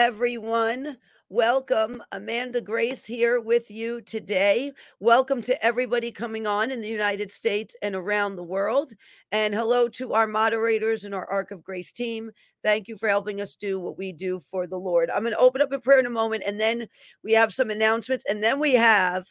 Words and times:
Everyone. 0.00 0.96
Welcome. 1.28 2.02
Amanda 2.10 2.62
Grace 2.62 3.04
here 3.04 3.38
with 3.38 3.70
you 3.70 4.00
today. 4.00 4.72
Welcome 4.98 5.42
to 5.42 5.62
everybody 5.62 6.10
coming 6.10 6.46
on 6.46 6.70
in 6.70 6.80
the 6.80 6.88
United 6.88 7.30
States 7.30 7.76
and 7.82 7.94
around 7.94 8.36
the 8.36 8.42
world. 8.42 8.94
And 9.30 9.54
hello 9.54 9.88
to 9.90 10.14
our 10.14 10.26
moderators 10.26 11.04
and 11.04 11.14
our 11.14 11.26
Ark 11.26 11.50
of 11.50 11.62
Grace 11.62 11.92
team. 11.92 12.30
Thank 12.64 12.88
you 12.88 12.96
for 12.96 13.10
helping 13.10 13.42
us 13.42 13.56
do 13.56 13.78
what 13.78 13.98
we 13.98 14.10
do 14.10 14.40
for 14.40 14.66
the 14.66 14.78
Lord. 14.78 15.10
I'm 15.10 15.20
going 15.20 15.34
to 15.34 15.38
open 15.38 15.60
up 15.60 15.70
a 15.70 15.78
prayer 15.78 16.00
in 16.00 16.06
a 16.06 16.10
moment, 16.10 16.44
and 16.46 16.58
then 16.58 16.88
we 17.22 17.32
have 17.32 17.52
some 17.52 17.68
announcements, 17.68 18.24
and 18.26 18.42
then 18.42 18.58
we 18.58 18.72
have 18.76 19.26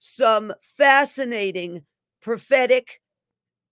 some 0.00 0.52
fascinating 0.60 1.84
prophetic 2.20 3.00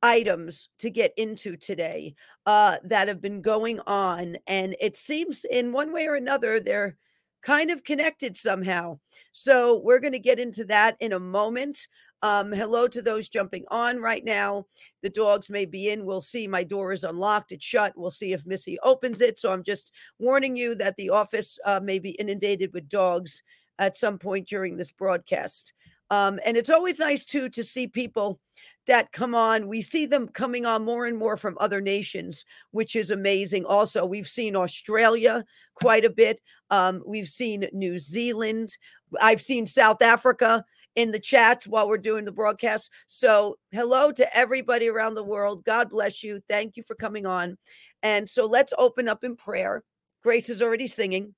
items 0.07 0.69
to 0.79 0.89
get 0.89 1.13
into 1.17 1.57
today 1.57 2.15
uh, 2.47 2.77
that 2.85 3.09
have 3.09 3.21
been 3.21 3.43
going 3.43 3.81
on. 3.87 4.37
And 4.47 4.77
it 4.81 4.97
seems 4.97 5.45
in 5.45 5.73
one 5.73 5.93
way 5.93 6.07
or 6.07 6.15
another, 6.15 6.61
they're 6.61 6.97
kind 7.43 7.71
of 7.71 7.83
connected 7.83 8.37
somehow. 8.37 8.99
So 9.33 9.81
we're 9.85 9.99
going 9.99 10.13
to 10.13 10.19
get 10.21 10.39
into 10.39 10.65
that 10.67 10.97
in 11.01 11.13
a 11.13 11.19
moment. 11.19 11.89
Um, 12.23 12.53
hello 12.53 12.89
to 12.89 13.03
those 13.03 13.29
jumping 13.29 13.65
on 13.69 13.99
right 13.99 14.25
now. 14.25 14.67
The 15.03 15.11
dogs 15.11 15.51
may 15.51 15.67
be 15.67 15.91
in. 15.91 16.07
We'll 16.07 16.21
see. 16.21 16.47
My 16.47 16.63
door 16.63 16.93
is 16.93 17.05
unlocked. 17.05 17.53
It's 17.53 17.65
shut. 17.65 17.93
We'll 17.97 18.11
see 18.11 18.33
if 18.33 18.47
Missy 18.47 18.79
opens 18.83 19.21
it. 19.21 19.39
So 19.39 19.53
I'm 19.53 19.65
just 19.65 19.93
warning 20.19 20.57
you 20.57 20.77
that 20.77 20.97
the 20.97 21.11
office 21.11 21.59
uh, 21.65 21.81
may 21.83 21.99
be 21.99 22.11
inundated 22.11 22.73
with 22.73 22.89
dogs 22.89 23.43
at 23.79 23.97
some 23.97 24.19
point 24.19 24.49
during 24.49 24.77
this 24.77 24.93
broadcast. 24.93 25.73
Um, 26.11 26.39
and 26.45 26.57
it's 26.57 26.71
always 26.71 26.99
nice 26.99 27.25
too 27.25 27.49
to 27.51 27.65
see 27.65 27.89
people 27.89 28.39
that 28.87 29.13
come 29.13 29.35
on. 29.35 29.67
We 29.67 29.83
see 29.83 30.07
them 30.07 30.29
coming 30.29 30.65
on 30.65 30.85
more 30.85 31.07
and 31.07 31.19
more 31.19 31.37
from 31.37 31.57
other 31.61 31.81
nations, 31.81 32.45
which 32.71 32.95
is 32.95 33.11
amazing. 33.11 33.65
Also, 33.65 34.07
we've 34.07 34.29
seen 34.29 34.55
Australia 34.55 35.45
quite 35.75 36.05
a 36.05 36.11
bit. 36.11 36.41
Um, 36.71 37.03
we've 37.05 37.29
seen 37.29 37.69
New 37.73 37.99
Zealand. 37.99 38.77
I've 39.21 39.41
seen 39.41 39.67
South 39.67 40.03
Africa 40.03 40.65
in 40.95 41.11
the 41.11 41.21
chats 41.21 41.67
while 41.67 41.89
we're 41.89 41.99
doing 41.99 42.25
the 42.25 42.33
broadcast. 42.33 42.91
So, 43.07 43.57
hello 43.73 44.13
to 44.13 44.37
everybody 44.37 44.89
around 44.89 45.15
the 45.15 45.25
world. 45.25 45.65
God 45.65 45.91
bless 45.91 46.23
you. 46.23 46.41
Thank 46.49 46.77
you 46.77 46.83
for 46.83 46.95
coming 46.95 47.27
on. 47.27 47.59
And 48.03 48.29
so, 48.29 48.47
let's 48.47 48.73
open 48.79 49.09
up 49.09 49.25
in 49.25 49.37
prayer. 49.37 49.83
Grace 50.23 50.49
is 50.49 50.63
already 50.63 50.87
singing. 50.87 51.35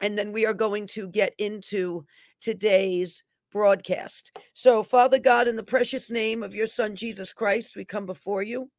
And 0.00 0.18
then 0.18 0.32
we 0.32 0.46
are 0.46 0.54
going 0.54 0.88
to 0.88 1.08
get 1.08 1.32
into 1.38 2.04
today's 2.40 3.22
broadcast. 3.52 4.32
So, 4.54 4.82
Father 4.82 5.18
God, 5.18 5.46
in 5.46 5.56
the 5.56 5.62
precious 5.62 6.10
name 6.10 6.42
of 6.42 6.54
your 6.54 6.66
Son, 6.66 6.96
Jesus 6.96 7.32
Christ, 7.32 7.76
we 7.76 7.84
come 7.84 8.06
before 8.06 8.42
you. 8.42 8.70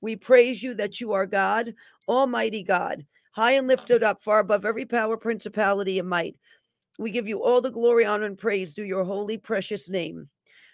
We 0.00 0.16
praise 0.16 0.62
you 0.62 0.74
that 0.74 1.00
you 1.00 1.12
are 1.12 1.26
God, 1.26 1.74
Almighty 2.08 2.62
God, 2.62 3.06
high 3.32 3.52
and 3.52 3.68
lifted 3.68 4.02
up, 4.02 4.22
far 4.22 4.40
above 4.40 4.64
every 4.64 4.86
power, 4.86 5.16
principality, 5.16 5.98
and 5.98 6.08
might. 6.08 6.36
We 6.98 7.10
give 7.10 7.28
you 7.28 7.42
all 7.42 7.60
the 7.60 7.70
glory, 7.70 8.04
honor, 8.04 8.24
and 8.24 8.38
praise 8.38 8.74
due 8.74 8.84
your 8.84 9.04
holy, 9.04 9.38
precious 9.38 9.88
name. 9.88 10.28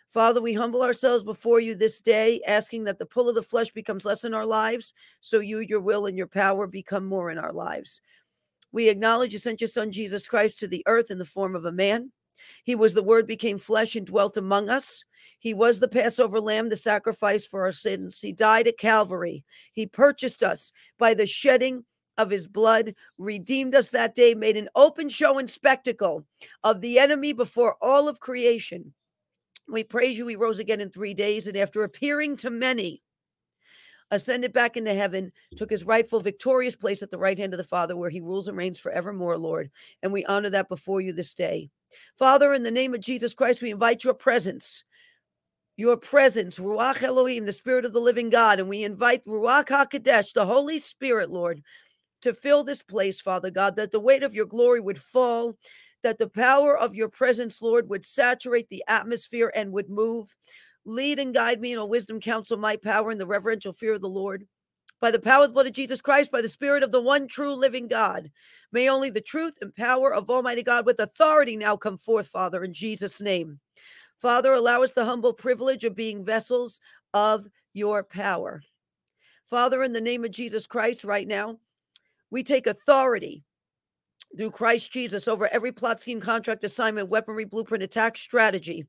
Father, 0.09 0.43
we 0.43 0.53
humble 0.53 0.83
ourselves 0.83 1.25
before 1.25 1.59
you 1.59 1.75
this 1.75 2.01
day, 2.01 2.41
asking 2.47 2.85
that 2.85 2.99
the 2.99 3.07
pull 3.07 3.29
of 3.29 3.35
the 3.35 3.43
flesh 3.43 3.73
becomes 3.73 4.05
less 4.05 4.25
in 4.25 4.35
our 4.35 4.47
lives, 4.47 4.93
so 5.21 5.41
you, 5.41 5.61
your 5.61 5.81
will, 5.81 6.07
and 6.07 6.17
your 6.19 6.27
power 6.27 6.67
become 6.67 7.07
more 7.07 7.31
in 7.31 7.39
our 7.39 7.53
lives. 7.53 8.03
We 8.73 8.89
acknowledge 8.89 9.33
you 9.33 9.39
sent 9.39 9.61
your 9.61 9.69
Son, 9.69 9.91
Jesus 9.91 10.29
Christ, 10.29 10.59
to 10.61 10.69
the 10.69 10.83
earth 10.87 11.11
in 11.11 11.19
the 11.19 11.25
form 11.25 11.57
of 11.57 11.65
a 11.65 11.73
man. 11.73 12.13
He 12.65 12.75
was 12.75 12.95
the 12.95 13.03
word 13.03 13.27
became 13.27 13.59
flesh 13.59 13.97
and 13.97 14.07
dwelt 14.07 14.37
among 14.37 14.69
us. 14.69 15.05
He 15.39 15.55
was 15.55 15.81
the 15.81 15.89
Passover 15.89 16.41
lamb, 16.41 16.69
the 16.69 16.77
sacrifice 16.77 17.47
for 17.47 17.63
our 17.63 17.73
sins. 17.73 18.21
He 18.21 18.33
died 18.33 18.69
at 18.69 18.79
Calvary. 18.79 19.45
He 19.73 19.87
purchased 19.87 20.43
us 20.43 20.73
by 20.99 21.15
the 21.15 21.27
shedding 21.27 21.85
of 22.19 22.31
his 22.31 22.47
blood, 22.47 22.95
redeemed 23.19 23.75
us 23.75 23.89
that 23.89 24.15
day, 24.15 24.35
made 24.35 24.57
an 24.57 24.69
open 24.77 25.09
show 25.09 25.39
and 25.39 25.49
spectacle 25.49 26.25
of 26.63 26.81
the 26.81 26.99
enemy 26.99 27.33
before 27.33 27.77
all 27.81 28.09
of 28.09 28.21
creation. 28.21 28.93
We 29.69 29.85
praise 29.85 30.19
you. 30.19 30.27
He 30.27 30.37
rose 30.37 30.59
again 30.59 30.81
in 30.81 30.91
three 30.91 31.15
days, 31.15 31.47
and 31.47 31.57
after 31.57 31.83
appearing 31.83 32.37
to 32.39 32.51
many, 32.51 33.03
ascended 34.11 34.53
back 34.53 34.77
into 34.77 34.93
heaven, 34.93 35.33
took 35.57 35.71
his 35.71 35.85
rightful 35.85 36.21
victorious 36.21 36.77
place 36.77 37.03
at 37.03 37.11
the 37.11 37.19
right 37.19 37.39
hand 37.39 37.55
of 37.55 37.59
the 37.59 37.65
Father, 37.65 37.97
where 37.97 38.11
he 38.11 38.21
rules 38.21 38.47
and 38.47 38.57
reigns 38.57 38.79
forevermore, 38.79 39.39
Lord. 39.39 39.71
And 40.03 40.13
we 40.13 40.25
honor 40.27 40.51
that 40.51 40.69
before 40.69 41.01
you 41.01 41.13
this 41.13 41.35
day. 41.35 41.71
Father, 42.19 42.53
in 42.53 42.63
the 42.63 42.71
name 42.71 42.95
of 42.95 43.01
Jesus 43.01 43.35
Christ, 43.35 43.63
we 43.63 43.71
invite 43.71 44.05
your 44.05 44.15
presence. 44.15 44.85
Your 45.77 45.97
presence, 45.97 46.59
Ruach 46.59 47.03
Elohim, 47.03 47.47
the 47.47 47.53
Spirit 47.53 47.85
of 47.85 47.93
the 47.93 48.01
living 48.01 48.31
God, 48.31 48.61
and 48.61 48.69
we 48.69 48.85
invite 48.85 49.25
Ruach 49.25 49.69
HaKodesh, 49.69 50.35
the 50.35 50.47
Holy 50.47 50.79
Spirit, 50.79 51.31
Lord, 51.31 51.63
to 52.21 52.35
fill 52.35 52.63
this 52.63 52.83
place, 52.83 53.21
Father 53.21 53.51
God, 53.51 53.77
that 53.77 53.91
the 53.91 54.01
weight 54.01 54.23
of 54.23 54.35
your 54.35 54.47
glory 54.47 54.81
would 54.81 54.99
fall, 54.99 55.57
that 56.03 56.19
the 56.19 56.29
power 56.29 56.77
of 56.77 56.95
your 56.95 57.09
presence, 57.09 57.63
Lord, 57.63 57.89
would 57.89 58.05
saturate 58.05 58.69
the 58.69 58.85
atmosphere 58.87 59.51
and 59.55 59.73
would 59.73 59.89
move. 59.89 60.37
Lead 60.85 61.19
and 61.19 61.33
guide 61.33 61.61
me 61.61 61.73
in 61.73 61.79
all 61.79 61.89
wisdom, 61.89 62.21
counsel, 62.21 62.59
my 62.59 62.77
power, 62.77 63.11
and 63.11 63.21
the 63.21 63.27
reverential 63.27 63.73
fear 63.73 63.95
of 63.95 64.03
the 64.03 64.09
Lord. 64.09 64.47
By 65.03 65.11
the 65.11 65.19
power 65.19 65.43
of 65.43 65.51
the 65.51 65.55
blood 65.55 65.67
of 65.67 65.73
Jesus 65.73 66.01
Christ, 66.01 66.31
by 66.31 66.43
the 66.43 66.49
Spirit 66.49 66.85
of 66.85 66.93
the 66.93 67.03
one 67.03 67.27
true 67.27 67.55
living 67.55 67.89
God, 67.89 68.31
may 68.71 68.89
only 68.89 69.11
the 69.11 69.21
truth 69.21 69.59
and 69.61 69.75
power 69.75 70.15
of 70.15 70.31
Almighty 70.31 70.63
God 70.63 70.87
with 70.87 71.01
authority 71.01 71.57
now 71.57 71.77
come 71.77 71.97
forth, 71.97 72.29
Father, 72.29 72.63
in 72.63 72.73
Jesus' 72.73 73.21
name. 73.21 73.59
Father, 74.19 74.53
allow 74.53 74.85
us 74.85 74.93
the 74.93 75.05
humble 75.05 75.33
privilege 75.33 75.83
of 75.83 75.97
being 75.97 76.25
vessels 76.25 76.81
of 77.15 77.49
your 77.73 78.05
power. 78.05 78.63
Father, 79.51 79.83
in 79.83 79.93
the 79.93 80.01
name 80.01 80.25
of 80.25 80.31
Jesus 80.31 80.69
Christ, 80.69 81.03
right 81.03 81.27
now, 81.27 81.59
we 82.31 82.45
take 82.45 82.69
authority 82.69 83.43
through 84.37 84.51
Christ 84.51 84.93
Jesus 84.93 85.29
over 85.29 85.49
every 85.49 85.73
plot, 85.73 86.01
scheme, 86.01 86.21
contract, 86.21 86.65
assignment, 86.65 87.09
weaponry, 87.09 87.45
blueprint, 87.45 87.83
attack, 87.83 88.17
strategy 88.17 88.87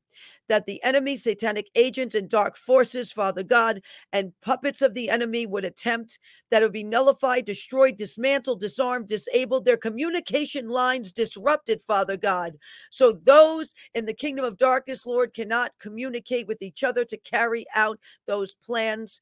that 0.48 0.66
the 0.66 0.82
enemy, 0.82 1.16
satanic 1.16 1.68
agents, 1.74 2.14
and 2.14 2.28
dark 2.28 2.56
forces, 2.56 3.12
Father 3.12 3.42
God, 3.42 3.82
and 4.12 4.32
puppets 4.42 4.82
of 4.82 4.94
the 4.94 5.10
enemy 5.10 5.46
would 5.46 5.64
attempt 5.64 6.18
that 6.50 6.62
would 6.62 6.72
be 6.72 6.84
nullified, 6.84 7.44
destroyed, 7.44 7.96
dismantled, 7.96 8.60
disarmed, 8.60 9.08
disabled, 9.08 9.64
their 9.64 9.76
communication 9.76 10.68
lines 10.68 11.12
disrupted, 11.12 11.80
Father 11.82 12.16
God. 12.16 12.54
So 12.90 13.12
those 13.12 13.74
in 13.94 14.06
the 14.06 14.14
kingdom 14.14 14.44
of 14.44 14.56
darkness, 14.56 15.06
Lord, 15.06 15.34
cannot 15.34 15.72
communicate 15.80 16.46
with 16.46 16.62
each 16.62 16.84
other 16.84 17.04
to 17.04 17.16
carry 17.18 17.64
out 17.74 17.98
those 18.26 18.54
plans 18.54 19.20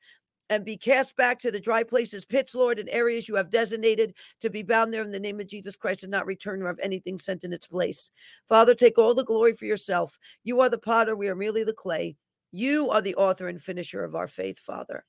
and 0.52 0.66
be 0.66 0.76
cast 0.76 1.16
back 1.16 1.38
to 1.38 1.50
the 1.50 1.58
dry 1.58 1.82
places, 1.82 2.26
pits, 2.26 2.54
Lord, 2.54 2.78
and 2.78 2.86
areas 2.90 3.26
you 3.26 3.36
have 3.36 3.48
designated 3.48 4.12
to 4.42 4.50
be 4.50 4.62
bound 4.62 4.92
there 4.92 5.02
in 5.02 5.10
the 5.10 5.18
name 5.18 5.40
of 5.40 5.46
Jesus 5.46 5.78
Christ 5.78 6.02
and 6.02 6.10
not 6.10 6.26
return 6.26 6.60
or 6.60 6.66
have 6.66 6.78
anything 6.82 7.18
sent 7.18 7.42
in 7.42 7.54
its 7.54 7.66
place. 7.66 8.10
Father, 8.46 8.74
take 8.74 8.98
all 8.98 9.14
the 9.14 9.24
glory 9.24 9.54
for 9.54 9.64
yourself. 9.64 10.18
You 10.44 10.60
are 10.60 10.68
the 10.68 10.76
potter, 10.76 11.16
we 11.16 11.28
are 11.28 11.34
merely 11.34 11.64
the 11.64 11.72
clay. 11.72 12.16
You 12.50 12.90
are 12.90 13.00
the 13.00 13.14
author 13.14 13.48
and 13.48 13.62
finisher 13.62 14.04
of 14.04 14.14
our 14.14 14.26
faith, 14.26 14.58
Father. 14.58 15.06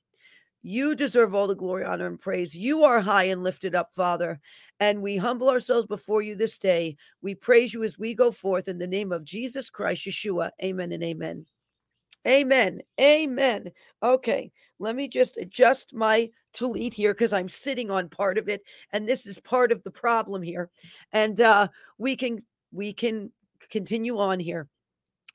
You 0.62 0.94
deserve 0.94 1.34
all 1.34 1.46
the 1.46 1.54
glory, 1.54 1.84
honor, 1.84 2.06
and 2.06 2.18
praise. 2.18 2.56
You 2.56 2.84
are 2.84 3.00
high 3.00 3.24
and 3.24 3.44
lifted 3.44 3.74
up, 3.74 3.94
Father. 3.94 4.40
And 4.80 5.02
we 5.02 5.18
humble 5.18 5.50
ourselves 5.50 5.86
before 5.86 6.22
you 6.22 6.36
this 6.36 6.58
day. 6.58 6.96
We 7.20 7.34
praise 7.34 7.74
you 7.74 7.84
as 7.84 7.98
we 7.98 8.14
go 8.14 8.30
forth 8.30 8.66
in 8.66 8.78
the 8.78 8.86
name 8.86 9.12
of 9.12 9.26
Jesus 9.26 9.68
Christ, 9.68 10.06
Yeshua. 10.06 10.52
Amen 10.62 10.92
and 10.92 11.04
amen. 11.04 11.44
Amen. 12.26 12.80
Amen. 13.00 13.70
Okay, 14.02 14.50
let 14.78 14.96
me 14.96 15.08
just 15.08 15.36
adjust 15.36 15.94
my 15.94 16.30
tallit 16.54 16.94
here 16.94 17.12
because 17.12 17.32
I'm 17.32 17.48
sitting 17.48 17.90
on 17.90 18.08
part 18.08 18.38
of 18.38 18.48
it, 18.48 18.62
and 18.92 19.06
this 19.06 19.26
is 19.26 19.38
part 19.40 19.72
of 19.72 19.82
the 19.82 19.90
problem 19.90 20.42
here. 20.42 20.70
And 21.12 21.40
uh, 21.40 21.68
we 21.98 22.16
can 22.16 22.42
we 22.72 22.92
can 22.92 23.30
continue 23.70 24.18
on 24.18 24.40
here 24.40 24.68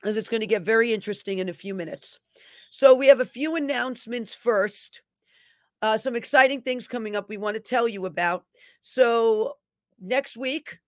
as 0.04 0.16
it's 0.16 0.28
going 0.28 0.40
to 0.40 0.46
get 0.46 0.62
very 0.62 0.92
interesting 0.92 1.38
in 1.38 1.48
a 1.48 1.54
few 1.54 1.74
minutes. 1.74 2.18
So 2.70 2.94
we 2.94 3.08
have 3.08 3.20
a 3.20 3.24
few 3.24 3.56
announcements 3.56 4.34
first. 4.34 5.02
Uh, 5.82 5.96
some 5.96 6.16
exciting 6.16 6.62
things 6.62 6.88
coming 6.88 7.16
up 7.16 7.28
we 7.28 7.36
want 7.36 7.54
to 7.54 7.60
tell 7.60 7.88
you 7.88 8.06
about. 8.06 8.44
So 8.80 9.54
next 10.00 10.36
week 10.36 10.78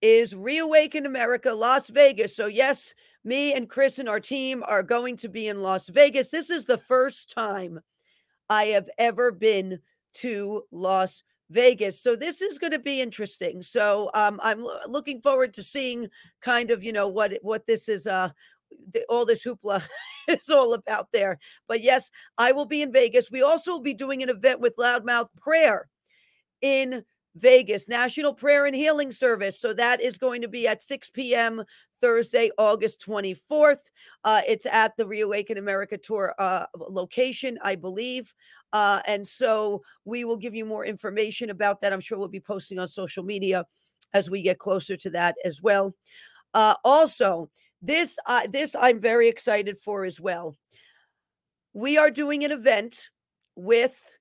is 0.00 0.34
Reawaken 0.34 1.06
America 1.06 1.52
Las 1.52 1.88
Vegas. 1.88 2.36
So 2.36 2.46
yes, 2.46 2.94
me 3.28 3.52
and 3.52 3.68
Chris 3.68 3.98
and 3.98 4.08
our 4.08 4.18
team 4.18 4.64
are 4.66 4.82
going 4.82 5.16
to 5.18 5.28
be 5.28 5.46
in 5.46 5.60
Las 5.60 5.88
Vegas. 5.88 6.30
This 6.30 6.48
is 6.48 6.64
the 6.64 6.78
first 6.78 7.30
time 7.32 7.78
I 8.48 8.64
have 8.66 8.88
ever 8.96 9.30
been 9.30 9.80
to 10.14 10.62
Las 10.72 11.22
Vegas. 11.50 12.02
So 12.02 12.16
this 12.16 12.40
is 12.40 12.58
going 12.58 12.72
to 12.72 12.78
be 12.78 13.02
interesting. 13.02 13.62
So 13.62 14.10
um, 14.14 14.40
I'm 14.42 14.62
lo- 14.62 14.78
looking 14.88 15.20
forward 15.20 15.52
to 15.54 15.62
seeing 15.62 16.08
kind 16.40 16.70
of, 16.70 16.82
you 16.82 16.92
know, 16.92 17.06
what 17.06 17.38
what 17.42 17.66
this 17.66 17.88
is 17.88 18.06
uh 18.06 18.30
the, 18.92 19.04
all 19.08 19.24
this 19.24 19.44
hoopla 19.44 19.82
is 20.28 20.48
all 20.48 20.72
about 20.72 21.08
there. 21.12 21.38
But 21.68 21.82
yes, 21.82 22.10
I 22.38 22.52
will 22.52 22.66
be 22.66 22.82
in 22.82 22.92
Vegas. 22.92 23.30
We 23.30 23.42
also 23.42 23.72
will 23.72 23.80
be 23.80 23.94
doing 23.94 24.22
an 24.22 24.30
event 24.30 24.60
with 24.60 24.76
Loudmouth 24.76 25.28
Prayer 25.36 25.88
in 26.62 27.04
Vegas, 27.38 27.88
National 27.88 28.34
Prayer 28.34 28.66
and 28.66 28.74
Healing 28.74 29.12
Service. 29.12 29.60
So 29.60 29.72
that 29.74 30.00
is 30.00 30.18
going 30.18 30.42
to 30.42 30.48
be 30.48 30.66
at 30.66 30.82
6 30.82 31.10
p.m. 31.10 31.64
Thursday, 32.00 32.50
August 32.58 33.04
24th. 33.06 33.78
Uh, 34.24 34.42
it's 34.46 34.66
at 34.66 34.96
the 34.96 35.06
Reawaken 35.06 35.58
America 35.58 35.98
Tour 35.98 36.34
uh, 36.38 36.66
location, 36.78 37.58
I 37.62 37.76
believe. 37.76 38.32
Uh, 38.72 39.00
and 39.06 39.26
so 39.26 39.82
we 40.04 40.24
will 40.24 40.36
give 40.36 40.54
you 40.54 40.64
more 40.64 40.84
information 40.84 41.50
about 41.50 41.80
that. 41.80 41.92
I'm 41.92 42.00
sure 42.00 42.18
we'll 42.18 42.28
be 42.28 42.40
posting 42.40 42.78
on 42.78 42.88
social 42.88 43.24
media 43.24 43.64
as 44.14 44.30
we 44.30 44.42
get 44.42 44.58
closer 44.58 44.96
to 44.96 45.10
that 45.10 45.36
as 45.44 45.62
well. 45.62 45.94
Uh, 46.54 46.74
also, 46.84 47.50
this 47.82 48.18
uh, 48.26 48.46
this 48.50 48.74
I'm 48.78 49.00
very 49.00 49.28
excited 49.28 49.78
for 49.78 50.04
as 50.04 50.20
well. 50.20 50.56
We 51.72 51.98
are 51.98 52.10
doing 52.10 52.44
an 52.44 52.50
event 52.50 53.08
with 53.54 54.18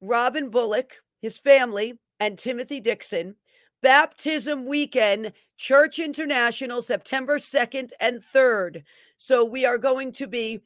Robin 0.00 0.50
Bullock, 0.50 0.96
his 1.22 1.38
family, 1.38 1.98
and 2.20 2.38
Timothy 2.38 2.80
Dixon. 2.80 3.36
Baptism 3.82 4.66
weekend, 4.66 5.32
Church 5.56 5.98
International, 5.98 6.82
September 6.82 7.38
2nd 7.38 7.90
and 8.00 8.22
3rd. 8.22 8.82
So 9.16 9.44
we 9.44 9.64
are 9.64 9.78
going 9.78 10.12
to 10.12 10.26
be 10.26 10.60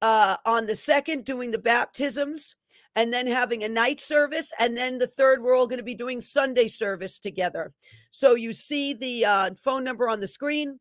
uh, 0.00 0.36
on 0.46 0.66
the 0.66 0.72
2nd 0.72 1.24
doing 1.24 1.50
the 1.50 1.58
baptisms 1.58 2.56
and 2.94 3.12
then 3.12 3.26
having 3.26 3.64
a 3.64 3.68
night 3.68 4.00
service. 4.00 4.52
And 4.58 4.76
then 4.76 4.98
the 4.98 5.06
third, 5.06 5.42
we're 5.42 5.56
all 5.56 5.66
going 5.66 5.78
to 5.78 5.84
be 5.84 5.94
doing 5.94 6.20
Sunday 6.20 6.68
service 6.68 7.18
together. 7.18 7.72
So 8.10 8.34
you 8.34 8.52
see 8.52 8.94
the 8.94 9.24
uh, 9.24 9.50
phone 9.54 9.84
number 9.84 10.08
on 10.08 10.20
the 10.20 10.28
screen. 10.28 10.78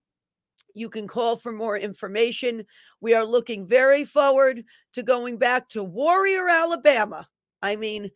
You 0.74 0.90
can 0.90 1.08
call 1.08 1.36
for 1.36 1.52
more 1.52 1.78
information. 1.78 2.66
We 3.02 3.14
are 3.14 3.26
looking 3.26 3.68
very 3.68 4.04
forward 4.04 4.64
to 4.94 5.04
going 5.04 5.38
back 5.38 5.70
to 5.70 5.84
Warrior, 5.84 6.48
Alabama. 6.50 7.28
I 7.62 7.76
mean, 7.76 8.12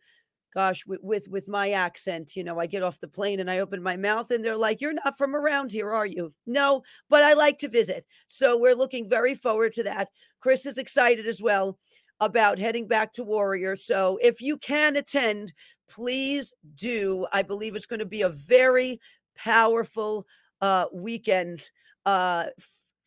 gosh, 0.56 0.86
with, 0.86 1.00
with, 1.02 1.28
with 1.28 1.48
my 1.48 1.72
accent, 1.72 2.34
you 2.34 2.42
know, 2.42 2.58
I 2.58 2.64
get 2.64 2.82
off 2.82 2.98
the 2.98 3.06
plane 3.06 3.40
and 3.40 3.50
I 3.50 3.58
open 3.58 3.82
my 3.82 3.94
mouth 3.94 4.30
and 4.30 4.42
they're 4.42 4.56
like, 4.56 4.80
"You're 4.80 4.94
not 4.94 5.18
from 5.18 5.36
around 5.36 5.70
here, 5.70 5.92
are 5.92 6.06
you?" 6.06 6.32
No, 6.46 6.82
but 7.10 7.22
I 7.22 7.34
like 7.34 7.58
to 7.58 7.68
visit. 7.68 8.06
So 8.26 8.58
we're 8.58 8.74
looking 8.74 9.06
very 9.06 9.34
forward 9.34 9.74
to 9.74 9.82
that. 9.82 10.08
Chris 10.40 10.64
is 10.64 10.78
excited 10.78 11.26
as 11.26 11.42
well 11.42 11.78
about 12.20 12.58
heading 12.58 12.88
back 12.88 13.12
to 13.12 13.22
Warrior. 13.22 13.76
So 13.76 14.18
if 14.22 14.40
you 14.40 14.56
can 14.56 14.96
attend, 14.96 15.52
please 15.90 16.54
do. 16.74 17.26
I 17.34 17.42
believe 17.42 17.76
it's 17.76 17.84
going 17.84 18.00
to 18.00 18.06
be 18.06 18.22
a 18.22 18.30
very 18.30 18.98
powerful 19.36 20.26
uh, 20.62 20.86
weekend 20.90 21.68
uh, 22.06 22.46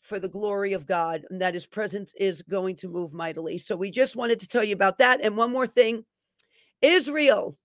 for 0.02 0.20
the 0.20 0.30
glory 0.30 0.74
of 0.74 0.86
God, 0.86 1.24
and 1.32 1.42
that 1.42 1.56
His 1.56 1.66
presence 1.66 2.14
is 2.20 2.44
going 2.44 2.76
to 2.76 2.88
move 2.88 3.12
mightily. 3.12 3.58
So 3.58 3.76
we 3.76 3.90
just 3.90 4.16
wanted 4.16 4.40
to 4.42 4.48
tell 4.48 4.64
you 4.64 4.76
about 4.76 5.00
that. 5.00 5.26
And 5.26 5.36
one 5.36 5.52
more 5.52 5.66
thing 5.66 6.06
Israel 6.82 7.58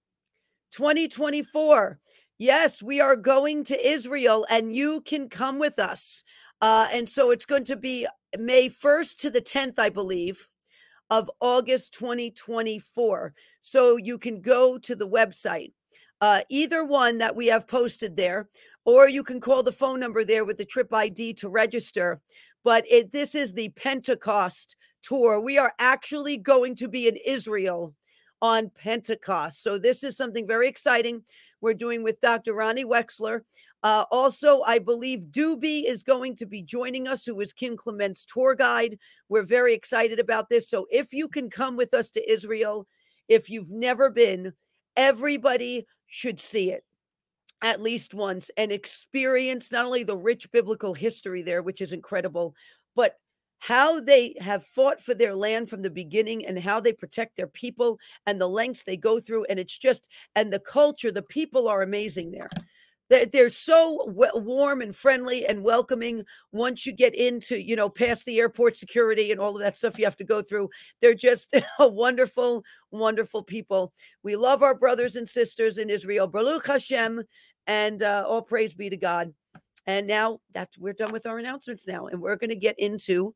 2024. 0.72 1.98
Yes, 2.38 2.82
we 2.82 3.00
are 3.00 3.16
going 3.16 3.64
to 3.64 3.88
Israel, 3.88 4.44
and 4.50 4.74
you 4.74 5.00
can 5.02 5.28
come 5.28 5.58
with 5.58 5.78
us. 5.78 6.24
Uh, 6.60 6.88
and 6.92 7.08
so 7.08 7.30
it's 7.30 7.44
going 7.44 7.64
to 7.64 7.76
be 7.76 8.06
May 8.38 8.68
1st 8.68 9.16
to 9.18 9.30
the 9.30 9.40
10th, 9.40 9.78
I 9.78 9.88
believe 9.88 10.48
of 11.10 11.30
August 11.40 11.92
2024. 11.94 13.34
So 13.60 13.96
you 13.96 14.18
can 14.18 14.40
go 14.40 14.78
to 14.78 14.96
the 14.96 15.08
website, 15.08 15.72
uh, 16.20 16.40
either 16.48 16.84
one 16.84 17.18
that 17.18 17.36
we 17.36 17.46
have 17.48 17.68
posted 17.68 18.16
there, 18.16 18.48
or 18.84 19.08
you 19.08 19.22
can 19.22 19.40
call 19.40 19.62
the 19.62 19.72
phone 19.72 20.00
number 20.00 20.24
there 20.24 20.44
with 20.44 20.56
the 20.56 20.64
trip 20.64 20.92
ID 20.92 21.34
to 21.34 21.48
register. 21.48 22.20
But 22.64 22.84
it, 22.90 23.12
this 23.12 23.34
is 23.34 23.52
the 23.52 23.68
Pentecost 23.70 24.76
tour. 25.02 25.40
We 25.40 25.58
are 25.58 25.72
actually 25.78 26.38
going 26.38 26.76
to 26.76 26.88
be 26.88 27.06
in 27.06 27.16
Israel 27.24 27.94
on 28.42 28.70
Pentecost. 28.70 29.62
So 29.62 29.78
this 29.78 30.04
is 30.04 30.16
something 30.16 30.46
very 30.46 30.68
exciting 30.68 31.22
we're 31.60 31.74
doing 31.74 32.02
with 32.02 32.20
Dr. 32.20 32.54
Ronnie 32.54 32.84
Wexler. 32.84 33.40
Uh, 33.82 34.04
also, 34.10 34.62
I 34.62 34.78
believe 34.78 35.26
Doobie 35.30 35.84
is 35.84 36.02
going 36.02 36.36
to 36.36 36.46
be 36.46 36.62
joining 36.62 37.06
us, 37.06 37.24
who 37.24 37.38
is 37.40 37.52
Kim 37.52 37.76
Clement's 37.76 38.24
tour 38.24 38.54
guide. 38.54 38.98
We're 39.28 39.42
very 39.42 39.74
excited 39.74 40.18
about 40.18 40.48
this. 40.48 40.68
So, 40.68 40.86
if 40.90 41.12
you 41.12 41.28
can 41.28 41.50
come 41.50 41.76
with 41.76 41.92
us 41.92 42.10
to 42.12 42.32
Israel, 42.32 42.86
if 43.28 43.50
you've 43.50 43.70
never 43.70 44.08
been, 44.08 44.54
everybody 44.96 45.86
should 46.06 46.40
see 46.40 46.70
it 46.70 46.84
at 47.62 47.80
least 47.80 48.14
once 48.14 48.50
and 48.56 48.70
experience 48.70 49.72
not 49.72 49.86
only 49.86 50.02
the 50.02 50.16
rich 50.16 50.50
biblical 50.50 50.94
history 50.94 51.42
there, 51.42 51.62
which 51.62 51.80
is 51.80 51.92
incredible, 51.92 52.54
but 52.94 53.16
how 53.64 53.98
they 53.98 54.34
have 54.42 54.62
fought 54.62 55.00
for 55.00 55.14
their 55.14 55.34
land 55.34 55.70
from 55.70 55.80
the 55.80 55.90
beginning 55.90 56.44
and 56.44 56.58
how 56.58 56.78
they 56.78 56.92
protect 56.92 57.34
their 57.34 57.46
people 57.46 57.98
and 58.26 58.38
the 58.38 58.46
lengths 58.46 58.84
they 58.84 58.94
go 58.94 59.18
through. 59.18 59.42
And 59.44 59.58
it's 59.58 59.78
just, 59.78 60.06
and 60.36 60.52
the 60.52 60.58
culture, 60.58 61.10
the 61.10 61.22
people 61.22 61.66
are 61.66 61.80
amazing 61.80 62.30
there. 62.30 62.50
They're, 63.08 63.48
so 63.48 64.04
warm 64.34 64.82
and 64.82 64.94
friendly 64.94 65.46
and 65.46 65.64
welcoming 65.64 66.24
once 66.52 66.84
you 66.84 66.92
get 66.92 67.14
into, 67.14 67.58
you 67.58 67.74
know, 67.74 67.88
past 67.88 68.26
the 68.26 68.38
airport 68.38 68.76
security 68.76 69.32
and 69.32 69.40
all 69.40 69.56
of 69.56 69.62
that 69.62 69.78
stuff 69.78 69.98
you 69.98 70.04
have 70.04 70.16
to 70.18 70.24
go 70.24 70.42
through. 70.42 70.68
They're 71.00 71.14
just 71.14 71.56
a 71.78 71.88
wonderful, 71.88 72.64
wonderful 72.90 73.44
people. 73.44 73.94
We 74.22 74.36
love 74.36 74.62
our 74.62 74.74
brothers 74.74 75.16
and 75.16 75.26
sisters 75.26 75.78
in 75.78 75.88
Israel. 75.88 76.26
Baruch 76.26 76.66
Hashem, 76.66 77.22
and 77.66 78.02
uh, 78.02 78.26
all 78.28 78.42
praise 78.42 78.74
be 78.74 78.90
to 78.90 78.98
God. 78.98 79.32
And 79.86 80.06
now 80.06 80.40
that 80.52 80.68
we're 80.78 80.92
done 80.92 81.12
with 81.12 81.24
our 81.24 81.38
announcements 81.38 81.86
now, 81.86 82.08
and 82.08 82.20
we're 82.20 82.36
going 82.36 82.50
to 82.50 82.56
get 82.56 82.78
into 82.78 83.34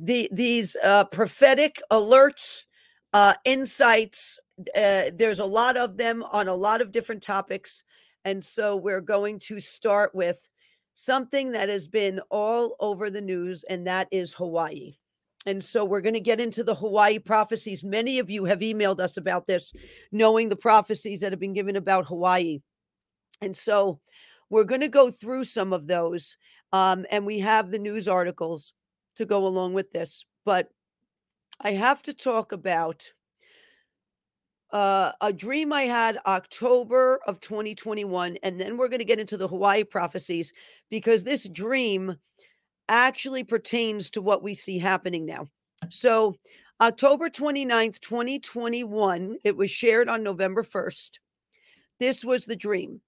the 0.00 0.28
these 0.32 0.76
uh, 0.82 1.04
prophetic 1.04 1.80
alerts, 1.92 2.64
uh, 3.12 3.34
insights, 3.44 4.38
uh, 4.74 5.10
there's 5.14 5.40
a 5.40 5.44
lot 5.44 5.76
of 5.76 5.96
them 5.96 6.24
on 6.32 6.48
a 6.48 6.54
lot 6.54 6.80
of 6.80 6.90
different 6.90 7.22
topics. 7.22 7.84
And 8.24 8.42
so 8.42 8.76
we're 8.76 9.00
going 9.00 9.38
to 9.40 9.60
start 9.60 10.14
with 10.14 10.48
something 10.94 11.52
that 11.52 11.68
has 11.68 11.88
been 11.88 12.20
all 12.30 12.76
over 12.80 13.10
the 13.10 13.20
news, 13.20 13.64
and 13.64 13.86
that 13.86 14.08
is 14.10 14.34
Hawaii. 14.34 14.96
And 15.46 15.64
so 15.64 15.84
we're 15.86 16.02
going 16.02 16.14
to 16.14 16.20
get 16.20 16.40
into 16.40 16.62
the 16.62 16.74
Hawaii 16.74 17.18
prophecies. 17.18 17.82
Many 17.82 18.18
of 18.18 18.28
you 18.28 18.44
have 18.44 18.60
emailed 18.60 19.00
us 19.00 19.16
about 19.16 19.46
this, 19.46 19.72
knowing 20.12 20.48
the 20.48 20.56
prophecies 20.56 21.20
that 21.20 21.32
have 21.32 21.40
been 21.40 21.54
given 21.54 21.76
about 21.76 22.06
Hawaii. 22.06 22.60
And 23.40 23.56
so 23.56 24.00
we're 24.50 24.64
going 24.64 24.82
to 24.82 24.88
go 24.88 25.10
through 25.10 25.44
some 25.44 25.72
of 25.72 25.86
those. 25.86 26.36
Um, 26.72 27.06
and 27.10 27.24
we 27.24 27.40
have 27.40 27.70
the 27.70 27.78
news 27.78 28.06
articles 28.06 28.74
to 29.16 29.24
go 29.24 29.46
along 29.46 29.74
with 29.74 29.92
this. 29.92 30.24
But 30.44 30.68
I 31.60 31.72
have 31.72 32.02
to 32.04 32.14
talk 32.14 32.52
about 32.52 33.10
uh, 34.72 35.12
a 35.20 35.32
dream 35.32 35.72
I 35.72 35.82
had 35.82 36.18
October 36.26 37.20
of 37.26 37.40
2021, 37.40 38.38
and 38.42 38.60
then 38.60 38.76
we're 38.76 38.88
going 38.88 39.00
to 39.00 39.04
get 39.04 39.20
into 39.20 39.36
the 39.36 39.48
Hawaii 39.48 39.84
prophecies 39.84 40.52
because 40.90 41.24
this 41.24 41.48
dream 41.48 42.16
actually 42.88 43.44
pertains 43.44 44.10
to 44.10 44.22
what 44.22 44.42
we 44.42 44.54
see 44.54 44.78
happening 44.78 45.26
now. 45.26 45.46
So, 45.88 46.36
October 46.80 47.28
29th, 47.28 48.00
2021, 48.00 49.36
it 49.44 49.56
was 49.56 49.70
shared 49.70 50.08
on 50.08 50.22
November 50.22 50.62
1st. 50.62 51.18
This 51.98 52.24
was 52.24 52.46
the 52.46 52.56
dream. 52.56 53.02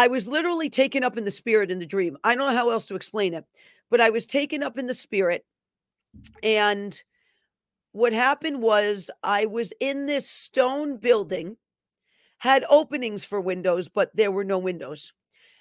I 0.00 0.06
was 0.06 0.26
literally 0.26 0.70
taken 0.70 1.04
up 1.04 1.18
in 1.18 1.24
the 1.24 1.30
spirit 1.30 1.70
in 1.70 1.78
the 1.78 1.84
dream. 1.84 2.16
I 2.24 2.34
don't 2.34 2.48
know 2.48 2.56
how 2.56 2.70
else 2.70 2.86
to 2.86 2.94
explain 2.94 3.34
it, 3.34 3.44
but 3.90 4.00
I 4.00 4.08
was 4.08 4.26
taken 4.26 4.62
up 4.62 4.78
in 4.78 4.86
the 4.86 4.94
spirit 4.94 5.44
and 6.42 6.98
what 7.92 8.14
happened 8.14 8.62
was 8.62 9.10
I 9.22 9.44
was 9.44 9.74
in 9.78 10.06
this 10.06 10.26
stone 10.26 10.96
building, 10.96 11.58
had 12.38 12.64
openings 12.70 13.26
for 13.26 13.42
windows, 13.42 13.90
but 13.90 14.10
there 14.14 14.30
were 14.30 14.42
no 14.42 14.58
windows. 14.58 15.12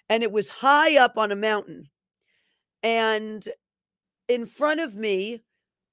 And 0.08 0.24
it 0.24 0.31
was 0.31 0.48
high 0.48 0.98
up 0.98 1.17
on 1.17 1.34
a 1.34 1.36
mountain. 1.36 1.89
And 2.81 3.46
in 4.29 4.46
front 4.46 4.79
of 4.79 4.96
me, 4.96 5.43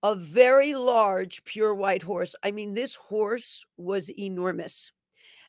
a 0.05 0.15
very 0.15 0.77
large 0.77 1.43
pure 1.45 1.75
white 1.75 2.05
horse. 2.05 2.37
I 2.45 2.53
mean, 2.53 2.75
this 2.75 2.95
horse 2.95 3.67
was 3.77 4.09
enormous. 4.17 4.93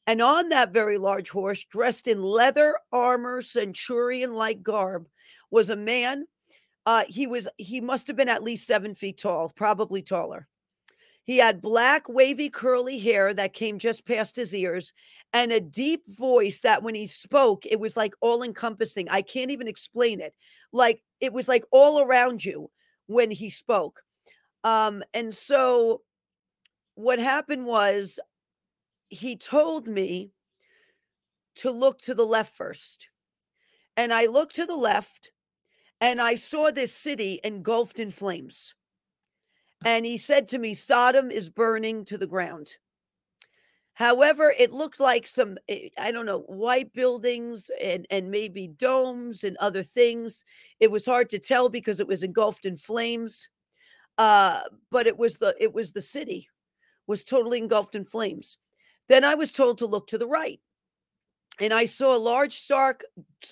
And 0.07 0.21
on 0.21 0.49
that 0.49 0.73
very 0.73 0.97
large 0.97 1.29
horse, 1.29 1.65
dressed 1.65 2.07
in 2.07 2.23
leather 2.23 2.75
armor, 2.93 3.41
centurion 3.41 4.33
like 4.33 4.63
garb, 4.63 5.07
was 5.51 5.69
a 5.69 5.75
man. 5.75 6.25
Uh, 6.85 7.03
he 7.09 7.27
was, 7.27 7.49
he 7.57 7.81
must 7.81 8.07
have 8.07 8.15
been 8.15 8.29
at 8.29 8.43
least 8.43 8.65
seven 8.65 8.95
feet 8.95 9.19
tall, 9.19 9.51
probably 9.53 10.01
taller. 10.01 10.47
He 11.25 11.37
had 11.39 11.61
black, 11.61 12.07
wavy, 12.07 12.49
curly 12.49 12.99
hair 12.99 13.33
that 13.33 13.51
came 13.51 13.79
just 13.79 14.05
past 14.05 14.37
his 14.37 14.55
ears 14.55 14.93
and 15.33 15.51
a 15.51 15.59
deep 15.59 16.03
voice 16.07 16.61
that 16.61 16.83
when 16.83 16.95
he 16.95 17.05
spoke, 17.05 17.65
it 17.65 17.81
was 17.81 17.97
like 17.97 18.13
all 18.21 18.43
encompassing. 18.43 19.09
I 19.09 19.21
can't 19.23 19.51
even 19.51 19.67
explain 19.67 20.21
it. 20.21 20.33
Like 20.71 21.03
it 21.19 21.33
was 21.33 21.49
like 21.49 21.65
all 21.69 21.99
around 21.99 22.45
you 22.45 22.71
when 23.07 23.29
he 23.29 23.49
spoke. 23.49 24.01
Um, 24.63 25.03
and 25.13 25.33
so 25.33 26.01
what 26.95 27.19
happened 27.19 27.65
was 27.65 28.19
he 29.09 29.35
told 29.35 29.87
me 29.87 30.31
to 31.55 31.71
look 31.71 31.99
to 32.01 32.13
the 32.13 32.25
left 32.25 32.55
first. 32.55 33.09
And 33.95 34.13
I 34.13 34.27
looked 34.27 34.55
to 34.55 34.65
the 34.65 34.75
left 34.75 35.31
and 35.99 36.21
I 36.21 36.35
saw 36.35 36.71
this 36.71 36.93
city 36.93 37.39
engulfed 37.43 37.99
in 37.99 38.11
flames. 38.11 38.75
And 39.85 40.05
he 40.05 40.17
said 40.17 40.47
to 40.49 40.59
me, 40.59 40.73
Sodom 40.73 41.31
is 41.31 41.49
burning 41.49 42.05
to 42.05 42.17
the 42.17 42.27
ground. 42.27 42.77
However, 43.93 44.53
it 44.59 44.71
looked 44.71 44.99
like 44.99 45.25
some, 45.25 45.57
eh, 45.67 45.89
I 45.97 46.11
don't 46.11 46.27
know, 46.27 46.41
white 46.41 46.93
buildings 46.93 47.71
and 47.81 48.05
and 48.11 48.29
maybe 48.29 48.67
domes 48.67 49.43
and 49.43 49.57
other 49.57 49.81
things. 49.81 50.43
It 50.79 50.91
was 50.91 51.05
hard 51.05 51.29
to 51.31 51.39
tell 51.39 51.69
because 51.69 51.99
it 51.99 52.07
was 52.07 52.21
engulfed 52.21 52.65
in 52.65 52.77
flames. 52.77 53.49
Uh, 54.19 54.61
but 54.91 55.07
it 55.07 55.17
was 55.17 55.37
the 55.37 55.55
it 55.59 55.73
was 55.73 55.91
the 55.91 56.01
city 56.01 56.47
was 57.07 57.23
totally 57.23 57.57
engulfed 57.57 57.95
in 57.95 58.05
flames. 58.05 58.57
Then 59.07 59.23
I 59.23 59.35
was 59.35 59.51
told 59.51 59.77
to 59.79 59.85
look 59.85 60.07
to 60.07 60.17
the 60.17 60.27
right. 60.27 60.59
And 61.59 61.73
I 61.73 61.85
saw 61.85 62.15
a 62.15 62.19
large, 62.19 62.53
stark, 62.53 63.03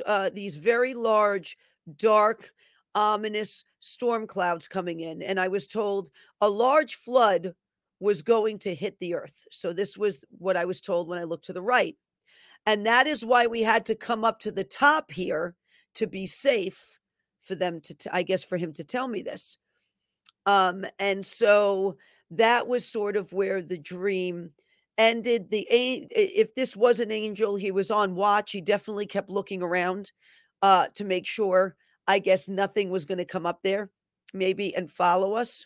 uh, 0.06 0.30
these 0.34 0.58
very 0.58 0.94
large, 0.94 1.58
dark, 1.98 2.52
ominous 2.94 3.64
storm 3.80 4.28
clouds 4.28 4.68
coming 4.68 5.00
in. 5.00 5.22
And 5.22 5.40
I 5.40 5.48
was 5.48 5.68
told 5.68 6.10
a 6.42 6.50
large 6.50 6.96
flood 6.96 7.54
was 8.00 8.22
going 8.22 8.60
to 8.60 8.76
hit 8.76 9.00
the 9.00 9.16
earth. 9.16 9.48
So 9.52 9.74
this 9.74 9.98
was 9.98 10.24
what 10.38 10.58
I 10.58 10.66
was 10.66 10.82
told 10.82 11.08
when 11.08 11.20
I 11.20 11.24
looked 11.24 11.46
to 11.46 11.54
the 11.54 11.62
right. 11.62 11.96
And 12.66 12.86
that 12.86 13.08
is 13.08 13.26
why 13.26 13.48
we 13.48 13.62
had 13.62 13.86
to 13.88 13.96
come 13.96 14.24
up 14.26 14.40
to 14.40 14.52
the 14.52 14.64
top 14.64 15.12
here 15.12 15.56
to 15.96 16.08
be 16.08 16.26
safe 16.26 17.00
for 17.42 17.56
them 17.56 17.80
to, 17.82 17.94
t- 17.94 18.10
I 18.12 18.24
guess, 18.24 18.44
for 18.44 18.58
him 18.58 18.74
to 18.74 18.84
tell 18.84 19.08
me 19.08 19.22
this. 19.22 19.58
Um, 20.46 20.86
and 21.00 21.26
so 21.26 21.98
that 22.32 22.68
was 22.68 22.86
sort 22.86 23.16
of 23.16 23.32
where 23.34 23.62
the 23.62 23.78
dream 23.78 24.52
ended. 24.98 25.50
The 25.50 25.68
if 25.70 26.56
this 26.56 26.76
was 26.76 27.00
an 27.00 27.12
angel, 27.12 27.56
he 27.56 27.72
was 27.72 27.92
on 27.92 28.16
watch. 28.16 28.52
He 28.52 28.62
definitely 28.62 29.06
kept 29.06 29.30
looking 29.30 29.62
around 29.62 30.12
uh, 30.62 30.88
to 30.96 31.04
make 31.04 31.26
sure. 31.26 31.76
I 32.08 32.20
guess 32.20 32.48
nothing 32.48 32.92
was 32.92 33.06
going 33.06 33.18
to 33.18 33.26
come 33.26 33.48
up 33.48 33.62
there, 33.64 33.90
maybe, 34.32 34.76
and 34.76 34.92
follow 34.92 35.34
us. 35.34 35.66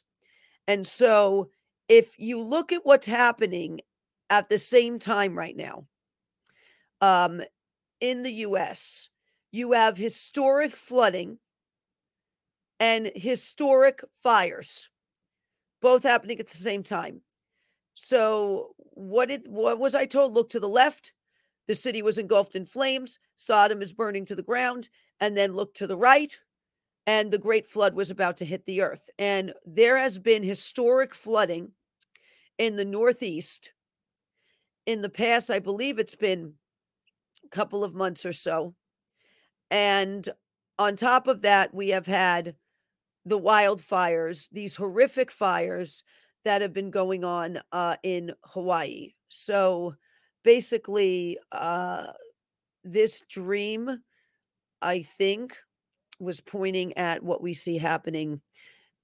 And 0.67 0.87
so, 0.87 1.49
if 1.89 2.17
you 2.17 2.41
look 2.41 2.71
at 2.71 2.85
what's 2.85 3.07
happening 3.07 3.81
at 4.29 4.47
the 4.47 4.59
same 4.59 4.99
time 4.99 5.37
right 5.37 5.55
now, 5.55 5.85
um, 7.01 7.41
in 7.99 8.23
the 8.23 8.31
U.S., 8.31 9.09
you 9.51 9.73
have 9.73 9.97
historic 9.97 10.75
flooding 10.75 11.39
and 12.79 13.11
historic 13.15 14.01
fires 14.23 14.89
both 15.81 16.03
happening 16.03 16.39
at 16.39 16.49
the 16.49 16.57
same 16.57 16.83
time. 16.83 17.21
So 18.01 18.75
what 18.93 19.27
did 19.27 19.45
what 19.49 19.77
was 19.77 19.93
I 19.93 20.05
told? 20.05 20.33
Look 20.33 20.49
to 20.51 20.59
the 20.59 20.69
left. 20.69 21.11
The 21.67 21.75
city 21.75 22.01
was 22.01 22.17
engulfed 22.17 22.55
in 22.55 22.65
flames. 22.65 23.19
Sodom 23.35 23.81
is 23.81 23.91
burning 23.91 24.23
to 24.25 24.35
the 24.35 24.41
ground. 24.41 24.87
And 25.19 25.35
then 25.35 25.51
look 25.51 25.73
to 25.75 25.85
the 25.85 25.97
right. 25.97 26.35
And 27.05 27.29
the 27.29 27.37
great 27.37 27.67
flood 27.67 27.95
was 27.95 28.09
about 28.09 28.37
to 28.37 28.45
hit 28.45 28.65
the 28.65 28.81
earth. 28.81 29.09
And 29.19 29.53
there 29.65 29.97
has 29.97 30.17
been 30.17 30.43
historic 30.43 31.13
flooding 31.13 31.73
in 32.57 32.77
the 32.77 32.85
Northeast 32.85 33.73
in 34.85 35.01
the 35.01 35.09
past. 35.09 35.51
I 35.51 35.59
believe 35.59 35.99
it's 35.99 36.15
been 36.15 36.53
a 37.45 37.49
couple 37.49 37.83
of 37.83 37.93
months 37.93 38.25
or 38.25 38.33
so. 38.33 38.75
And 39.69 40.29
on 40.79 40.95
top 40.95 41.27
of 41.27 41.41
that, 41.41 41.73
we 41.73 41.89
have 41.89 42.07
had 42.07 42.55
the 43.25 43.39
wildfires, 43.39 44.47
these 44.53 44.77
horrific 44.77 45.31
fires 45.31 46.05
that 46.45 46.61
have 46.61 46.73
been 46.73 46.91
going 46.91 47.23
on 47.23 47.59
uh, 47.71 47.95
in 48.03 48.33
Hawaii. 48.45 49.11
So 49.29 49.95
basically, 50.43 51.37
uh, 51.51 52.07
this 52.83 53.21
dream, 53.29 54.01
I 54.81 55.01
think, 55.01 55.55
was 56.19 56.41
pointing 56.41 56.97
at 56.97 57.23
what 57.23 57.41
we 57.41 57.53
see 57.53 57.77
happening 57.77 58.41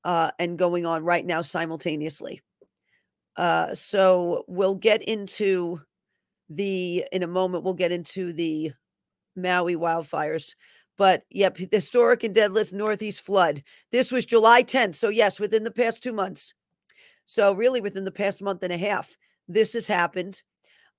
uh, 0.04 0.32
and 0.40 0.58
going 0.58 0.86
on 0.86 1.04
right 1.04 1.26
now 1.26 1.42
simultaneously. 1.42 2.42
Uh, 3.38 3.74
so 3.74 4.46
we'll 4.48 4.76
get 4.76 5.04
into 5.04 5.82
the, 6.50 7.06
in 7.12 7.24
a 7.24 7.28
moment, 7.28 7.64
we'll 7.64 7.74
get 7.74 7.92
into 7.92 8.32
the 8.32 8.72
Maui 9.36 9.76
wildfires. 9.76 10.56
But 10.98 11.24
yep, 11.30 11.58
historic 11.58 12.24
and 12.24 12.36
deadlift 12.36 12.72
Northeast 12.72 13.22
flood. 13.22 13.64
This 13.92 14.12
was 14.12 14.26
July 14.26 14.64
10th. 14.64 14.96
So, 14.96 15.10
yes, 15.10 15.40
within 15.40 15.64
the 15.64 15.72
past 15.72 16.02
two 16.02 16.14
months. 16.14 16.54
So, 17.26 17.54
really, 17.54 17.82
within 17.82 18.06
the 18.06 18.12
past 18.12 18.42
month 18.42 18.64
and 18.64 18.74
a 18.74 18.78
half, 18.78 19.18
this 19.48 19.74
has 19.74 19.88
happened. 19.88 20.42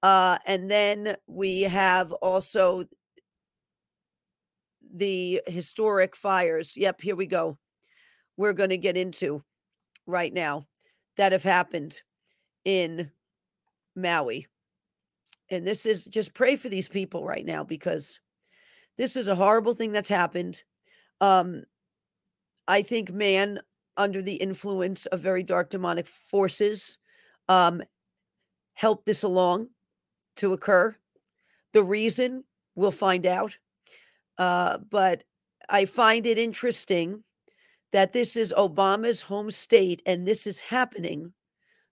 Uh, 0.02 0.38
and 0.46 0.70
then 0.70 1.16
we 1.26 1.62
have 1.62 2.12
also 2.12 2.84
the 4.94 5.40
historic 5.46 6.16
fires. 6.16 6.76
Yep, 6.76 7.00
here 7.00 7.16
we 7.16 7.26
go. 7.26 7.58
We're 8.36 8.52
going 8.52 8.70
to 8.70 8.76
get 8.76 8.96
into 8.96 9.42
right 10.06 10.32
now 10.32 10.66
that 11.16 11.32
have 11.32 11.42
happened 11.42 12.00
in 12.64 13.10
Maui. 13.94 14.46
And 15.50 15.66
this 15.66 15.86
is 15.86 16.04
just 16.04 16.34
pray 16.34 16.56
for 16.56 16.68
these 16.68 16.88
people 16.88 17.24
right 17.24 17.44
now 17.44 17.64
because 17.64 18.20
this 18.96 19.16
is 19.16 19.28
a 19.28 19.34
horrible 19.34 19.74
thing 19.74 19.92
that's 19.92 20.08
happened. 20.08 20.62
Um, 21.20 21.64
I 22.68 22.82
think 22.82 23.12
man, 23.12 23.60
under 23.96 24.22
the 24.22 24.34
influence 24.34 25.06
of 25.06 25.20
very 25.20 25.42
dark 25.42 25.70
demonic 25.70 26.06
forces, 26.06 26.98
um, 27.48 27.82
helped 28.74 29.06
this 29.06 29.22
along 29.22 29.68
to 30.36 30.52
occur. 30.52 30.94
The 31.72 31.82
reason 31.82 32.44
we'll 32.74 32.90
find 32.90 33.26
out. 33.26 33.56
Uh, 34.38 34.78
but 34.90 35.24
I 35.68 35.86
find 35.86 36.26
it 36.26 36.38
interesting 36.38 37.24
that 37.92 38.12
this 38.12 38.36
is 38.36 38.52
Obama's 38.56 39.22
home 39.22 39.50
state 39.50 40.02
and 40.04 40.26
this 40.26 40.46
is 40.46 40.60
happening 40.60 41.32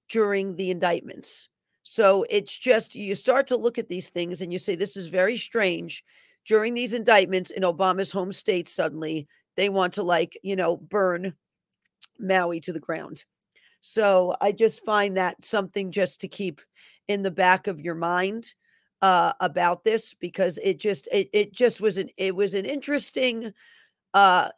during 0.08 0.56
the 0.56 0.70
indictments. 0.70 1.49
So 1.82 2.26
it's 2.28 2.56
just, 2.56 2.94
you 2.94 3.14
start 3.14 3.46
to 3.49 3.56
look 3.56 3.78
at 3.78 3.88
these 3.88 4.11
things 4.11 4.42
and 4.42 4.52
you 4.52 4.58
say, 4.58 4.75
this 4.75 4.96
is 4.96 5.08
very 5.08 5.37
strange 5.37 6.04
during 6.46 6.75
these 6.75 6.94
indictments 6.94 7.50
in 7.50 7.62
Obama's 7.62 8.12
home 8.12 8.32
state, 8.32 8.68
suddenly 8.68 9.26
they 9.56 9.68
want 9.68 9.94
to, 9.94 10.02
like, 10.02 10.38
you 10.42 10.56
know, 10.56 10.76
burn 10.76 11.32
Maui 12.18 12.61
to 12.61 12.73
the 12.73 12.80
ground. 12.80 13.25
So 13.80 14.34
I 14.40 14.52
just 14.52 14.84
find 14.84 15.16
that 15.16 15.44
something 15.44 15.90
just 15.90 16.20
to 16.23 16.28
keep 16.28 16.61
in 17.08 17.23
the 17.23 17.30
back 17.30 17.66
of 17.66 17.80
your 17.80 17.94
mind 17.94 18.54
uh, 19.02 19.34
about 19.40 19.84
this 19.84 20.14
because 20.14 20.58
it 20.62 20.78
just 20.78 21.06
it, 21.12 21.28
it 21.32 21.52
just 21.52 21.80
was 21.80 21.99
an 21.99 22.08
it 22.16 22.34
was 22.34 22.54
an 22.54 22.64
interesting 22.64 23.52
uh, 24.14 24.49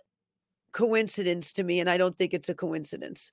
coincidence 0.70 1.52
to 1.54 1.64
me, 1.64 1.80
and 1.80 1.90
I 1.90 1.96
don't 1.96 2.16
think 2.16 2.34
it's 2.34 2.48
a 2.48 2.54
coincidence. 2.54 3.32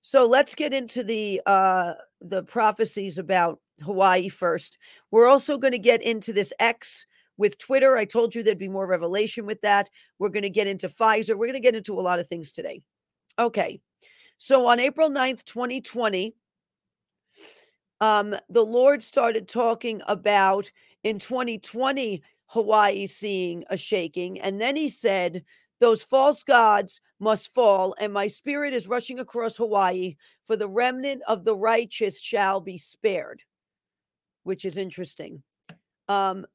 So 0.00 0.26
let's 0.26 0.54
get 0.54 0.72
into 0.72 1.02
the 1.02 1.42
uh, 1.44 1.94
the 2.22 2.44
prophecies 2.44 3.18
about 3.18 3.60
Hawaii 3.82 4.28
first. 4.28 4.78
We're 5.10 5.28
also 5.28 5.58
going 5.58 5.72
to 5.72 5.78
get 5.78 6.02
into 6.02 6.32
this 6.32 6.52
X 6.58 7.04
with 7.36 7.58
Twitter. 7.58 7.96
I 7.96 8.04
told 8.04 8.34
you 8.34 8.42
there'd 8.42 8.56
be 8.56 8.68
more 8.68 8.86
revelation 8.86 9.44
with 9.44 9.60
that. 9.60 9.90
We're 10.18 10.28
going 10.30 10.44
to 10.44 10.50
get 10.50 10.66
into 10.66 10.88
Pfizer. 10.88 11.36
We're 11.36 11.48
going 11.48 11.54
to 11.54 11.60
get 11.60 11.74
into 11.74 11.98
a 11.98 12.00
lot 12.00 12.20
of 12.20 12.28
things 12.28 12.52
today. 12.52 12.82
Okay. 13.38 13.80
So 14.38 14.66
on 14.66 14.80
April 14.80 15.10
9th, 15.10 15.44
2020, 15.44 16.34
um, 18.00 18.34
the 18.48 18.64
Lord 18.64 19.02
started 19.02 19.48
talking 19.48 20.02
about 20.06 20.70
in 21.02 21.18
2020 21.18 22.22
Hawaii 22.46 23.06
seeing 23.06 23.64
a 23.70 23.76
shaking. 23.76 24.40
And 24.40 24.60
then 24.60 24.76
he 24.76 24.88
said, 24.88 25.44
Those 25.80 26.02
false 26.02 26.42
gods 26.42 27.00
must 27.18 27.54
fall, 27.54 27.94
and 28.00 28.12
my 28.12 28.26
spirit 28.26 28.74
is 28.74 28.88
rushing 28.88 29.18
across 29.18 29.56
Hawaii, 29.56 30.16
for 30.46 30.56
the 30.56 30.68
remnant 30.68 31.22
of 31.26 31.44
the 31.44 31.56
righteous 31.56 32.20
shall 32.20 32.60
be 32.60 32.76
spared, 32.76 33.42
which 34.42 34.64
is 34.64 34.76
interesting. 34.76 35.42
Um, 36.08 36.46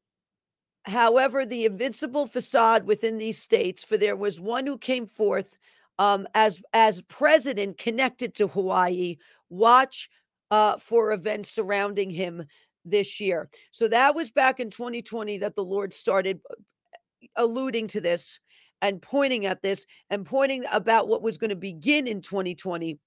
However, 0.86 1.46
the 1.46 1.66
invincible 1.66 2.26
facade 2.26 2.86
within 2.86 3.18
these 3.18 3.38
states, 3.38 3.84
for 3.84 3.98
there 3.98 4.16
was 4.16 4.40
one 4.40 4.66
who 4.66 4.78
came 4.78 5.06
forth 5.06 5.58
um, 6.00 6.26
as 6.34 6.62
as 6.74 7.02
president 7.04 7.78
connected 7.78 8.34
to 8.36 8.48
Hawaii. 8.48 9.18
Watch 9.50 10.10
uh, 10.50 10.78
for 10.78 11.12
events 11.12 11.52
surrounding 11.52 12.10
him 12.10 12.46
this 12.86 13.20
year. 13.20 13.50
So 13.72 13.88
that 13.90 14.16
was 14.16 14.32
back 14.32 14.60
in 14.60 14.72
2020 14.72 15.38
that 15.40 15.56
the 15.56 15.64
Lord 15.64 15.94
started 15.94 16.40
uh, 16.50 16.56
alluding 17.36 17.88
to 17.90 18.02
this 18.02 18.40
and 18.82 19.02
pointing 19.02 19.46
at 19.46 19.62
this 19.62 19.86
and 20.10 20.26
pointing 20.26 20.64
about 20.72 21.08
what 21.08 21.22
was 21.22 21.38
going 21.38 21.50
to 21.50 21.56
begin 21.56 22.08
in 22.08 22.22
2020 22.22 22.98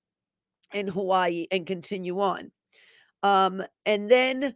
in 0.74 0.88
Hawaii 0.88 1.46
and 1.50 1.66
continue 1.66 2.20
on. 2.20 2.52
Um, 3.22 3.62
and 3.86 4.10
then 4.10 4.54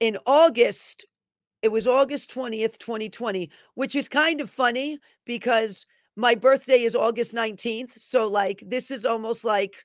in 0.00 0.18
August 0.26 1.06
it 1.62 1.72
was 1.72 1.88
August 1.88 2.32
20th, 2.32 2.78
2020, 2.78 3.50
which 3.74 3.96
is 3.96 4.08
kind 4.08 4.40
of 4.40 4.48
funny 4.48 4.98
because 5.26 5.86
my 6.18 6.34
birthday 6.34 6.82
is 6.82 6.96
August 6.96 7.32
19th. 7.32 7.92
So 7.92 8.26
like 8.26 8.60
this 8.66 8.90
is 8.90 9.06
almost 9.06 9.44
like 9.44 9.76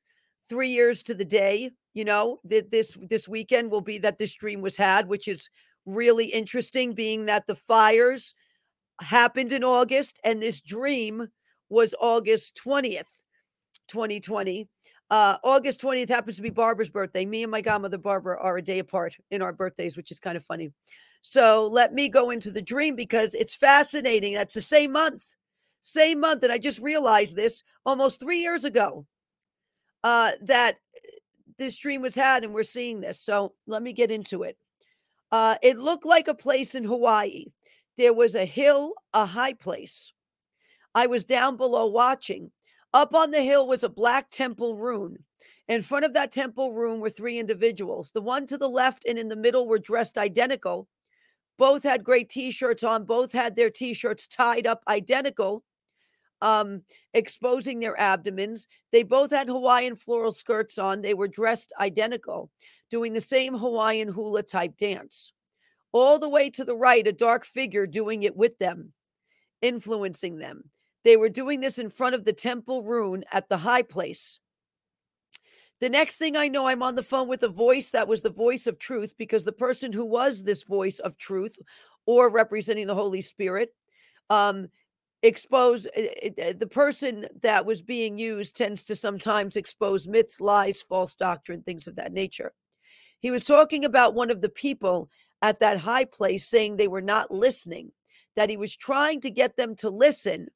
3 0.50 0.68
years 0.68 1.04
to 1.04 1.14
the 1.14 1.24
day, 1.24 1.70
you 1.94 2.04
know, 2.04 2.40
that 2.46 2.72
this 2.72 2.98
this 3.08 3.28
weekend 3.28 3.70
will 3.70 3.82
be 3.82 4.00
that 4.00 4.18
this 4.18 4.34
dream 4.34 4.60
was 4.62 4.76
had, 4.76 5.08
which 5.08 5.28
is 5.28 5.48
really 5.86 6.26
interesting 6.26 6.94
being 6.94 7.28
that 7.28 7.46
the 7.46 7.54
fires 7.56 8.34
happened 9.00 9.52
in 9.52 9.64
August 9.64 10.20
and 10.24 10.42
this 10.42 10.60
dream 10.60 11.28
was 11.70 11.94
August 12.02 12.60
20th, 12.66 13.20
2020. 13.88 14.68
Uh, 15.12 15.38
August 15.44 15.82
20th 15.82 16.10
happens 16.10 16.38
to 16.38 16.42
be 16.42 16.50
Barbara's 16.50 16.90
birthday. 16.90 17.26
Me 17.26 17.44
and 17.44 17.52
my 17.52 17.62
godmother 17.62 18.00
Barbara 18.00 18.40
are 18.42 18.58
a 18.58 18.62
day 18.62 18.80
apart 18.80 19.16
in 19.30 19.44
our 19.44 19.54
birthdays, 19.54 19.96
which 19.96 20.10
is 20.10 20.20
kind 20.20 20.36
of 20.36 20.46
funny. 20.46 20.72
So 21.22 21.70
let 21.72 21.94
me 21.94 22.10
go 22.10 22.32
into 22.32 22.50
the 22.50 22.62
dream 22.62 22.96
because 22.96 23.36
it's 23.36 23.54
fascinating. 23.54 24.34
That's 24.34 24.56
the 24.56 24.62
same 24.62 24.94
month, 24.94 25.24
same 25.84 26.22
month. 26.22 26.44
And 26.44 26.52
I 26.52 26.58
just 26.58 26.80
realized 26.80 27.36
this 27.36 27.62
almost 27.86 28.20
three 28.20 28.40
years 28.40 28.64
ago 28.64 29.06
uh, 30.04 30.32
that 30.42 30.78
this 31.58 31.78
dream 31.78 32.02
was 32.02 32.16
had 32.16 32.44
and 32.44 32.54
we're 32.54 32.64
seeing 32.64 33.02
this. 33.02 33.20
So 33.20 33.54
let 33.68 33.84
me 33.84 33.92
get 33.94 34.10
into 34.10 34.44
it. 34.44 34.58
Uh, 35.32 35.56
it 35.62 35.78
looked 35.78 36.06
like 36.06 36.28
a 36.28 36.34
place 36.34 36.74
in 36.74 36.84
Hawaii. 36.84 37.46
There 37.98 38.14
was 38.14 38.34
a 38.34 38.46
hill, 38.46 38.94
a 39.14 39.26
high 39.26 39.54
place. 39.54 40.14
I 40.96 41.08
was 41.08 41.26
down 41.26 41.58
below 41.58 41.88
watching. 41.88 42.52
Up 42.94 43.14
on 43.14 43.32
the 43.32 43.42
hill 43.42 43.68
was 43.68 43.84
a 43.84 43.90
black 43.90 44.30
temple 44.30 44.76
rune. 44.76 45.18
In 45.68 45.82
front 45.82 46.06
of 46.06 46.14
that 46.14 46.32
temple 46.32 46.74
room 46.74 47.00
were 47.00 47.10
three 47.10 47.40
individuals. 47.40 48.12
The 48.12 48.22
one 48.22 48.48
to 48.48 48.58
the 48.58 48.70
left 48.70 49.06
and 49.06 49.18
in 49.18 49.28
the 49.28 49.36
middle 49.36 49.68
were 49.68 49.80
dressed 49.80 50.18
identical. 50.18 50.88
Both 51.58 51.84
had 51.84 52.04
great 52.04 52.30
t 52.30 52.52
shirts 52.52 52.84
on, 52.84 53.06
both 53.06 53.32
had 53.34 53.56
their 53.56 53.70
t 53.70 53.94
shirts 53.94 54.28
tied 54.28 54.66
up 54.66 54.84
identical 54.88 55.64
um, 56.44 56.82
exposing 57.14 57.80
their 57.80 58.00
abdomens. 58.00 58.68
They 58.92 59.04
both 59.04 59.32
had 59.32 59.48
Hawaiian 59.48 59.96
floral 59.96 60.34
skirts 60.34 60.78
on. 60.78 61.02
They 61.02 61.14
were 61.14 61.30
dressed 61.30 61.72
identical, 61.80 62.52
doing 62.92 63.14
the 63.14 63.22
same 63.22 63.58
Hawaiian 63.58 64.10
hula 64.10 64.44
type 64.44 64.76
dance. 64.78 65.32
All 65.94 66.20
the 66.20 66.30
way 66.30 66.50
to 66.52 66.66
the 66.66 66.76
right, 66.76 67.08
a 67.08 67.14
dark 67.14 67.46
figure 67.46 67.88
doing 67.88 68.24
it 68.24 68.36
with 68.36 68.58
them, 68.60 68.92
influencing 69.62 70.38
them. 70.38 70.70
They 71.06 71.16
were 71.16 71.30
doing 71.30 71.62
this 71.62 71.80
in 71.80 71.90
front 71.90 72.14
of 72.14 72.26
the 72.26 72.34
temple 72.34 72.84
rune 72.84 73.24
at 73.32 73.48
the 73.48 73.58
high 73.58 73.84
place. 73.84 74.40
The 75.80 75.90
next 75.90 76.18
thing 76.18 76.36
I 76.36 76.50
know, 76.50 76.68
I'm 76.68 76.84
on 76.84 76.96
the 76.96 77.04
phone 77.04 77.28
with 77.28 77.44
a 77.44 77.50
voice 77.50 77.92
that 77.92 78.08
was 78.08 78.22
the 78.22 78.30
voice 78.30 78.68
of 78.68 78.80
truth 78.80 79.14
because 79.18 79.44
the 79.44 79.52
person 79.52 79.94
who 79.94 80.06
was 80.06 80.44
this 80.44 80.64
voice 80.64 81.00
of 81.00 81.18
truth 81.18 81.58
or 82.06 82.30
representing 82.30 82.88
the 82.88 82.96
Holy 82.96 83.22
Spirit 83.22 83.74
um, 84.30 84.68
expose 85.24 85.88
it, 85.96 86.34
it, 86.38 86.60
the 86.60 86.68
person 86.68 87.26
that 87.42 87.66
was 87.66 87.82
being 87.82 88.18
used 88.18 88.56
tends 88.56 88.84
to 88.84 88.96
sometimes 88.96 89.56
expose 89.56 90.08
myths, 90.08 90.42
lies, 90.42 90.82
false 90.82 91.16
doctrine, 91.16 91.64
things 91.64 91.88
of 91.88 91.96
that 91.96 92.12
nature. 92.12 92.52
He 93.20 93.32
was 93.32 93.46
talking 93.46 93.86
about 93.86 94.16
one 94.16 94.30
of 94.30 94.42
the 94.42 94.50
people 94.50 95.10
at 95.42 95.62
that 95.62 95.80
high 95.80 96.06
place 96.06 96.48
saying 96.48 96.76
they 96.76 96.90
were 96.90 97.02
not 97.02 97.32
listening, 97.32 97.92
that 98.36 98.50
he 98.50 98.58
was 98.58 98.76
trying 98.76 99.22
to 99.22 99.32
get 99.32 99.56
them 99.56 99.76
to 99.78 99.90
listen. 99.90 100.50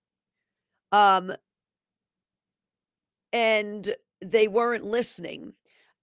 Um, 0.91 1.33
and 3.31 3.95
they 4.21 4.47
weren't 4.49 4.83
listening. 4.83 5.53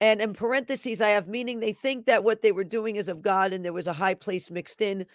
And 0.01 0.21
in 0.21 0.35
parentheses, 0.35 1.01
I 1.01 1.11
have 1.11 1.29
meaning 1.29 1.61
they 1.61 1.73
think 1.73 2.07
that 2.07 2.25
what 2.25 2.43
they 2.43 2.53
were 2.53 2.65
doing 2.65 2.97
is 2.97 3.09
of 3.09 3.23
God 3.23 3.53
and 3.53 3.65
there 3.65 3.73
was 3.73 3.87
a 3.87 3.93
high 3.93 4.15
place 4.15 4.51
mixed 4.51 4.83
in, 4.83 5.07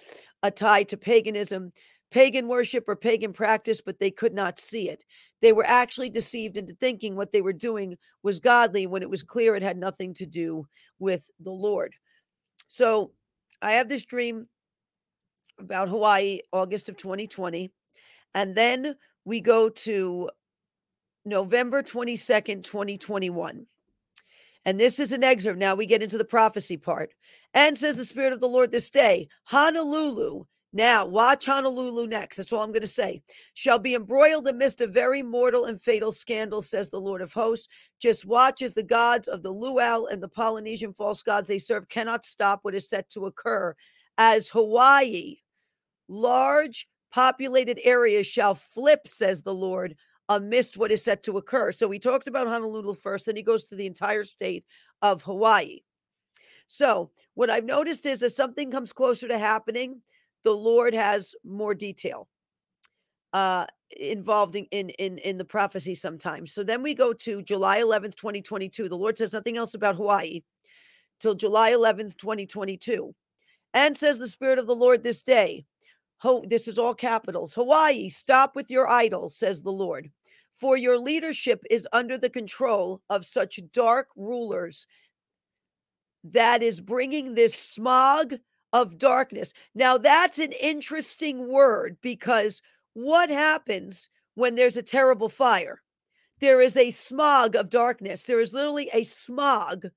a 0.41 0.51
tie 0.51 0.83
to 0.83 0.97
paganism 0.97 1.71
pagan 2.11 2.47
worship 2.47 2.85
or 2.87 2.95
pagan 2.95 3.33
practice, 3.33 3.81
but 3.81 3.99
they 3.99 4.11
could 4.11 4.33
not 4.33 4.59
see 4.59 4.89
it. 4.89 5.05
They 5.41 5.53
were 5.53 5.65
actually 5.65 6.09
deceived 6.09 6.57
into 6.57 6.73
thinking 6.73 7.15
what 7.15 7.31
they 7.31 7.41
were 7.41 7.53
doing 7.53 7.97
was 8.23 8.39
godly 8.39 8.87
when 8.87 9.01
it 9.01 9.09
was 9.09 9.23
clear 9.23 9.55
it 9.55 9.63
had 9.63 9.77
nothing 9.77 10.13
to 10.15 10.25
do 10.25 10.65
with 10.97 11.29
the 11.39 11.51
Lord. 11.51 11.93
So 12.67 13.11
I 13.61 13.73
have 13.73 13.89
this 13.89 14.05
dream 14.05 14.47
about 15.59 15.89
Hawaii, 15.89 16.39
August 16.51 16.89
of 16.89 16.97
2020. 16.97 17.71
And 18.33 18.55
then 18.55 18.95
we 19.25 19.41
go 19.41 19.69
to 19.69 20.29
November 21.25 21.83
22nd, 21.83 22.63
2021. 22.63 23.65
And 24.65 24.79
this 24.79 24.99
is 24.99 25.11
an 25.11 25.23
excerpt. 25.23 25.59
Now 25.59 25.75
we 25.75 25.85
get 25.85 26.03
into 26.03 26.17
the 26.17 26.25
prophecy 26.25 26.77
part. 26.77 27.13
And 27.53 27.77
says 27.77 27.97
the 27.97 28.05
Spirit 28.05 28.33
of 28.33 28.39
the 28.39 28.47
Lord 28.47 28.71
this 28.71 28.89
day, 28.89 29.27
Honolulu 29.45 30.45
now, 30.71 31.05
watch 31.05 31.47
Honolulu 31.47 32.05
next. 32.07 32.37
That's 32.37 32.53
all 32.53 32.61
I'm 32.61 32.71
going 32.71 32.81
to 32.81 32.87
say. 32.87 33.23
Shall 33.55 33.79
be 33.79 33.95
embroiled 33.95 34.47
amidst 34.47 34.81
a 34.81 34.87
very 34.87 35.23
mortal 35.23 35.65
and 35.65 35.81
fatal 35.81 36.11
scandal, 36.11 36.61
says 36.61 36.91
the 36.91 37.01
Lord 37.01 37.21
of 37.21 37.33
hosts. 37.33 37.67
Just 37.99 38.27
watch 38.27 38.61
as 38.61 38.75
the 38.75 38.83
gods 38.83 39.27
of 39.27 39.41
the 39.41 39.49
Luau 39.49 40.05
and 40.05 40.21
the 40.21 40.27
Polynesian 40.27 40.93
false 40.93 41.23
gods 41.23 41.47
they 41.47 41.57
serve 41.57 41.89
cannot 41.89 42.23
stop 42.23 42.59
what 42.61 42.75
is 42.75 42.87
set 42.87 43.09
to 43.09 43.25
occur. 43.25 43.75
As 44.19 44.49
Hawaii, 44.49 45.37
large 46.07 46.87
populated 47.11 47.79
areas 47.83 48.27
shall 48.27 48.53
flip, 48.53 49.07
says 49.07 49.41
the 49.41 49.53
Lord, 49.53 49.95
amidst 50.27 50.77
what 50.77 50.91
is 50.91 51.03
set 51.03 51.23
to 51.23 51.37
occur. 51.37 51.71
So 51.71 51.89
he 51.89 51.97
talks 51.97 52.27
about 52.27 52.45
Honolulu 52.45 52.93
first, 52.93 53.25
then 53.25 53.35
he 53.35 53.41
goes 53.41 53.63
to 53.65 53.75
the 53.75 53.87
entire 53.87 54.23
state 54.23 54.65
of 55.01 55.23
Hawaii. 55.23 55.79
So 56.67 57.09
what 57.33 57.49
I've 57.49 57.65
noticed 57.65 58.05
is 58.05 58.21
as 58.21 58.35
something 58.35 58.69
comes 58.69 58.93
closer 58.93 59.27
to 59.27 59.39
happening, 59.39 60.01
the 60.43 60.51
Lord 60.51 60.93
has 60.93 61.35
more 61.43 61.73
detail 61.73 62.27
uh 63.33 63.65
involved 63.99 64.55
in, 64.55 64.65
in 64.65 65.17
in 65.17 65.37
the 65.37 65.45
prophecy 65.45 65.95
sometimes. 65.95 66.53
So 66.53 66.63
then 66.63 66.83
we 66.83 66.93
go 66.93 67.13
to 67.13 67.41
July 67.41 67.81
11th, 67.81 68.15
2022. 68.15 68.87
The 68.87 68.95
Lord 68.95 69.17
says 69.17 69.33
nothing 69.33 69.57
else 69.57 69.73
about 69.73 69.95
Hawaii 69.95 70.41
till 71.19 71.35
July 71.35 71.71
11th, 71.71 72.17
2022. 72.17 73.13
And 73.73 73.97
says 73.97 74.17
the 74.17 74.27
Spirit 74.27 74.59
of 74.59 74.67
the 74.67 74.75
Lord 74.75 75.03
this 75.03 75.23
day. 75.23 75.65
Ho, 76.19 76.43
this 76.47 76.67
is 76.67 76.77
all 76.77 76.93
capitals. 76.93 77.53
Hawaii, 77.53 78.09
stop 78.09 78.55
with 78.55 78.69
your 78.69 78.89
idols, 78.89 79.37
says 79.37 79.61
the 79.61 79.71
Lord. 79.71 80.11
For 80.55 80.75
your 80.75 80.97
leadership 80.97 81.63
is 81.69 81.87
under 81.93 82.17
the 82.17 82.29
control 82.29 83.01
of 83.09 83.25
such 83.25 83.59
dark 83.71 84.07
rulers 84.17 84.85
that 86.25 86.61
is 86.61 86.81
bringing 86.81 87.33
this 87.33 87.55
smog 87.55 88.33
of 88.73 88.97
darkness. 88.97 89.53
Now, 89.75 89.97
that's 89.97 90.39
an 90.39 90.51
interesting 90.61 91.47
word 91.47 91.97
because 92.01 92.61
what 92.93 93.29
happens 93.29 94.09
when 94.35 94.55
there's 94.55 94.77
a 94.77 94.83
terrible 94.83 95.29
fire? 95.29 95.81
There 96.39 96.61
is 96.61 96.77
a 96.77 96.91
smog 96.91 97.55
of 97.55 97.69
darkness. 97.69 98.23
There 98.23 98.39
is 98.39 98.53
literally 98.53 98.89
a 98.93 99.03
smog 99.03 99.87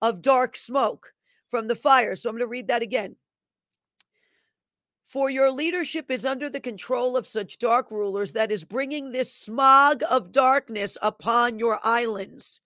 of 0.00 0.22
dark 0.22 0.56
smoke 0.56 1.12
from 1.48 1.68
the 1.68 1.76
fire. 1.76 2.16
So 2.16 2.28
I'm 2.28 2.34
going 2.34 2.40
to 2.40 2.48
read 2.48 2.68
that 2.68 2.82
again. 2.82 3.16
For 5.06 5.28
your 5.28 5.50
leadership 5.50 6.10
is 6.10 6.24
under 6.24 6.48
the 6.48 6.58
control 6.58 7.18
of 7.18 7.26
such 7.26 7.58
dark 7.58 7.90
rulers 7.90 8.32
that 8.32 8.50
is 8.50 8.64
bringing 8.64 9.12
this 9.12 9.32
smog 9.32 10.02
of 10.10 10.32
darkness 10.32 10.96
upon 11.02 11.58
your 11.58 11.78
islands. 11.84 12.60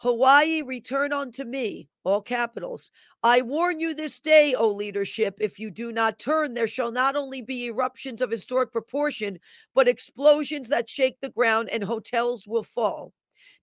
Hawaii, 0.00 0.62
return 0.62 1.12
unto 1.12 1.44
me, 1.44 1.86
all 2.04 2.22
capitals. 2.22 2.90
I 3.22 3.42
warn 3.42 3.80
you 3.80 3.94
this 3.94 4.18
day, 4.18 4.54
O 4.54 4.70
leadership, 4.70 5.36
if 5.38 5.58
you 5.58 5.70
do 5.70 5.92
not 5.92 6.18
turn, 6.18 6.54
there 6.54 6.66
shall 6.66 6.90
not 6.90 7.16
only 7.16 7.42
be 7.42 7.66
eruptions 7.66 8.22
of 8.22 8.30
historic 8.30 8.72
proportion, 8.72 9.38
but 9.74 9.88
explosions 9.88 10.68
that 10.70 10.88
shake 10.88 11.20
the 11.20 11.28
ground, 11.28 11.68
and 11.68 11.84
hotels 11.84 12.46
will 12.46 12.62
fall. 12.62 13.12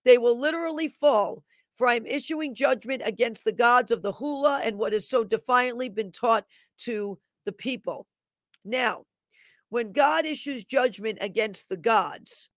They 0.04 0.16
will 0.16 0.38
literally 0.38 0.86
fall, 0.86 1.42
for 1.74 1.88
I 1.88 1.94
am 1.94 2.06
issuing 2.06 2.54
judgment 2.54 3.02
against 3.04 3.44
the 3.44 3.52
gods 3.52 3.90
of 3.90 4.02
the 4.02 4.12
hula 4.12 4.60
and 4.62 4.78
what 4.78 4.92
has 4.92 5.08
so 5.08 5.24
defiantly 5.24 5.88
been 5.88 6.12
taught 6.12 6.44
to 6.84 7.18
the 7.46 7.52
people. 7.52 8.06
Now, 8.64 9.06
when 9.70 9.90
God 9.90 10.24
issues 10.24 10.62
judgment 10.62 11.18
against 11.20 11.68
the 11.68 11.76
gods, 11.76 12.48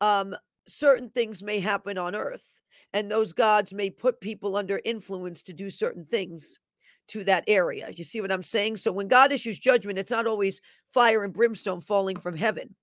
um, 0.00 0.34
certain 0.68 1.10
things 1.10 1.42
may 1.42 1.60
happen 1.60 1.98
on 1.98 2.14
earth 2.14 2.60
and 2.92 3.10
those 3.10 3.32
gods 3.32 3.72
may 3.72 3.90
put 3.90 4.20
people 4.20 4.56
under 4.56 4.80
influence 4.84 5.42
to 5.42 5.52
do 5.52 5.70
certain 5.70 6.04
things 6.04 6.58
to 7.08 7.24
that 7.24 7.44
area. 7.46 7.90
You 7.90 8.04
see 8.04 8.20
what 8.20 8.32
I'm 8.32 8.42
saying? 8.42 8.76
So 8.76 8.92
when 8.92 9.08
God 9.08 9.32
issues 9.32 9.58
judgment, 9.58 9.98
it's 9.98 10.10
not 10.10 10.26
always 10.26 10.60
fire 10.92 11.24
and 11.24 11.32
brimstone 11.32 11.80
falling 11.80 12.18
from 12.18 12.36
heaven. 12.36 12.74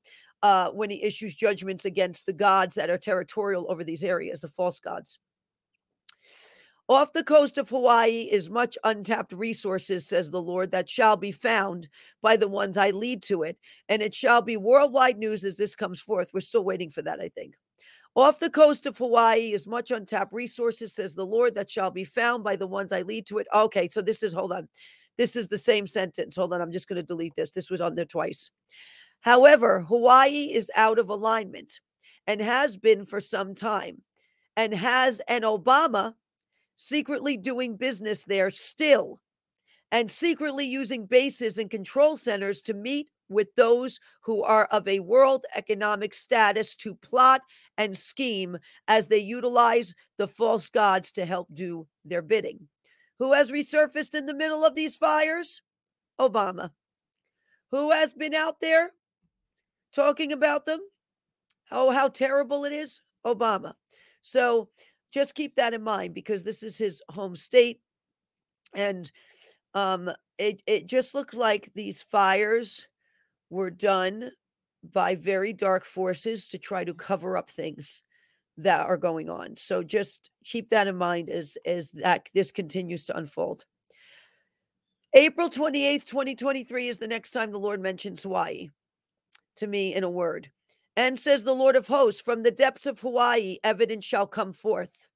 Uh, 0.43 0.69
when 0.71 0.89
he 0.89 1.01
issues 1.01 1.33
judgments 1.33 1.85
against 1.85 2.25
the 2.25 2.33
gods 2.33 2.75
that 2.75 2.89
are 2.89 2.97
territorial 2.97 3.65
over 3.71 3.83
these 3.83 4.03
areas, 4.03 4.41
the 4.41 4.47
false 4.47 4.79
gods. 4.79 5.17
Off 6.87 7.13
the 7.13 7.23
coast 7.23 7.57
of 7.57 7.69
Hawaii 7.69 8.29
is 8.31 8.47
much 8.47 8.77
untapped 8.83 9.33
resources, 9.33 10.05
says 10.05 10.29
the 10.29 10.41
Lord, 10.41 10.69
that 10.69 10.87
shall 10.87 11.17
be 11.17 11.31
found 11.31 11.89
by 12.21 12.37
the 12.37 12.47
ones 12.47 12.77
I 12.77 12.91
lead 12.91 13.23
to 13.23 13.41
it. 13.41 13.57
And 13.89 14.03
it 14.03 14.13
shall 14.13 14.43
be 14.43 14.55
worldwide 14.55 15.17
news 15.17 15.43
as 15.43 15.57
this 15.57 15.75
comes 15.75 15.99
forth. 15.99 16.29
We're 16.31 16.41
still 16.41 16.63
waiting 16.63 16.91
for 16.91 17.01
that, 17.01 17.19
I 17.19 17.29
think. 17.29 17.55
Off 18.15 18.39
the 18.39 18.49
coast 18.49 18.85
of 18.85 18.97
Hawaii 18.97 19.51
is 19.51 19.67
much 19.67 19.91
untapped 19.91 20.31
resources, 20.31 20.93
says 20.93 21.15
the 21.15 21.25
Lord, 21.25 21.55
that 21.55 21.69
shall 21.69 21.91
be 21.91 22.05
found 22.05 22.43
by 22.43 22.55
the 22.55 22.67
ones 22.67 22.93
I 22.93 23.01
lead 23.01 23.25
to 23.27 23.39
it. 23.39 23.47
Okay, 23.53 23.89
so 23.89 24.01
this 24.01 24.23
is, 24.23 24.31
hold 24.31 24.53
on. 24.53 24.69
This 25.17 25.35
is 25.35 25.49
the 25.49 25.57
same 25.57 25.85
sentence. 25.85 26.35
Hold 26.35 26.53
on, 26.53 26.61
I'm 26.61 26.71
just 26.71 26.87
going 26.87 26.97
to 26.97 27.03
delete 27.03 27.35
this. 27.35 27.51
This 27.51 27.69
was 27.69 27.81
on 27.81 27.95
there 27.95 28.05
twice. 28.05 28.51
However, 29.19 29.81
Hawaii 29.81 30.53
is 30.53 30.71
out 30.75 30.99
of 30.99 31.09
alignment 31.09 31.79
and 32.27 32.41
has 32.41 32.77
been 32.77 33.05
for 33.05 33.19
some 33.19 33.53
time, 33.53 34.01
and 34.57 34.73
has 34.73 35.21
an 35.27 35.41
Obama 35.41 36.13
secretly 36.75 37.37
doing 37.37 37.75
business 37.75 38.23
there 38.23 38.49
still, 38.49 39.19
and 39.91 40.09
secretly 40.09 40.65
using 40.65 41.05
bases 41.05 41.57
and 41.57 41.69
control 41.69 42.17
centers 42.17 42.61
to 42.63 42.73
meet 42.73 43.09
with 43.29 43.53
those 43.55 43.99
who 44.21 44.43
are 44.43 44.65
of 44.65 44.87
a 44.87 44.99
world 44.99 45.45
economic 45.55 46.13
status 46.13 46.75
to 46.75 46.95
plot 46.95 47.41
and 47.77 47.97
scheme 47.97 48.57
as 48.87 49.07
they 49.07 49.19
utilize 49.19 49.93
the 50.17 50.27
false 50.27 50.69
gods 50.69 51.11
to 51.13 51.25
help 51.25 51.47
do 51.53 51.87
their 52.03 52.21
bidding. 52.21 52.67
Who 53.19 53.33
has 53.33 53.51
resurfaced 53.51 54.13
in 54.13 54.25
the 54.25 54.35
middle 54.35 54.65
of 54.65 54.75
these 54.75 54.95
fires? 54.95 55.61
Obama. 56.19 56.71
Who 57.71 57.91
has 57.91 58.13
been 58.13 58.33
out 58.33 58.59
there 58.61 58.91
talking 59.93 60.31
about 60.31 60.65
them? 60.65 60.79
Oh, 61.71 61.91
how 61.91 62.09
terrible 62.09 62.65
it 62.65 62.73
is? 62.73 63.01
Obama. 63.25 63.73
So 64.21 64.69
just 65.11 65.35
keep 65.35 65.55
that 65.55 65.73
in 65.73 65.81
mind 65.81 66.13
because 66.13 66.43
this 66.43 66.61
is 66.61 66.77
his 66.77 67.01
home 67.09 67.35
state. 67.35 67.79
And 68.73 69.09
um, 69.73 70.11
it, 70.37 70.61
it 70.67 70.87
just 70.87 71.15
looked 71.15 71.33
like 71.33 71.71
these 71.73 72.03
fires 72.03 72.87
were 73.49 73.69
done 73.69 74.31
by 74.93 75.15
very 75.15 75.53
dark 75.53 75.85
forces 75.85 76.47
to 76.49 76.57
try 76.57 76.83
to 76.83 76.93
cover 76.93 77.37
up 77.37 77.49
things 77.49 78.03
that 78.57 78.85
are 78.85 78.97
going 78.97 79.29
on. 79.29 79.57
So 79.57 79.83
just 79.83 80.29
keep 80.43 80.69
that 80.69 80.87
in 80.87 80.95
mind 80.95 81.29
as 81.29 81.57
as 81.65 81.91
that 81.91 82.27
this 82.33 82.51
continues 82.51 83.05
to 83.05 83.17
unfold. 83.17 83.65
April 85.13 85.49
28th, 85.49 86.05
2023 86.05 86.87
is 86.87 86.97
the 86.97 87.07
next 87.07 87.31
time 87.31 87.51
the 87.51 87.57
Lord 87.57 87.81
mentions 87.81 88.23
Hawaii 88.23 88.69
to 89.57 89.67
me 89.67 89.93
in 89.93 90.03
a 90.03 90.09
word. 90.09 90.51
And 90.97 91.19
says 91.19 91.43
the 91.43 91.53
Lord 91.53 91.75
of 91.75 91.87
hosts, 91.87 92.21
from 92.21 92.43
the 92.43 92.51
depths 92.51 92.85
of 92.85 92.99
Hawaii, 92.99 93.57
evidence 93.63 94.05
shall 94.05 94.27
come 94.27 94.53
forth. 94.53 95.07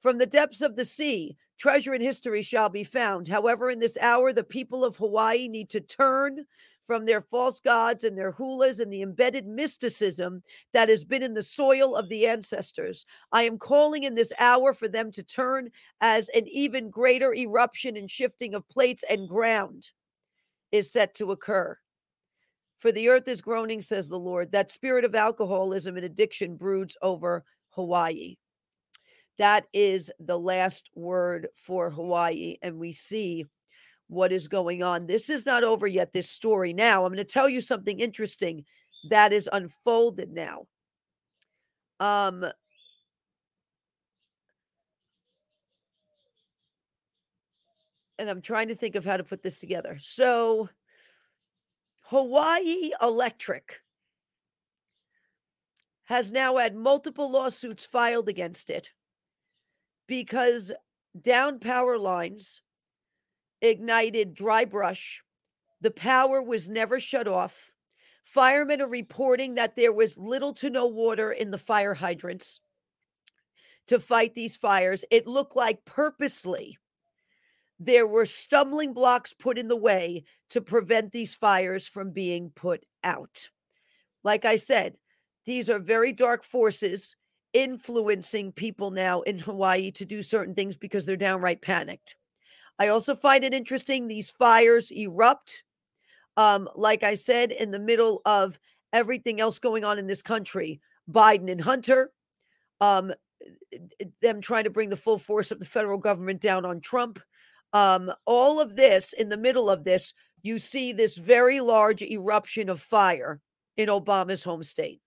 From 0.00 0.18
the 0.18 0.26
depths 0.26 0.60
of 0.60 0.76
the 0.76 0.84
sea, 0.84 1.36
treasure 1.58 1.92
and 1.92 2.02
history 2.02 2.42
shall 2.42 2.68
be 2.68 2.84
found. 2.84 3.28
However, 3.28 3.70
in 3.70 3.78
this 3.78 3.96
hour, 3.98 4.32
the 4.32 4.44
people 4.44 4.84
of 4.84 4.96
Hawaii 4.96 5.48
need 5.48 5.70
to 5.70 5.80
turn 5.80 6.44
from 6.84 7.04
their 7.04 7.20
false 7.20 7.58
gods 7.58 8.04
and 8.04 8.16
their 8.16 8.32
hulas 8.32 8.78
and 8.78 8.92
the 8.92 9.02
embedded 9.02 9.46
mysticism 9.46 10.42
that 10.72 10.88
has 10.88 11.04
been 11.04 11.22
in 11.22 11.34
the 11.34 11.42
soil 11.42 11.96
of 11.96 12.08
the 12.08 12.26
ancestors. 12.26 13.04
I 13.32 13.42
am 13.42 13.58
calling 13.58 14.04
in 14.04 14.14
this 14.14 14.32
hour 14.38 14.72
for 14.72 14.86
them 14.86 15.10
to 15.12 15.22
turn 15.22 15.70
as 16.00 16.28
an 16.28 16.46
even 16.46 16.88
greater 16.90 17.34
eruption 17.34 17.96
and 17.96 18.10
shifting 18.10 18.54
of 18.54 18.68
plates 18.68 19.04
and 19.10 19.28
ground 19.28 19.90
is 20.70 20.92
set 20.92 21.14
to 21.16 21.32
occur. 21.32 21.76
For 22.78 22.92
the 22.92 23.08
earth 23.08 23.26
is 23.26 23.40
groaning, 23.40 23.80
says 23.80 24.08
the 24.08 24.18
Lord. 24.18 24.52
That 24.52 24.70
spirit 24.70 25.04
of 25.04 25.14
alcoholism 25.14 25.96
and 25.96 26.04
addiction 26.04 26.56
broods 26.56 26.96
over 27.02 27.44
Hawaii. 27.70 28.36
That 29.38 29.66
is 29.72 30.10
the 30.18 30.38
last 30.38 30.90
word 30.94 31.48
for 31.54 31.90
Hawaii. 31.90 32.56
And 32.62 32.78
we 32.78 32.92
see 32.92 33.44
what 34.08 34.32
is 34.32 34.48
going 34.48 34.82
on. 34.82 35.06
This 35.06 35.28
is 35.28 35.44
not 35.44 35.64
over 35.64 35.86
yet, 35.86 36.12
this 36.12 36.30
story. 36.30 36.72
Now, 36.72 37.04
I'm 37.04 37.12
going 37.12 37.18
to 37.18 37.24
tell 37.24 37.48
you 37.48 37.60
something 37.60 37.98
interesting 37.98 38.64
that 39.10 39.32
is 39.32 39.48
unfolded 39.52 40.32
now. 40.32 40.66
Um, 42.00 42.46
and 48.18 48.30
I'm 48.30 48.42
trying 48.42 48.68
to 48.68 48.74
think 48.74 48.94
of 48.94 49.04
how 49.04 49.16
to 49.16 49.24
put 49.24 49.42
this 49.42 49.58
together. 49.58 49.98
So, 50.00 50.68
Hawaii 52.02 52.92
Electric 53.02 53.80
has 56.04 56.30
now 56.30 56.56
had 56.56 56.76
multiple 56.76 57.30
lawsuits 57.30 57.84
filed 57.84 58.28
against 58.28 58.70
it 58.70 58.90
because 60.06 60.72
down 61.20 61.58
power 61.58 61.98
lines 61.98 62.60
ignited 63.60 64.34
dry 64.34 64.64
brush. 64.64 65.22
The 65.80 65.90
power 65.90 66.42
was 66.42 66.68
never 66.68 67.00
shut 67.00 67.28
off. 67.28 67.72
Firemen 68.24 68.80
are 68.80 68.88
reporting 68.88 69.54
that 69.54 69.76
there 69.76 69.92
was 69.92 70.18
little 70.18 70.52
to 70.54 70.70
no 70.70 70.86
water 70.86 71.30
in 71.30 71.50
the 71.50 71.58
fire 71.58 71.94
hydrants 71.94 72.60
to 73.86 74.00
fight 74.00 74.34
these 74.34 74.56
fires. 74.56 75.04
It 75.10 75.26
looked 75.26 75.54
like 75.54 75.84
purposely 75.84 76.78
there 77.78 78.06
were 78.06 78.26
stumbling 78.26 78.94
blocks 78.94 79.32
put 79.32 79.58
in 79.58 79.68
the 79.68 79.76
way 79.76 80.24
to 80.50 80.60
prevent 80.60 81.12
these 81.12 81.34
fires 81.34 81.86
from 81.86 82.10
being 82.10 82.50
put 82.50 82.84
out. 83.04 83.48
Like 84.24 84.44
I 84.44 84.56
said, 84.56 84.96
these 85.44 85.70
are 85.70 85.78
very 85.78 86.12
dark 86.12 86.42
forces 86.42 87.16
influencing 87.56 88.52
people 88.52 88.90
now 88.90 89.22
in 89.22 89.38
Hawaii 89.38 89.90
to 89.92 90.04
do 90.04 90.22
certain 90.22 90.54
things 90.54 90.76
because 90.76 91.06
they're 91.06 91.16
downright 91.16 91.62
panicked. 91.62 92.14
I 92.78 92.88
also 92.88 93.14
find 93.14 93.44
it 93.44 93.54
interesting 93.54 94.06
these 94.06 94.30
fires 94.30 94.90
erupt, 94.90 95.62
um, 96.36 96.68
like 96.74 97.02
I 97.02 97.14
said, 97.14 97.52
in 97.52 97.70
the 97.70 97.78
middle 97.78 98.20
of 98.26 98.58
everything 98.92 99.40
else 99.40 99.58
going 99.58 99.84
on 99.84 99.98
in 99.98 100.06
this 100.06 100.20
country. 100.20 100.82
Biden 101.10 101.50
and 101.50 101.60
Hunter, 101.60 102.10
um, 102.82 103.14
them 104.20 104.42
trying 104.42 104.64
to 104.64 104.70
bring 104.70 104.90
the 104.90 104.96
full 104.96 105.18
force 105.18 105.50
of 105.50 105.58
the 105.58 105.64
federal 105.64 105.98
government 105.98 106.42
down 106.42 106.66
on 106.66 106.80
Trump. 106.80 107.18
Um, 107.72 108.12
all 108.26 108.60
of 108.60 108.76
this, 108.76 109.14
in 109.14 109.30
the 109.30 109.38
middle 109.38 109.70
of 109.70 109.84
this, 109.84 110.12
you 110.42 110.58
see 110.58 110.92
this 110.92 111.16
very 111.16 111.60
large 111.60 112.02
eruption 112.02 112.68
of 112.68 112.82
fire 112.82 113.40
in 113.78 113.88
Obama's 113.88 114.42
home 114.42 114.62
state. 114.62 115.00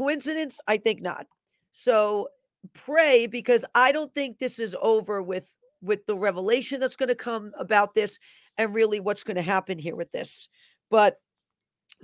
Coincidence? 0.00 0.58
I 0.66 0.78
think 0.78 1.02
not. 1.02 1.26
So 1.72 2.28
pray 2.72 3.26
because 3.26 3.66
I 3.74 3.92
don't 3.92 4.14
think 4.14 4.38
this 4.38 4.58
is 4.58 4.74
over 4.80 5.20
with 5.22 5.54
with 5.82 6.06
the 6.06 6.16
revelation 6.16 6.80
that's 6.80 6.96
going 6.96 7.10
to 7.10 7.14
come 7.14 7.52
about 7.58 7.92
this 7.92 8.18
and 8.56 8.74
really 8.74 8.98
what's 8.98 9.24
going 9.24 9.36
to 9.36 9.42
happen 9.42 9.78
here 9.78 9.96
with 9.96 10.10
this. 10.10 10.48
But 10.90 11.18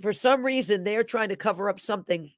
for 0.02 0.12
some 0.12 0.44
reason, 0.44 0.84
they're 0.84 1.04
trying 1.04 1.30
to 1.30 1.36
cover 1.36 1.70
up 1.70 1.80
something 1.80 2.30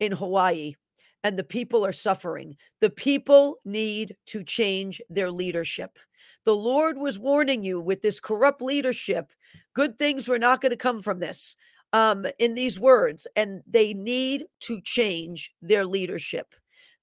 in 0.00 0.12
Hawaii 0.12 0.74
and 1.22 1.38
the 1.38 1.44
people 1.44 1.84
are 1.84 1.92
suffering. 1.92 2.56
The 2.80 2.90
people 2.90 3.58
need 3.66 4.16
to 4.28 4.42
change 4.42 5.02
their 5.10 5.30
leadership. 5.30 5.98
The 6.44 6.56
Lord 6.56 6.96
was 6.96 7.18
warning 7.18 7.62
you 7.62 7.78
with 7.78 8.00
this 8.00 8.20
corrupt 8.20 8.62
leadership, 8.62 9.32
good 9.74 9.98
things 9.98 10.28
were 10.28 10.38
not 10.38 10.62
going 10.62 10.70
to 10.70 10.76
come 10.76 11.02
from 11.02 11.18
this. 11.18 11.56
Um, 11.94 12.26
in 12.38 12.54
these 12.54 12.78
words, 12.78 13.26
and 13.36 13.62
they 13.66 13.94
need 13.94 14.44
to 14.60 14.80
change 14.82 15.52
their 15.62 15.86
leadership. 15.86 16.54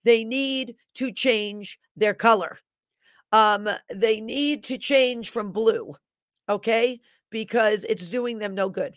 They 0.04 0.24
need 0.24 0.76
to 0.96 1.12
change 1.12 1.80
their 1.96 2.14
color 2.14 2.60
um, 3.32 3.68
they 3.94 4.20
need 4.20 4.64
to 4.66 4.78
change 4.78 5.30
from 5.30 5.52
blue, 5.52 5.96
okay? 6.50 7.00
Because 7.30 7.86
it's 7.86 8.10
doing 8.10 8.40
them 8.40 8.56
no 8.56 8.70
good. 8.70 8.96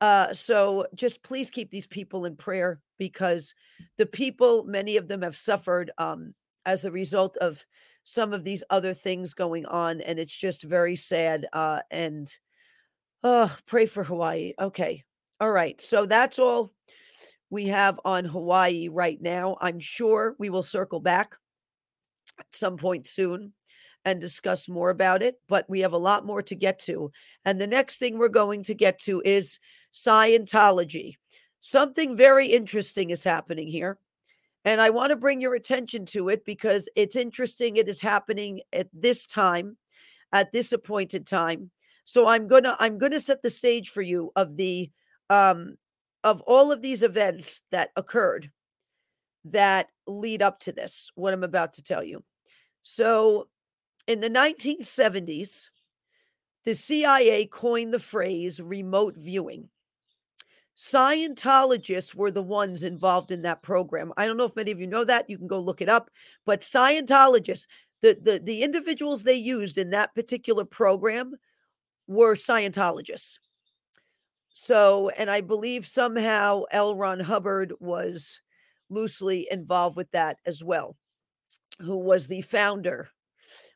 Uh, 0.00 0.32
so 0.34 0.86
just 0.94 1.22
please 1.22 1.50
keep 1.50 1.70
these 1.70 1.86
people 1.86 2.26
in 2.26 2.36
prayer 2.36 2.80
because 2.98 3.54
the 3.96 4.06
people, 4.06 4.64
many 4.64 4.96
of 4.96 5.08
them 5.08 5.22
have 5.22 5.36
suffered 5.36 5.90
um, 5.98 6.34
as 6.66 6.84
a 6.84 6.90
result 6.90 7.36
of 7.38 7.64
some 8.04 8.34
of 8.34 8.44
these 8.44 8.62
other 8.68 8.92
things 8.92 9.32
going 9.32 9.64
on, 9.66 10.02
and 10.02 10.18
it's 10.18 10.36
just 10.36 10.62
very 10.62 10.96
sad. 10.96 11.46
Uh, 11.52 11.80
and 11.90 12.34
pray 13.66 13.86
for 13.86 14.04
Hawaii. 14.04 14.52
Okay. 14.60 15.02
All 15.44 15.50
right. 15.50 15.78
So 15.78 16.06
that's 16.06 16.38
all 16.38 16.72
we 17.50 17.66
have 17.66 18.00
on 18.06 18.24
Hawaii 18.24 18.88
right 18.88 19.20
now. 19.20 19.58
I'm 19.60 19.78
sure 19.78 20.36
we 20.38 20.48
will 20.48 20.62
circle 20.62 21.00
back 21.00 21.36
at 22.40 22.46
some 22.50 22.78
point 22.78 23.06
soon 23.06 23.52
and 24.06 24.22
discuss 24.22 24.70
more 24.70 24.88
about 24.88 25.22
it, 25.22 25.38
but 25.46 25.68
we 25.68 25.80
have 25.80 25.92
a 25.92 25.98
lot 25.98 26.24
more 26.24 26.40
to 26.40 26.54
get 26.54 26.78
to. 26.78 27.12
And 27.44 27.60
the 27.60 27.66
next 27.66 27.98
thing 27.98 28.16
we're 28.16 28.28
going 28.30 28.62
to 28.62 28.74
get 28.74 28.98
to 29.00 29.20
is 29.22 29.60
Scientology. 29.92 31.16
Something 31.60 32.16
very 32.16 32.46
interesting 32.46 33.10
is 33.10 33.22
happening 33.22 33.68
here. 33.68 33.98
And 34.64 34.80
I 34.80 34.88
want 34.88 35.10
to 35.10 35.16
bring 35.16 35.42
your 35.42 35.56
attention 35.56 36.06
to 36.06 36.30
it 36.30 36.46
because 36.46 36.88
it's 36.96 37.16
interesting. 37.16 37.76
It 37.76 37.86
is 37.90 38.00
happening 38.00 38.62
at 38.72 38.88
this 38.94 39.26
time, 39.26 39.76
at 40.32 40.52
this 40.52 40.72
appointed 40.72 41.26
time. 41.26 41.70
So 42.06 42.28
I'm 42.28 42.48
gonna 42.48 42.78
I'm 42.80 42.96
gonna 42.96 43.20
set 43.20 43.42
the 43.42 43.50
stage 43.50 43.90
for 43.90 44.00
you 44.00 44.32
of 44.36 44.56
the 44.56 44.90
um 45.30 45.76
of 46.22 46.40
all 46.42 46.72
of 46.72 46.80
these 46.82 47.02
events 47.02 47.62
that 47.70 47.90
occurred 47.96 48.50
that 49.44 49.88
lead 50.06 50.42
up 50.42 50.58
to 50.60 50.72
this, 50.72 51.10
what 51.14 51.34
I'm 51.34 51.44
about 51.44 51.74
to 51.74 51.82
tell 51.82 52.02
you. 52.02 52.24
So 52.82 53.48
in 54.06 54.20
the 54.20 54.30
1970s, 54.30 55.68
the 56.64 56.74
CIA 56.74 57.46
coined 57.46 57.92
the 57.92 57.98
phrase 57.98 58.60
remote 58.60 59.16
viewing. 59.16 59.68
Scientologists 60.76 62.14
were 62.14 62.30
the 62.30 62.42
ones 62.42 62.82
involved 62.82 63.30
in 63.30 63.42
that 63.42 63.62
program. 63.62 64.12
I 64.16 64.26
don't 64.26 64.36
know 64.36 64.44
if 64.44 64.56
many 64.56 64.70
of 64.70 64.80
you 64.80 64.86
know 64.86 65.04
that. 65.04 65.30
You 65.30 65.38
can 65.38 65.46
go 65.46 65.60
look 65.60 65.80
it 65.80 65.88
up. 65.88 66.10
But 66.44 66.62
Scientologists, 66.62 67.66
the, 68.02 68.18
the, 68.20 68.40
the 68.42 68.62
individuals 68.62 69.22
they 69.22 69.34
used 69.36 69.78
in 69.78 69.90
that 69.90 70.14
particular 70.14 70.64
program 70.64 71.34
were 72.08 72.34
Scientologists. 72.34 73.38
So, 74.54 75.10
and 75.10 75.30
I 75.30 75.40
believe 75.40 75.86
somehow 75.86 76.62
L. 76.70 76.94
Ron 76.94 77.20
Hubbard 77.20 77.74
was 77.80 78.40
loosely 78.88 79.48
involved 79.50 79.96
with 79.96 80.10
that 80.12 80.38
as 80.46 80.62
well, 80.62 80.96
who 81.80 81.98
was 81.98 82.26
the 82.26 82.40
founder 82.40 83.08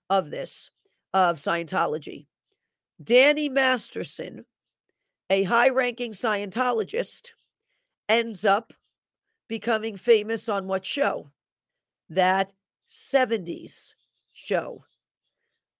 of 0.08 0.30
this, 0.30 0.70
of 1.12 1.38
Scientology. 1.38 2.26
Danny 3.02 3.48
Masterson 3.48 4.44
a 5.30 5.42
high 5.42 5.68
ranking 5.68 6.12
Scientologist 6.12 7.32
ends 8.08 8.44
up 8.44 8.72
becoming 9.48 9.96
famous 9.96 10.48
on 10.48 10.66
what 10.66 10.84
show? 10.84 11.30
That 12.08 12.52
70s 12.88 13.94
show. 14.32 14.84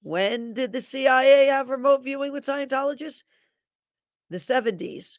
When 0.03 0.53
did 0.53 0.73
the 0.73 0.81
CIA 0.81 1.47
have 1.47 1.71
remote 1.71 2.05
viewing 2.05 2.33
with 2.33 2.45
Scientologists? 2.45 3.23
The 4.31 4.37
70s. 4.38 5.19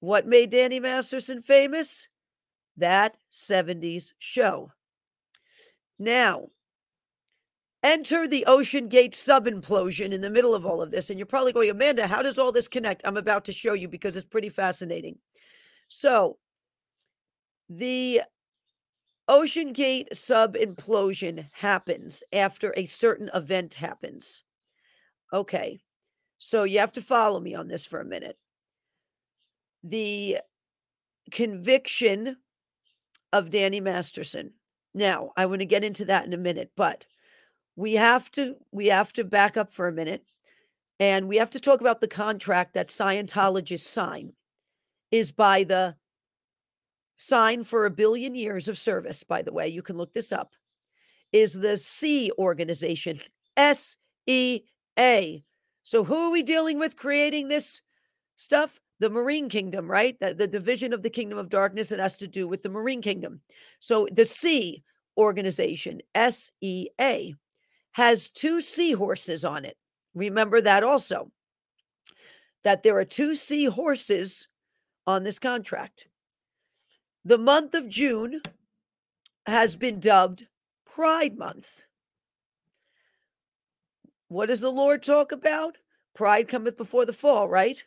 What 0.00 0.26
made 0.26 0.50
Danny 0.50 0.80
Masterson 0.80 1.42
famous? 1.42 2.08
That 2.76 3.16
70s 3.32 4.12
show. 4.18 4.72
Now, 5.98 6.48
enter 7.82 8.28
the 8.28 8.44
OceanGate 8.46 9.14
sub 9.14 9.46
implosion 9.46 10.12
in 10.12 10.20
the 10.20 10.30
middle 10.30 10.54
of 10.54 10.66
all 10.66 10.82
of 10.82 10.90
this. 10.90 11.08
And 11.08 11.18
you're 11.18 11.26
probably 11.26 11.52
going, 11.52 11.70
Amanda, 11.70 12.06
how 12.06 12.22
does 12.22 12.38
all 12.38 12.52
this 12.52 12.68
connect? 12.68 13.02
I'm 13.04 13.16
about 13.16 13.44
to 13.46 13.52
show 13.52 13.72
you 13.72 13.88
because 13.88 14.16
it's 14.16 14.26
pretty 14.26 14.48
fascinating. 14.48 15.18
So, 15.88 16.38
the 17.68 18.22
OceanGate 19.28 20.14
sub 20.14 20.54
implosion 20.54 21.48
happens 21.52 22.22
after 22.32 22.72
a 22.76 22.86
certain 22.86 23.30
event 23.34 23.74
happens. 23.74 24.42
Okay. 25.32 25.80
So 26.38 26.64
you 26.64 26.78
have 26.78 26.92
to 26.92 27.02
follow 27.02 27.40
me 27.40 27.54
on 27.54 27.68
this 27.68 27.86
for 27.86 28.00
a 28.00 28.04
minute. 28.04 28.38
The 29.82 30.38
conviction 31.30 32.36
of 33.32 33.50
Danny 33.50 33.80
Masterson. 33.80 34.52
Now, 34.94 35.32
I 35.36 35.46
want 35.46 35.60
to 35.60 35.66
get 35.66 35.84
into 35.84 36.04
that 36.06 36.26
in 36.26 36.32
a 36.32 36.38
minute, 36.38 36.70
but 36.76 37.04
we 37.74 37.94
have 37.94 38.30
to 38.32 38.56
we 38.72 38.86
have 38.86 39.12
to 39.14 39.24
back 39.24 39.56
up 39.56 39.72
for 39.72 39.88
a 39.88 39.92
minute 39.92 40.24
and 40.98 41.28
we 41.28 41.36
have 41.36 41.50
to 41.50 41.60
talk 41.60 41.80
about 41.80 42.00
the 42.00 42.08
contract 42.08 42.74
that 42.74 42.88
Scientologists 42.88 43.80
sign 43.80 44.32
is 45.10 45.30
by 45.30 45.64
the 45.64 45.94
sign 47.18 47.64
for 47.64 47.84
a 47.84 47.90
billion 47.90 48.34
years 48.34 48.68
of 48.68 48.78
service, 48.78 49.22
by 49.22 49.42
the 49.42 49.52
way, 49.52 49.68
you 49.68 49.82
can 49.82 49.96
look 49.96 50.12
this 50.14 50.32
up, 50.32 50.54
is 51.32 51.52
the 51.52 51.76
Sea 51.76 52.30
organization, 52.38 53.20
S 53.56 53.98
E 54.26 54.62
A. 54.98 55.42
So, 55.86 56.02
who 56.02 56.16
are 56.16 56.32
we 56.32 56.42
dealing 56.42 56.80
with 56.80 56.96
creating 56.96 57.46
this 57.46 57.80
stuff? 58.34 58.80
The 58.98 59.08
Marine 59.08 59.48
Kingdom, 59.48 59.88
right? 59.88 60.18
The, 60.18 60.34
the 60.34 60.48
division 60.48 60.92
of 60.92 61.04
the 61.04 61.10
Kingdom 61.10 61.38
of 61.38 61.48
Darkness 61.48 61.90
that 61.90 62.00
has 62.00 62.18
to 62.18 62.26
do 62.26 62.48
with 62.48 62.64
the 62.64 62.68
Marine 62.68 63.00
Kingdom. 63.02 63.40
So, 63.78 64.08
the 64.10 64.24
Sea 64.24 64.82
organization, 65.16 66.00
S 66.12 66.50
E 66.60 66.88
A, 67.00 67.36
has 67.92 68.30
two 68.30 68.60
seahorses 68.60 69.44
on 69.44 69.64
it. 69.64 69.76
Remember 70.12 70.60
that 70.60 70.82
also, 70.82 71.30
that 72.64 72.82
there 72.82 72.98
are 72.98 73.04
two 73.04 73.36
seahorses 73.36 74.48
on 75.06 75.22
this 75.22 75.38
contract. 75.38 76.08
The 77.24 77.38
month 77.38 77.76
of 77.76 77.88
June 77.88 78.42
has 79.46 79.76
been 79.76 80.00
dubbed 80.00 80.48
Pride 80.84 81.38
Month. 81.38 81.84
What 84.28 84.46
does 84.46 84.60
the 84.60 84.70
Lord 84.70 85.02
talk 85.02 85.32
about? 85.32 85.76
Pride 86.14 86.48
cometh 86.48 86.76
before 86.76 87.06
the 87.06 87.12
fall, 87.12 87.48
right? 87.48 87.82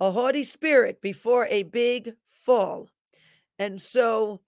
A 0.00 0.10
haughty 0.10 0.42
spirit 0.42 1.00
before 1.00 1.46
a 1.46 1.62
big 1.62 2.14
fall. 2.28 2.88
And 3.58 3.80
so 3.80 4.40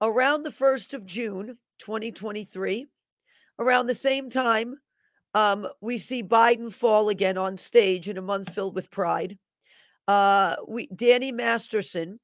around 0.00 0.42
the 0.42 0.50
1st 0.50 0.94
of 0.94 1.06
June, 1.06 1.58
2023, 1.78 2.86
around 3.58 3.86
the 3.86 3.94
same 3.94 4.30
time, 4.30 4.76
um, 5.34 5.68
we 5.80 5.98
see 5.98 6.22
Biden 6.22 6.72
fall 6.72 7.08
again 7.08 7.36
on 7.36 7.56
stage 7.56 8.08
in 8.08 8.16
a 8.16 8.22
month 8.22 8.54
filled 8.54 8.74
with 8.74 8.90
pride. 8.90 9.38
Uh, 10.08 10.56
we 10.66 10.86
Danny 10.86 11.32
Masterson 11.32 12.20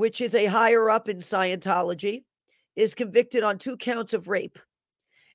which 0.00 0.22
is 0.22 0.34
a 0.34 0.46
higher 0.46 0.88
up 0.88 1.10
in 1.10 1.18
Scientology, 1.18 2.24
is 2.74 2.94
convicted 2.94 3.42
on 3.42 3.58
two 3.58 3.76
counts 3.76 4.14
of 4.14 4.28
rape, 4.28 4.58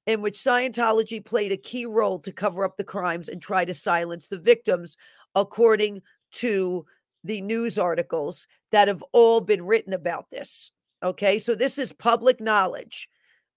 in 0.08 0.22
which 0.22 0.38
Scientology 0.38 1.24
played 1.24 1.52
a 1.52 1.58
key 1.58 1.86
role 1.86 2.20
to 2.20 2.32
cover 2.32 2.64
up 2.64 2.78
the 2.78 2.84
crimes 2.84 3.28
and 3.28 3.42
try 3.42 3.66
to 3.66 3.74
silence 3.74 4.28
the 4.28 4.38
victims, 4.38 4.98
according 5.34 6.02
to 6.32 6.86
the 7.24 7.42
news 7.42 7.80
articles 7.80 8.48
that 8.72 8.88
have 8.88 9.04
all 9.12 9.42
been 9.42 9.66
written 9.66 9.94
about 9.94 10.30
this. 10.32 10.72
Okay, 11.04 11.40
so 11.40 11.56
this 11.56 11.78
is 11.78 11.92
public 11.92 12.40
knowledge, 12.40 13.10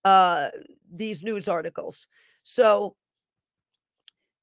uh, 0.05 0.49
these 0.91 1.23
news 1.23 1.49
articles. 1.49 2.07
So 2.43 2.97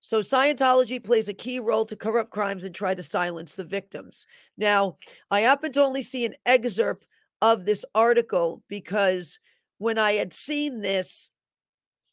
so 0.06 0.20
Scientology 0.20 1.04
plays 1.04 1.30
a 1.30 1.34
key 1.34 1.60
role 1.60 1.84
to 1.88 1.96
cover 1.96 2.20
up 2.20 2.30
crimes 2.30 2.64
and 2.64 2.76
try 2.76 2.94
to 2.94 3.02
silence 3.02 3.56
the 3.56 3.64
victims. 3.64 4.28
Now, 4.56 4.98
I 5.32 5.40
happen 5.40 5.72
to 5.72 5.82
only 5.82 6.04
see 6.04 6.26
an 6.26 6.36
excerpt 6.46 7.08
of 7.42 7.66
this 7.66 7.84
article 7.96 8.62
because 8.68 9.40
when 9.80 9.98
I 9.98 10.14
had 10.14 10.32
seen 10.32 10.82
this, 10.82 11.32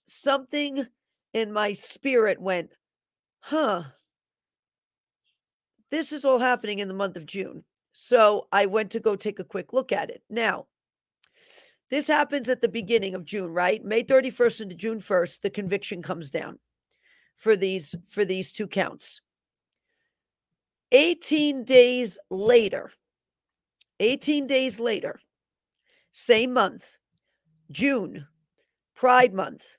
something 0.06 0.86
in 1.34 1.52
my 1.52 1.72
spirit 1.72 2.40
went, 2.40 2.70
huh, 3.40 3.84
this 5.90 6.12
is 6.12 6.24
all 6.24 6.38
happening 6.38 6.78
in 6.78 6.88
the 6.88 6.94
month 6.94 7.16
of 7.16 7.26
June. 7.26 7.64
So 7.92 8.48
I 8.52 8.66
went 8.66 8.90
to 8.92 9.00
go 9.00 9.16
take 9.16 9.38
a 9.38 9.44
quick 9.44 9.72
look 9.72 9.92
at 9.92 10.10
it. 10.10 10.22
Now, 10.30 10.66
this 11.90 12.08
happens 12.08 12.48
at 12.48 12.62
the 12.62 12.68
beginning 12.68 13.14
of 13.14 13.26
June, 13.26 13.52
right? 13.52 13.84
May 13.84 14.02
31st 14.02 14.62
into 14.62 14.74
June 14.74 14.98
1st, 14.98 15.42
the 15.42 15.50
conviction 15.50 16.02
comes 16.02 16.30
down 16.30 16.58
for 17.36 17.54
these 17.56 17.94
for 18.08 18.24
these 18.24 18.50
two 18.52 18.66
counts. 18.66 19.20
18 20.92 21.64
days 21.64 22.18
later, 22.30 22.92
18 24.00 24.46
days 24.46 24.80
later, 24.80 25.20
same 26.12 26.52
month, 26.52 26.98
June, 27.70 28.26
Pride 28.94 29.34
Month, 29.34 29.76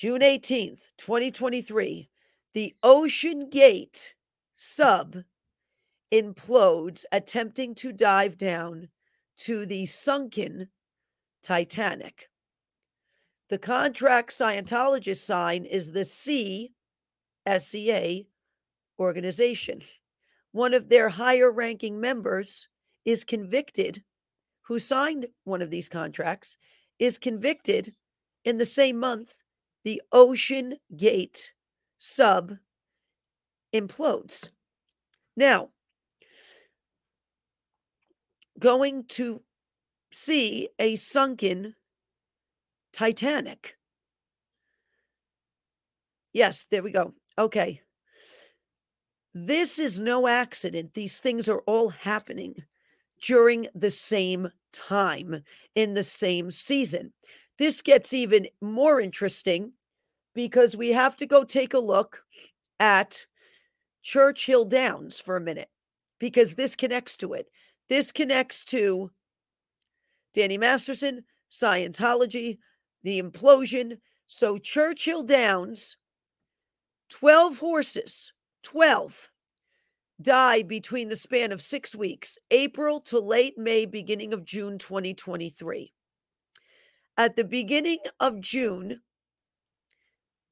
June 0.00 0.22
18th, 0.22 0.86
2023, 0.96 2.08
the 2.54 2.74
OceanGate 2.82 4.12
sub 4.54 5.16
implodes, 6.10 7.04
attempting 7.12 7.74
to 7.74 7.92
dive 7.92 8.38
down 8.38 8.88
to 9.36 9.66
the 9.66 9.84
sunken 9.84 10.68
Titanic. 11.42 12.30
The 13.50 13.58
contract 13.58 14.30
Scientologists 14.30 15.18
sign 15.18 15.66
is 15.66 15.92
the 15.92 16.06
SEA 16.06 16.70
organization. 18.98 19.82
One 20.52 20.72
of 20.72 20.88
their 20.88 21.10
higher 21.10 21.52
ranking 21.52 22.00
members 22.00 22.68
is 23.04 23.22
convicted, 23.22 24.02
who 24.62 24.78
signed 24.78 25.26
one 25.44 25.60
of 25.60 25.68
these 25.68 25.90
contracts, 25.90 26.56
is 26.98 27.18
convicted 27.18 27.94
in 28.46 28.56
the 28.56 28.64
same 28.64 28.98
month 28.98 29.34
the 29.84 30.02
Ocean 30.12 30.76
Gate 30.96 31.52
sub 31.98 32.56
implodes. 33.74 34.50
Now, 35.36 35.70
going 38.58 39.04
to 39.08 39.42
see 40.12 40.68
a 40.78 40.96
sunken 40.96 41.74
Titanic. 42.92 43.76
Yes, 46.32 46.66
there 46.70 46.82
we 46.82 46.90
go. 46.90 47.14
Okay. 47.38 47.80
This 49.32 49.78
is 49.78 50.00
no 50.00 50.26
accident. 50.26 50.94
These 50.94 51.20
things 51.20 51.48
are 51.48 51.60
all 51.60 51.88
happening 51.90 52.56
during 53.22 53.68
the 53.74 53.90
same 53.90 54.50
time 54.72 55.42
in 55.74 55.94
the 55.94 56.04
same 56.04 56.50
season. 56.50 57.12
This 57.60 57.82
gets 57.82 58.14
even 58.14 58.46
more 58.62 59.02
interesting 59.02 59.72
because 60.34 60.78
we 60.78 60.92
have 60.92 61.14
to 61.16 61.26
go 61.26 61.44
take 61.44 61.74
a 61.74 61.78
look 61.78 62.22
at 62.80 63.26
Churchill 64.02 64.64
Downs 64.64 65.20
for 65.20 65.36
a 65.36 65.42
minute 65.42 65.68
because 66.18 66.54
this 66.54 66.74
connects 66.74 67.18
to 67.18 67.34
it. 67.34 67.48
This 67.90 68.12
connects 68.12 68.64
to 68.66 69.10
Danny 70.32 70.56
Masterson, 70.56 71.22
Scientology, 71.50 72.56
the 73.02 73.20
implosion. 73.20 73.98
So, 74.26 74.56
Churchill 74.56 75.22
Downs 75.22 75.98
12 77.10 77.58
horses, 77.58 78.32
12 78.62 79.30
die 80.22 80.62
between 80.62 81.10
the 81.10 81.16
span 81.16 81.52
of 81.52 81.60
six 81.60 81.94
weeks, 81.94 82.38
April 82.50 83.00
to 83.00 83.18
late 83.20 83.58
May, 83.58 83.84
beginning 83.84 84.32
of 84.32 84.46
June 84.46 84.78
2023. 84.78 85.92
At 87.20 87.36
the 87.36 87.44
beginning 87.44 87.98
of 88.18 88.40
June, 88.40 89.02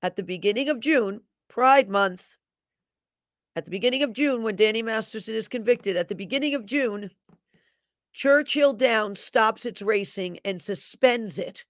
at 0.03 0.17
the 0.17 0.23
beginning 0.23 0.69
of 0.69 0.81
June, 0.81 1.23
Pride 1.49 1.89
Month, 1.89 2.37
at 3.57 3.65
the 3.65 3.71
beginning 3.71 4.03
of 4.03 4.13
June, 4.13 4.43
when 4.43 4.55
Danny 4.55 4.83
Masterson 4.83 5.35
is 5.35 5.49
convicted, 5.49 5.97
at 5.97 6.09
the 6.09 6.15
beginning 6.15 6.55
of 6.55 6.67
June, 6.67 7.11
Churchill 8.13 8.75
Downs 8.75 9.19
stops 9.19 9.65
its 9.65 9.81
racing 9.81 10.41
and 10.45 10.61
suspends 10.61 11.39
it 11.39 11.65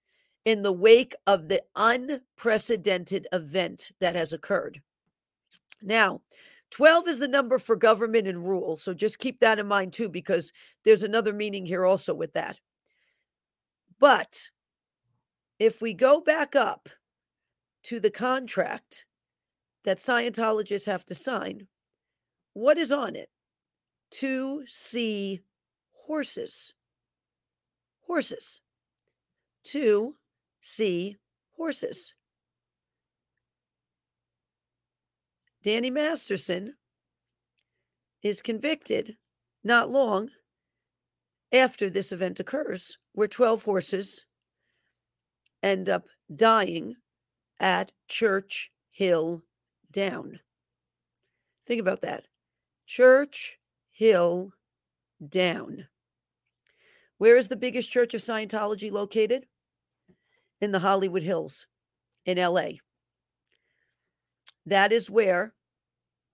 in 0.45 0.63
the 0.63 0.73
wake 0.73 1.15
of 1.29 1.47
the 1.47 1.63
unprecedented 1.77 3.29
event 3.33 3.93
that 4.01 4.17
has 4.17 4.33
occurred. 4.33 4.83
Now, 5.81 6.23
12 6.73 7.07
is 7.07 7.19
the 7.21 7.29
number 7.29 7.61
for 7.61 7.77
government 7.77 8.27
and 8.27 8.45
rule. 8.45 8.77
So 8.77 8.95
just 8.95 9.21
keep 9.21 9.39
that 9.39 9.61
in 9.61 9.69
mind 9.69 9.93
too, 9.93 10.09
because 10.09 10.53
there's 10.83 11.05
another 11.05 11.33
meaning 11.33 11.65
here 11.65 11.85
also 11.85 12.15
with 12.15 12.33
that. 12.33 12.59
But 14.01 14.51
if 15.59 15.83
we 15.83 15.93
go 15.93 16.21
back 16.21 16.55
up 16.55 16.89
to 17.85 18.01
the 18.01 18.11
contract 18.11 19.05
that 19.85 19.99
Scientologists 19.99 20.87
have 20.87 21.05
to 21.07 21.15
sign, 21.15 21.67
what 22.53 22.79
is 22.79 22.93
on 22.93 23.17
it? 23.17 23.31
To 24.13 24.65
see 24.67 25.43
horses. 25.93 26.73
Horses. 28.07 28.61
To 29.65 30.15
see 30.61 31.17
horses. 31.57 32.15
Danny 35.63 35.91
Masterson 35.91 36.75
is 38.23 38.41
convicted 38.41 39.17
not 39.65 39.91
long 39.91 40.31
after 41.53 41.91
this 41.91 42.13
event 42.13 42.41
occurs, 42.41 42.97
where 43.13 43.29
12 43.29 43.63
horses 43.65 44.25
end 45.63 45.89
up 45.89 46.07
dying 46.35 46.95
at 47.61 47.93
Church 48.09 48.71
Hill 48.91 49.43
Down. 49.91 50.41
Think 51.67 51.81
about 51.81 52.01
that. 52.03 52.25
Church 52.87 53.59
Hill 53.91 54.53
Down. 55.29 55.87
Where 57.19 57.37
is 57.37 57.49
the 57.49 57.57
biggest 57.57 57.91
church 57.91 58.15
of 58.15 58.21
Scientology 58.21 58.91
located? 58.91 59.47
In 60.61 60.73
the 60.73 60.79
Hollywood 60.79 61.23
Hills 61.23 61.67
in 62.25 62.39
LA. 62.39 62.71
That 64.67 64.93
is 64.93 65.09
where 65.09 65.55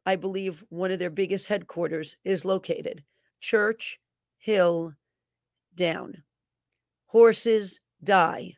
I 0.07 0.17
believe 0.17 0.65
one 0.69 0.91
of 0.91 0.99
their 0.99 1.11
biggest 1.11 1.47
headquarters 1.47 2.17
is 2.25 2.45
located. 2.45 3.05
Church 3.41 3.99
Hill 4.39 4.95
Down. 5.75 6.23
Horses 7.07 7.81
die 8.03 8.57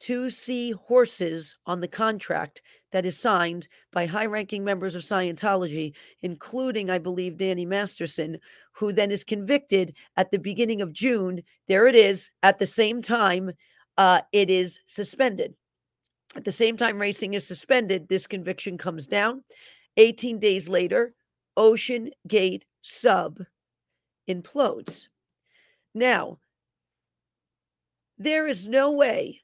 to 0.00 0.30
see 0.30 0.72
horses 0.72 1.56
on 1.66 1.80
the 1.80 1.88
contract 1.88 2.62
that 2.92 3.06
is 3.06 3.18
signed 3.18 3.68
by 3.92 4.06
high 4.06 4.26
ranking 4.26 4.64
members 4.64 4.94
of 4.94 5.02
Scientology, 5.02 5.94
including, 6.22 6.90
I 6.90 6.98
believe, 6.98 7.36
Danny 7.36 7.66
Masterson, 7.66 8.38
who 8.72 8.92
then 8.92 9.10
is 9.10 9.24
convicted 9.24 9.94
at 10.16 10.30
the 10.30 10.38
beginning 10.38 10.82
of 10.82 10.92
June. 10.92 11.42
There 11.66 11.86
it 11.86 11.94
is. 11.94 12.30
At 12.42 12.58
the 12.58 12.66
same 12.66 13.02
time, 13.02 13.52
uh, 13.98 14.20
it 14.32 14.50
is 14.50 14.80
suspended. 14.86 15.54
At 16.34 16.44
the 16.44 16.52
same 16.52 16.76
time, 16.76 16.98
racing 16.98 17.34
is 17.34 17.46
suspended, 17.46 18.08
this 18.08 18.26
conviction 18.26 18.76
comes 18.76 19.06
down. 19.06 19.42
18 19.96 20.38
days 20.38 20.68
later, 20.68 21.14
Ocean 21.56 22.10
Gate 22.28 22.66
Sub 22.82 23.38
implodes. 24.28 25.08
Now, 25.94 26.38
there 28.18 28.46
is 28.46 28.68
no 28.68 28.92
way 28.92 29.40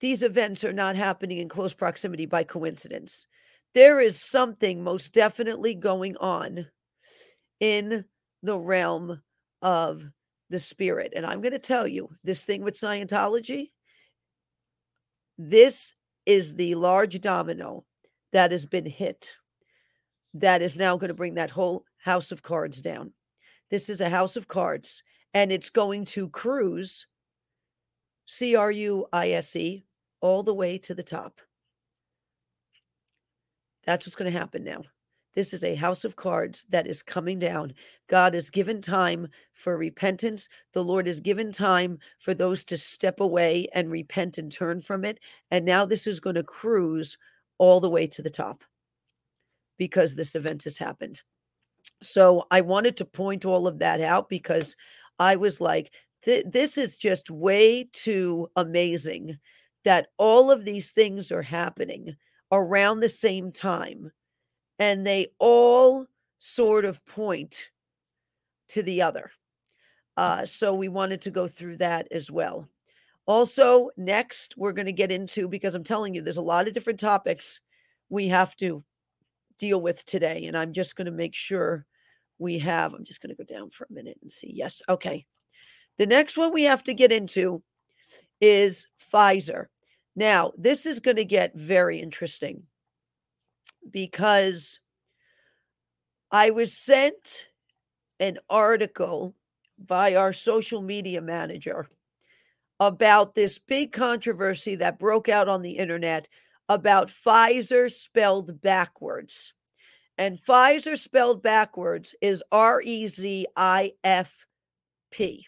these 0.00 0.22
events 0.22 0.64
are 0.64 0.72
not 0.72 0.96
happening 0.96 1.38
in 1.38 1.48
close 1.48 1.74
proximity 1.74 2.26
by 2.26 2.44
coincidence. 2.44 3.26
There 3.74 4.00
is 4.00 4.20
something 4.20 4.82
most 4.82 5.12
definitely 5.12 5.74
going 5.74 6.16
on 6.16 6.66
in 7.60 8.04
the 8.42 8.58
realm 8.58 9.20
of 9.62 10.02
the 10.48 10.58
spirit. 10.58 11.12
And 11.14 11.24
I'm 11.24 11.40
going 11.40 11.52
to 11.52 11.58
tell 11.58 11.86
you 11.86 12.08
this 12.24 12.42
thing 12.42 12.62
with 12.62 12.74
Scientology, 12.74 13.70
this 15.38 15.94
is 16.26 16.54
the 16.54 16.74
large 16.74 17.20
domino 17.20 17.84
that 18.32 18.50
has 18.50 18.66
been 18.66 18.86
hit 18.86 19.34
that 20.34 20.62
is 20.62 20.76
now 20.76 20.96
going 20.96 21.08
to 21.08 21.14
bring 21.14 21.34
that 21.34 21.50
whole 21.50 21.84
house 21.98 22.32
of 22.32 22.42
cards 22.42 22.80
down. 22.80 23.12
This 23.70 23.88
is 23.88 24.00
a 24.00 24.08
house 24.08 24.36
of 24.36 24.48
cards, 24.48 25.02
and 25.34 25.52
it's 25.52 25.70
going 25.70 26.04
to 26.06 26.28
cruise 26.28 27.06
C 28.26 28.56
R 28.56 28.70
U 28.70 29.06
I 29.12 29.30
S 29.30 29.54
E 29.56 29.84
all 30.20 30.42
the 30.42 30.54
way 30.54 30.78
to 30.78 30.94
the 30.94 31.02
top. 31.02 31.40
That's 33.84 34.06
what's 34.06 34.16
going 34.16 34.30
to 34.30 34.38
happen 34.38 34.64
now. 34.64 34.82
This 35.32 35.54
is 35.54 35.62
a 35.62 35.76
house 35.76 36.04
of 36.04 36.16
cards 36.16 36.66
that 36.70 36.88
is 36.88 37.02
coming 37.02 37.38
down. 37.38 37.72
God 38.08 38.34
has 38.34 38.50
given 38.50 38.82
time 38.82 39.28
for 39.52 39.76
repentance. 39.76 40.48
The 40.72 40.82
Lord 40.82 41.06
has 41.06 41.20
given 41.20 41.52
time 41.52 41.98
for 42.18 42.34
those 42.34 42.64
to 42.64 42.76
step 42.76 43.20
away 43.20 43.68
and 43.72 43.90
repent 43.90 44.38
and 44.38 44.50
turn 44.50 44.80
from 44.80 45.04
it. 45.04 45.20
And 45.50 45.64
now 45.64 45.86
this 45.86 46.08
is 46.08 46.18
going 46.18 46.34
to 46.34 46.42
cruise 46.42 47.16
all 47.58 47.80
the 47.80 47.88
way 47.88 48.08
to 48.08 48.22
the 48.22 48.30
top 48.30 48.64
because 49.78 50.14
this 50.14 50.34
event 50.34 50.64
has 50.64 50.76
happened. 50.76 51.22
So 52.02 52.46
I 52.50 52.60
wanted 52.60 52.96
to 52.96 53.04
point 53.04 53.44
all 53.44 53.66
of 53.68 53.78
that 53.78 54.00
out 54.00 54.28
because 54.28 54.74
I 55.18 55.36
was 55.36 55.60
like, 55.60 55.92
this 56.24 56.76
is 56.76 56.96
just 56.96 57.30
way 57.30 57.88
too 57.92 58.50
amazing 58.56 59.38
that 59.84 60.08
all 60.18 60.50
of 60.50 60.64
these 60.64 60.90
things 60.90 61.32
are 61.32 61.42
happening 61.42 62.16
around 62.52 63.00
the 63.00 63.08
same 63.08 63.52
time 63.52 64.10
and 64.78 65.06
they 65.06 65.28
all 65.38 66.06
sort 66.38 66.84
of 66.84 67.04
point 67.06 67.70
to 68.68 68.82
the 68.82 69.02
other. 69.02 69.30
Uh, 70.16 70.44
so 70.44 70.74
we 70.74 70.88
wanted 70.88 71.20
to 71.22 71.30
go 71.30 71.46
through 71.46 71.76
that 71.76 72.08
as 72.10 72.30
well. 72.30 72.68
Also, 73.26 73.90
next, 73.96 74.54
we're 74.56 74.72
going 74.72 74.86
to 74.86 74.92
get 74.92 75.12
into 75.12 75.48
because 75.48 75.74
I'm 75.74 75.84
telling 75.84 76.14
you, 76.14 76.22
there's 76.22 76.36
a 76.36 76.42
lot 76.42 76.66
of 76.66 76.74
different 76.74 76.98
topics 76.98 77.60
we 78.08 78.26
have 78.28 78.56
to 78.56 78.82
deal 79.58 79.80
with 79.80 80.04
today. 80.04 80.46
And 80.46 80.56
I'm 80.56 80.72
just 80.72 80.96
going 80.96 81.06
to 81.06 81.12
make 81.12 81.34
sure 81.34 81.86
we 82.38 82.58
have, 82.58 82.92
I'm 82.92 83.04
just 83.04 83.20
going 83.20 83.34
to 83.34 83.36
go 83.36 83.44
down 83.44 83.70
for 83.70 83.86
a 83.88 83.92
minute 83.92 84.18
and 84.22 84.32
see. 84.32 84.50
Yes. 84.52 84.82
Okay. 84.88 85.24
The 85.98 86.06
next 86.06 86.38
one 86.38 86.52
we 86.52 86.64
have 86.64 86.82
to 86.84 86.94
get 86.94 87.12
into 87.12 87.62
is 88.40 88.88
Pfizer. 89.12 89.66
Now, 90.16 90.52
this 90.56 90.86
is 90.86 91.00
going 91.00 91.16
to 91.16 91.24
get 91.24 91.54
very 91.54 91.98
interesting 91.98 92.62
because 93.90 94.80
I 96.30 96.50
was 96.50 96.76
sent 96.76 97.46
an 98.18 98.38
article 98.48 99.34
by 99.78 100.14
our 100.14 100.32
social 100.32 100.82
media 100.82 101.20
manager 101.20 101.88
about 102.78 103.34
this 103.34 103.58
big 103.58 103.92
controversy 103.92 104.74
that 104.76 104.98
broke 104.98 105.28
out 105.28 105.48
on 105.48 105.62
the 105.62 105.72
internet 105.72 106.28
about 106.68 107.08
Pfizer 107.08 107.90
spelled 107.90 108.60
backwards. 108.60 109.52
And 110.18 110.38
Pfizer 110.38 110.98
spelled 110.98 111.42
backwards 111.42 112.14
is 112.20 112.42
R 112.52 112.82
E 112.84 113.08
Z 113.08 113.46
I 113.56 113.92
F 114.04 114.46
P. 115.10 115.46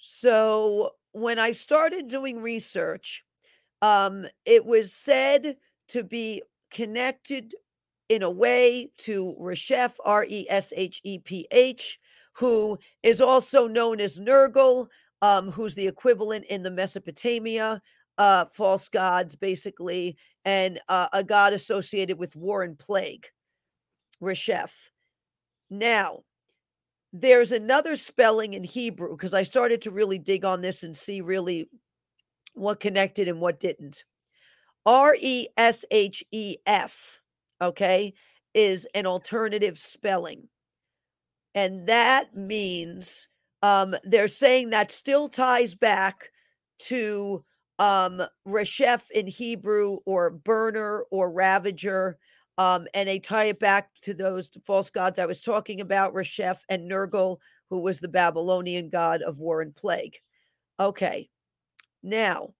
So 0.00 0.92
when 1.12 1.38
I 1.38 1.52
started 1.52 2.08
doing 2.08 2.40
research, 2.40 3.22
um, 3.82 4.26
it 4.44 4.64
was 4.64 4.92
said 4.92 5.56
to 5.88 6.02
be 6.02 6.42
connected 6.70 7.54
in 8.08 8.22
a 8.22 8.30
way 8.30 8.90
to 8.98 9.36
Resheph, 9.40 9.94
R 10.04 10.24
E 10.28 10.46
S 10.48 10.72
H 10.76 11.00
E 11.04 11.18
P 11.18 11.46
H, 11.50 11.98
who 12.32 12.78
is 13.02 13.20
also 13.20 13.68
known 13.68 14.00
as 14.00 14.18
Nergal, 14.18 14.88
um, 15.22 15.50
who's 15.50 15.74
the 15.74 15.86
equivalent 15.86 16.44
in 16.46 16.62
the 16.62 16.70
Mesopotamia, 16.70 17.80
uh, 18.18 18.46
false 18.52 18.88
gods, 18.88 19.36
basically, 19.36 20.16
and 20.44 20.80
uh, 20.88 21.08
a 21.12 21.22
god 21.22 21.52
associated 21.52 22.18
with 22.18 22.36
war 22.36 22.62
and 22.62 22.78
plague, 22.78 23.26
Resheph. 24.22 24.90
Now, 25.68 26.20
there's 27.12 27.52
another 27.52 27.96
spelling 27.96 28.54
in 28.54 28.64
Hebrew 28.64 29.10
because 29.10 29.34
I 29.34 29.42
started 29.42 29.82
to 29.82 29.90
really 29.90 30.18
dig 30.18 30.44
on 30.44 30.60
this 30.60 30.82
and 30.82 30.96
see 30.96 31.20
really 31.20 31.68
what 32.54 32.80
connected 32.80 33.28
and 33.28 33.40
what 33.40 33.60
didn't. 33.60 34.04
R 34.86 35.16
E 35.20 35.48
S 35.56 35.84
H 35.90 36.24
E 36.30 36.56
F, 36.66 37.20
okay, 37.60 38.14
is 38.54 38.86
an 38.94 39.06
alternative 39.06 39.78
spelling. 39.78 40.48
And 41.54 41.86
that 41.88 42.34
means 42.36 43.28
um, 43.62 43.94
they're 44.04 44.28
saying 44.28 44.70
that 44.70 44.90
still 44.90 45.28
ties 45.28 45.74
back 45.74 46.30
to 46.80 47.44
um, 47.78 48.22
Resheph 48.46 49.10
in 49.10 49.26
Hebrew 49.26 49.98
or 50.06 50.30
burner 50.30 51.04
or 51.10 51.30
ravager 51.30 52.18
um, 52.60 52.86
and 52.92 53.08
they 53.08 53.18
tie 53.18 53.44
it 53.44 53.58
back 53.58 53.88
to 54.02 54.12
those 54.12 54.50
false 54.66 54.90
gods 54.90 55.18
I 55.18 55.24
was 55.24 55.40
talking 55.40 55.80
about, 55.80 56.12
Resheph 56.12 56.58
and 56.68 56.90
Nergal, 56.90 57.38
who 57.70 57.78
was 57.78 58.00
the 58.00 58.08
Babylonian 58.08 58.90
god 58.90 59.22
of 59.22 59.38
war 59.38 59.62
and 59.62 59.74
plague. 59.74 60.18
Okay, 60.78 61.30
now, 62.02 62.52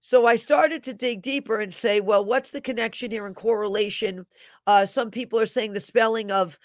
so 0.00 0.24
I 0.24 0.36
started 0.36 0.82
to 0.84 0.94
dig 0.94 1.20
deeper 1.20 1.60
and 1.60 1.74
say, 1.74 2.00
well, 2.00 2.24
what's 2.24 2.52
the 2.52 2.60
connection 2.62 3.10
here 3.10 3.26
and 3.26 3.36
correlation? 3.36 4.24
Uh, 4.66 4.86
some 4.86 5.10
people 5.10 5.38
are 5.38 5.44
saying 5.44 5.74
the 5.74 5.80
spelling 5.80 6.30
of 6.32 6.58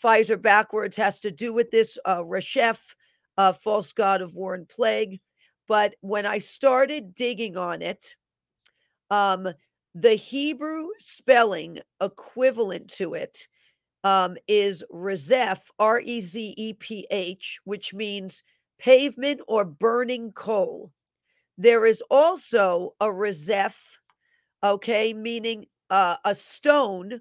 Pfizer 0.00 0.40
backwards 0.40 0.96
has 0.98 1.18
to 1.20 1.32
do 1.32 1.52
with 1.52 1.72
this 1.72 1.98
uh, 2.04 2.18
Resheph, 2.18 2.94
uh, 3.38 3.52
false 3.52 3.92
god 3.92 4.22
of 4.22 4.36
war 4.36 4.54
and 4.54 4.68
plague. 4.68 5.20
But 5.66 5.96
when 6.00 6.26
I 6.26 6.38
started 6.38 7.12
digging 7.12 7.56
on 7.56 7.82
it, 7.82 8.14
um, 9.10 9.48
The 9.94 10.14
Hebrew 10.14 10.88
spelling 10.98 11.80
equivalent 12.00 12.88
to 12.94 13.14
it 13.14 13.48
um, 14.04 14.36
is 14.46 14.84
Rezeph, 14.90 15.60
R 15.78 16.00
E 16.00 16.20
Z 16.20 16.54
E 16.56 16.72
P 16.74 17.06
H, 17.10 17.58
which 17.64 17.92
means 17.92 18.42
pavement 18.78 19.40
or 19.48 19.64
burning 19.64 20.32
coal. 20.32 20.92
There 21.58 21.84
is 21.84 22.02
also 22.10 22.94
a 23.00 23.06
Rezeph, 23.06 23.98
okay, 24.62 25.12
meaning 25.12 25.66
uh, 25.90 26.16
a 26.24 26.34
stone 26.34 27.20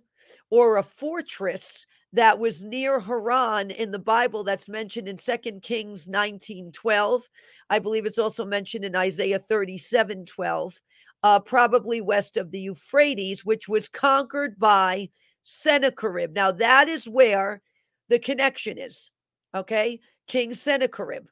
or 0.49 0.78
a 0.78 0.84
fortress 0.84 1.86
that 2.13 2.39
was 2.39 2.63
near 2.63 2.99
Haran 2.99 3.72
in 3.72 3.91
the 3.91 3.99
Bible 3.99 4.43
that's 4.43 4.70
mentioned 4.70 5.07
in 5.07 5.17
Second 5.17 5.61
Kings 5.61 6.07
19:12. 6.07 7.24
I 7.70 7.80
believe 7.80 8.05
it's 8.05 8.20
also 8.20 8.45
mentioned 8.45 8.86
in 8.86 8.95
Isaiah 8.95 9.39
37:12, 9.39 10.80
uh, 11.24 11.39
probably 11.39 12.01
west 12.01 12.38
of 12.38 12.51
the 12.51 12.61
Euphrates, 12.61 13.45
which 13.45 13.67
was 13.67 13.89
conquered 13.89 14.57
by 14.57 15.09
Sennacherib. 15.43 16.34
Now 16.34 16.51
that 16.51 16.88
is 16.88 17.07
where 17.07 17.61
the 18.07 18.20
connection 18.20 18.78
is. 18.78 19.11
Okay, 19.53 19.99
King 20.28 20.53
Sennacherib. 20.53 21.26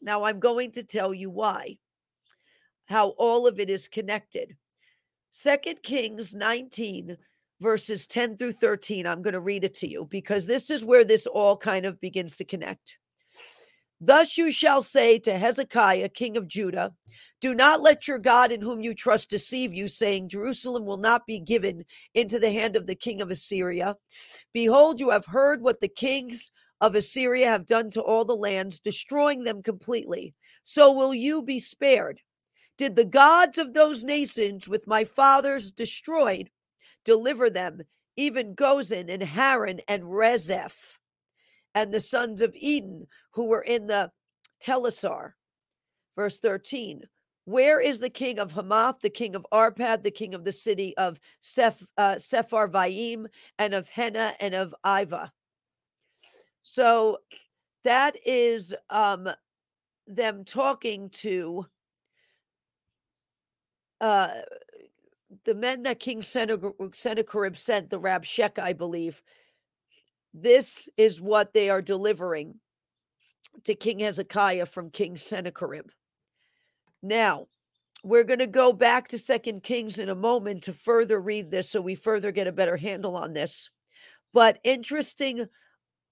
Now 0.00 0.24
I'm 0.24 0.40
going 0.40 0.72
to 0.72 0.82
tell 0.82 1.12
you 1.12 1.30
why, 1.30 1.78
how 2.86 3.10
all 3.10 3.46
of 3.46 3.58
it 3.58 3.70
is 3.70 3.88
connected. 3.88 4.56
Second 5.30 5.82
Kings 5.82 6.34
19 6.34 7.16
verses 7.60 8.06
10 8.06 8.36
through 8.36 8.52
13. 8.52 9.06
I'm 9.06 9.22
going 9.22 9.34
to 9.34 9.40
read 9.40 9.64
it 9.64 9.74
to 9.76 9.88
you 9.88 10.06
because 10.10 10.46
this 10.46 10.70
is 10.70 10.84
where 10.84 11.04
this 11.04 11.26
all 11.26 11.56
kind 11.56 11.86
of 11.86 12.00
begins 12.00 12.36
to 12.36 12.44
connect. 12.44 12.98
Thus 14.00 14.36
you 14.36 14.50
shall 14.50 14.82
say 14.82 15.18
to 15.20 15.38
Hezekiah, 15.38 16.08
king 16.10 16.36
of 16.36 16.48
Judah, 16.48 16.92
Do 17.40 17.54
not 17.54 17.80
let 17.80 18.06
your 18.06 18.18
God 18.18 18.52
in 18.52 18.60
whom 18.60 18.80
you 18.80 18.94
trust 18.94 19.30
deceive 19.30 19.72
you, 19.72 19.88
saying, 19.88 20.28
Jerusalem 20.28 20.84
will 20.84 20.98
not 20.98 21.26
be 21.26 21.40
given 21.40 21.84
into 22.14 22.38
the 22.38 22.52
hand 22.52 22.76
of 22.76 22.86
the 22.86 22.94
king 22.94 23.22
of 23.22 23.30
Assyria. 23.30 23.96
Behold, 24.52 25.00
you 25.00 25.10
have 25.10 25.26
heard 25.26 25.62
what 25.62 25.80
the 25.80 25.88
kings 25.88 26.50
of 26.80 26.94
Assyria 26.94 27.46
have 27.46 27.66
done 27.66 27.90
to 27.90 28.02
all 28.02 28.24
the 28.24 28.36
lands, 28.36 28.80
destroying 28.80 29.44
them 29.44 29.62
completely. 29.62 30.34
So 30.64 30.92
will 30.92 31.14
you 31.14 31.42
be 31.42 31.58
spared. 31.58 32.20
Did 32.76 32.96
the 32.96 33.04
gods 33.04 33.58
of 33.58 33.72
those 33.72 34.02
nations 34.02 34.68
with 34.68 34.86
my 34.86 35.04
fathers 35.04 35.70
destroyed 35.70 36.50
deliver 37.04 37.50
them, 37.50 37.82
even 38.16 38.54
Gozan 38.54 39.08
and 39.08 39.22
Haran 39.22 39.80
and 39.88 40.04
Rezeph, 40.04 40.98
and 41.74 41.92
the 41.92 42.00
sons 42.00 42.40
of 42.40 42.54
Eden 42.56 43.06
who 43.32 43.46
were 43.46 43.62
in 43.62 43.86
the 43.86 44.10
Telassar. 44.62 45.32
Verse 46.16 46.38
13. 46.38 47.02
Where 47.46 47.78
is 47.78 47.98
the 47.98 48.10
king 48.10 48.38
of 48.38 48.52
Hamath, 48.52 49.00
the 49.00 49.10
king 49.10 49.34
of 49.34 49.46
Arpad, 49.52 50.02
the 50.02 50.10
king 50.10 50.34
of 50.34 50.44
the 50.44 50.52
city 50.52 50.96
of 50.96 51.20
Seph, 51.40 51.82
uh, 51.98 52.14
Sepharvaim, 52.14 53.26
and 53.58 53.74
of 53.74 53.88
Hena 53.88 54.32
and 54.40 54.54
of 54.54 54.74
Iva? 54.86 55.30
So 56.62 57.18
that 57.84 58.16
is 58.24 58.74
um, 58.88 59.28
them 60.06 60.44
talking 60.44 61.10
to 61.10 61.66
uh, 64.00 64.28
the 65.44 65.54
men 65.54 65.82
that 65.82 66.00
King 66.00 66.22
Sennacherib 66.22 67.56
sent, 67.56 67.90
the 67.90 68.00
Rabshakeh, 68.00 68.58
I 68.58 68.72
believe, 68.72 69.22
this 70.34 70.88
is 70.96 71.20
what 71.20 71.54
they 71.54 71.70
are 71.70 71.80
delivering 71.80 72.56
to 73.64 73.74
King 73.76 74.00
Hezekiah 74.00 74.66
from 74.66 74.90
King 74.90 75.16
Sennacherib. 75.16 75.86
Now, 77.02 77.46
we're 78.02 78.24
going 78.24 78.40
to 78.40 78.46
go 78.46 78.72
back 78.72 79.08
to 79.08 79.18
Second 79.18 79.62
Kings 79.62 79.98
in 79.98 80.08
a 80.08 80.14
moment 80.14 80.64
to 80.64 80.72
further 80.72 81.20
read 81.20 81.50
this 81.50 81.70
so 81.70 81.80
we 81.80 81.94
further 81.94 82.32
get 82.32 82.48
a 82.48 82.52
better 82.52 82.76
handle 82.76 83.16
on 83.16 83.32
this. 83.32 83.70
But 84.34 84.58
interestingly 84.64 85.48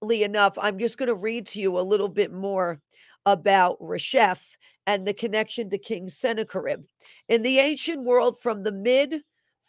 enough, 0.09 0.57
I'm 0.59 0.79
just 0.79 0.97
going 0.97 1.07
to 1.07 1.15
read 1.15 1.47
to 1.47 1.59
you 1.59 1.77
a 1.77 1.81
little 1.81 2.07
bit 2.07 2.31
more 2.31 2.81
about 3.25 3.79
Resheph 3.79 4.43
and 4.87 5.05
the 5.05 5.13
connection 5.13 5.69
to 5.69 5.77
King 5.77 6.09
Sennacherib. 6.09 6.83
In 7.27 7.41
the 7.41 7.59
ancient 7.59 8.03
world, 8.03 8.39
from 8.41 8.63
the 8.63 8.71
mid 8.71 9.21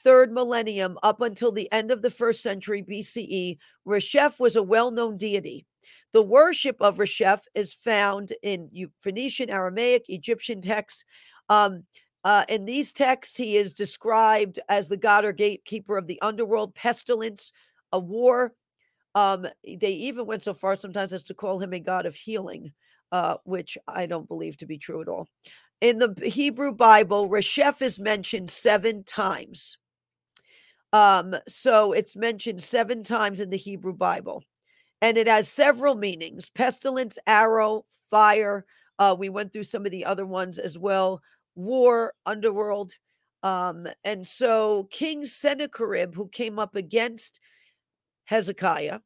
third 0.05 0.33
millennium 0.33 0.99
up 1.03 1.21
until 1.21 1.51
the 1.51 1.71
end 1.73 1.91
of 1.91 2.03
the 2.03 2.11
first 2.11 2.43
century 2.43 2.83
BCE, 2.83 3.59
Resheph 3.87 4.39
was 4.39 4.57
a 4.57 4.63
well 4.63 4.91
known 4.91 5.17
deity. 5.17 5.67
The 6.13 6.23
worship 6.23 6.77
of 6.81 6.99
Resheph 6.99 7.43
is 7.55 7.75
found 7.75 8.33
in 8.43 8.71
Phoenician, 9.03 9.51
Aramaic, 9.51 10.05
Egyptian 10.09 10.61
texts. 10.61 11.05
Um, 11.49 11.85
uh, 12.23 12.45
in 12.49 12.65
these 12.65 12.93
texts, 12.93 13.37
he 13.37 13.57
is 13.57 13.75
described 13.75 14.61
as 14.69 14.89
the 14.89 14.97
god 14.97 15.25
or 15.25 15.33
gatekeeper 15.33 15.99
of 15.99 16.07
the 16.07 16.21
underworld, 16.23 16.75
pestilence, 16.75 17.53
a 17.93 17.99
war. 17.99 18.53
Um, 19.15 19.47
they 19.65 19.93
even 19.93 20.27
went 20.27 20.45
so 20.45 20.55
far 20.55 20.77
sometimes 20.77 21.13
as 21.13 21.25
to 21.25 21.35
call 21.35 21.59
him 21.59 21.73
a 21.73 21.81
god 21.81 22.07
of 22.07 22.15
healing 22.15 22.73
uh, 23.15 23.37
which 23.45 23.79
I 23.87 24.07
don't 24.07 24.27
believe 24.27 24.57
to 24.57 24.67
be 24.67 24.77
true 24.77 25.01
at 25.01 25.07
all. 25.07 25.29
In 25.81 26.01
the 26.01 26.15
Hebrew 26.25 26.73
Bible, 26.73 27.29
Resheph 27.29 27.81
is 27.81 28.01
mentioned 28.01 28.51
seven 28.51 29.05
times. 29.05 29.79
Um, 30.95 31.35
so 31.49 31.93
it's 31.93 32.15
mentioned 32.15 32.63
seven 32.63 33.03
times 33.03 33.41
in 33.41 33.51
the 33.51 33.57
Hebrew 33.57 33.95
Bible, 33.95 34.45
and 35.03 35.19
it 35.19 35.27
has 35.27 35.49
several 35.49 35.97
meanings 35.97 36.49
pestilence, 36.49 37.19
arrow, 37.27 37.85
fire. 38.09 38.65
Uh, 39.01 39.17
we 39.19 39.29
went 39.29 39.53
through 39.53 39.65
some 39.65 39.85
of 39.85 39.91
the 39.91 40.05
other 40.05 40.25
ones 40.25 40.61
as 40.61 40.79
well 40.79 41.21
war, 41.57 42.15
underworld. 42.27 42.93
Um, 43.43 43.89
and 44.05 44.25
so 44.25 44.85
King 44.93 45.25
Sennacherib, 45.25 46.15
who 46.15 46.29
came 46.29 46.61
up 46.61 46.77
against 46.77 47.41
Hezekiah 48.27 49.01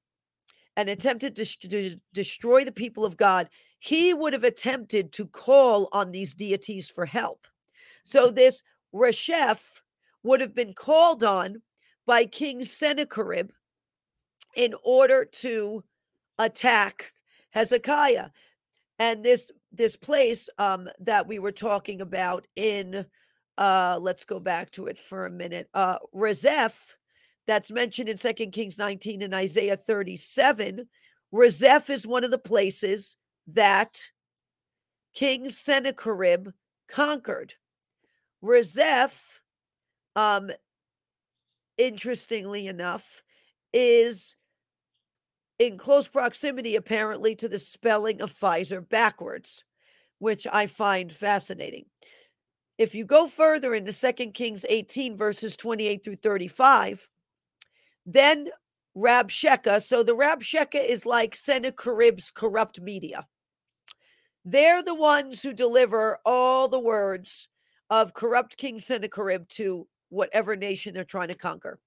and 0.76 0.90
attempted 0.90 1.36
to, 1.36 1.44
to 1.70 1.96
destroy 2.12 2.66
the 2.66 2.72
people 2.72 3.06
of 3.06 3.16
God, 3.16 3.48
he 3.78 4.12
would 4.12 4.34
have 4.34 4.44
attempted 4.44 5.10
to 5.12 5.26
call 5.26 5.88
on 5.92 6.12
these 6.12 6.34
deities 6.34 6.90
for 6.90 7.06
help. 7.06 7.46
So 8.04 8.30
this 8.30 8.62
Resheph 8.94 9.80
would 10.22 10.42
have 10.42 10.54
been 10.54 10.74
called 10.74 11.24
on 11.24 11.62
by 12.08 12.24
King 12.24 12.64
Sennacherib 12.64 13.50
in 14.56 14.74
order 14.82 15.26
to 15.26 15.84
attack 16.38 17.12
Hezekiah. 17.50 18.30
And 18.98 19.22
this 19.22 19.52
this 19.70 19.94
place 19.94 20.48
um, 20.56 20.88
that 21.00 21.28
we 21.28 21.38
were 21.38 21.52
talking 21.52 22.00
about 22.00 22.46
in 22.56 23.04
uh, 23.58 23.98
let's 24.00 24.24
go 24.24 24.40
back 24.40 24.70
to 24.70 24.86
it 24.86 24.98
for 24.98 25.26
a 25.26 25.30
minute. 25.30 25.68
Uh, 25.74 25.98
Rezeph, 26.14 26.94
that's 27.46 27.70
mentioned 27.70 28.08
in 28.08 28.16
Second 28.16 28.52
Kings 28.52 28.78
19 28.78 29.20
and 29.20 29.34
Isaiah 29.34 29.76
37. 29.76 30.88
Rezeph 31.30 31.90
is 31.90 32.06
one 32.06 32.24
of 32.24 32.30
the 32.30 32.38
places 32.38 33.18
that 33.48 34.00
King 35.14 35.50
Sennacherib 35.50 36.48
conquered. 36.88 37.52
Rezeph, 38.42 39.40
um, 40.16 40.50
interestingly 41.78 42.66
enough, 42.66 43.22
is 43.72 44.36
in 45.58 45.78
close 45.78 46.08
proximity, 46.08 46.76
apparently, 46.76 47.34
to 47.36 47.48
the 47.48 47.58
spelling 47.58 48.20
of 48.20 48.34
Pfizer 48.34 48.86
backwards, 48.86 49.64
which 50.18 50.46
I 50.52 50.66
find 50.66 51.10
fascinating. 51.10 51.86
If 52.76 52.94
you 52.94 53.04
go 53.04 53.26
further 53.26 53.74
into 53.74 53.92
2 53.92 54.30
Kings 54.32 54.64
18, 54.68 55.16
verses 55.16 55.56
28 55.56 56.04
through 56.04 56.16
35, 56.16 57.08
then 58.06 58.48
Rabshakeh, 58.96 59.82
so 59.82 60.02
the 60.02 60.16
Rabshakeh 60.16 60.88
is 60.88 61.04
like 61.04 61.34
Sennacherib's 61.34 62.30
corrupt 62.30 62.80
media. 62.80 63.26
They're 64.44 64.82
the 64.82 64.94
ones 64.94 65.42
who 65.42 65.52
deliver 65.52 66.18
all 66.24 66.68
the 66.68 66.80
words 66.80 67.48
of 67.90 68.14
corrupt 68.14 68.56
King 68.56 68.78
Sennacherib 68.78 69.48
to 69.50 69.86
whatever 70.10 70.56
nation 70.56 70.94
they're 70.94 71.04
trying 71.04 71.28
to 71.28 71.34
conquer. 71.34 71.78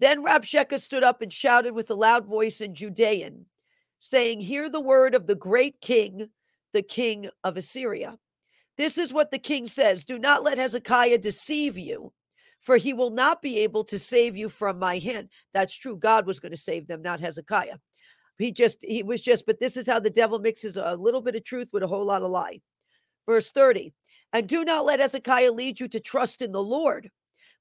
Then 0.00 0.24
Rabshakeh 0.24 0.80
stood 0.80 1.04
up 1.04 1.22
and 1.22 1.32
shouted 1.32 1.74
with 1.74 1.90
a 1.90 1.94
loud 1.94 2.26
voice 2.26 2.60
in 2.60 2.74
Judean, 2.74 3.46
saying, 4.00 4.40
Hear 4.40 4.68
the 4.68 4.80
word 4.80 5.14
of 5.14 5.26
the 5.26 5.36
great 5.36 5.80
king, 5.80 6.28
the 6.72 6.82
king 6.82 7.28
of 7.44 7.56
Assyria. 7.56 8.18
This 8.76 8.98
is 8.98 9.12
what 9.12 9.30
the 9.30 9.38
king 9.38 9.66
says 9.66 10.04
Do 10.04 10.18
not 10.18 10.42
let 10.42 10.58
Hezekiah 10.58 11.18
deceive 11.18 11.78
you, 11.78 12.12
for 12.60 12.76
he 12.76 12.92
will 12.92 13.10
not 13.10 13.42
be 13.42 13.60
able 13.60 13.84
to 13.84 13.98
save 13.98 14.36
you 14.36 14.48
from 14.48 14.78
my 14.78 14.98
hand. 14.98 15.28
That's 15.54 15.76
true. 15.76 15.96
God 15.96 16.26
was 16.26 16.40
going 16.40 16.52
to 16.52 16.58
save 16.58 16.86
them, 16.86 17.02
not 17.02 17.20
Hezekiah. 17.20 17.78
He 18.38 18.50
just, 18.50 18.78
he 18.82 19.04
was 19.04 19.22
just, 19.22 19.46
but 19.46 19.60
this 19.60 19.76
is 19.76 19.86
how 19.86 20.00
the 20.00 20.10
devil 20.10 20.40
mixes 20.40 20.76
a 20.76 20.96
little 20.96 21.20
bit 21.20 21.36
of 21.36 21.44
truth 21.44 21.70
with 21.72 21.84
a 21.84 21.86
whole 21.86 22.04
lot 22.04 22.22
of 22.22 22.30
lie. 22.30 22.60
Verse 23.26 23.52
30 23.52 23.92
And 24.32 24.48
do 24.48 24.64
not 24.64 24.84
let 24.84 25.00
Hezekiah 25.00 25.52
lead 25.52 25.78
you 25.80 25.88
to 25.88 26.00
trust 26.00 26.42
in 26.42 26.52
the 26.52 26.62
Lord 26.62 27.10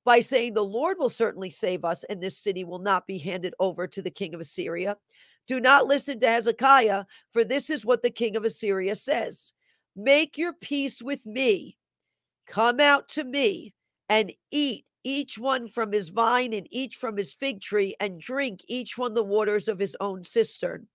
by 0.05 0.19
saying, 0.19 0.53
The 0.53 0.63
Lord 0.63 0.97
will 0.99 1.09
certainly 1.09 1.49
save 1.49 1.83
us, 1.83 2.03
and 2.05 2.21
this 2.21 2.37
city 2.37 2.63
will 2.63 2.79
not 2.79 3.07
be 3.07 3.17
handed 3.17 3.53
over 3.59 3.87
to 3.87 4.01
the 4.01 4.11
king 4.11 4.33
of 4.33 4.41
Assyria. 4.41 4.97
Do 5.47 5.59
not 5.59 5.87
listen 5.87 6.19
to 6.19 6.27
Hezekiah, 6.27 7.05
for 7.31 7.43
this 7.43 7.69
is 7.69 7.85
what 7.85 8.03
the 8.03 8.09
king 8.09 8.35
of 8.35 8.45
Assyria 8.45 8.95
says 8.95 9.53
Make 9.95 10.37
your 10.37 10.53
peace 10.53 11.01
with 11.01 11.25
me, 11.25 11.77
come 12.47 12.79
out 12.79 13.09
to 13.09 13.23
me, 13.23 13.73
and 14.07 14.31
eat 14.51 14.85
each 15.03 15.37
one 15.37 15.67
from 15.67 15.91
his 15.91 16.09
vine 16.09 16.53
and 16.53 16.67
each 16.69 16.95
from 16.95 17.17
his 17.17 17.33
fig 17.33 17.59
tree, 17.61 17.95
and 17.99 18.21
drink 18.21 18.61
each 18.67 18.97
one 18.97 19.13
the 19.13 19.23
waters 19.23 19.67
of 19.67 19.79
his 19.79 19.97
own 19.99 20.23
cistern. 20.23 20.87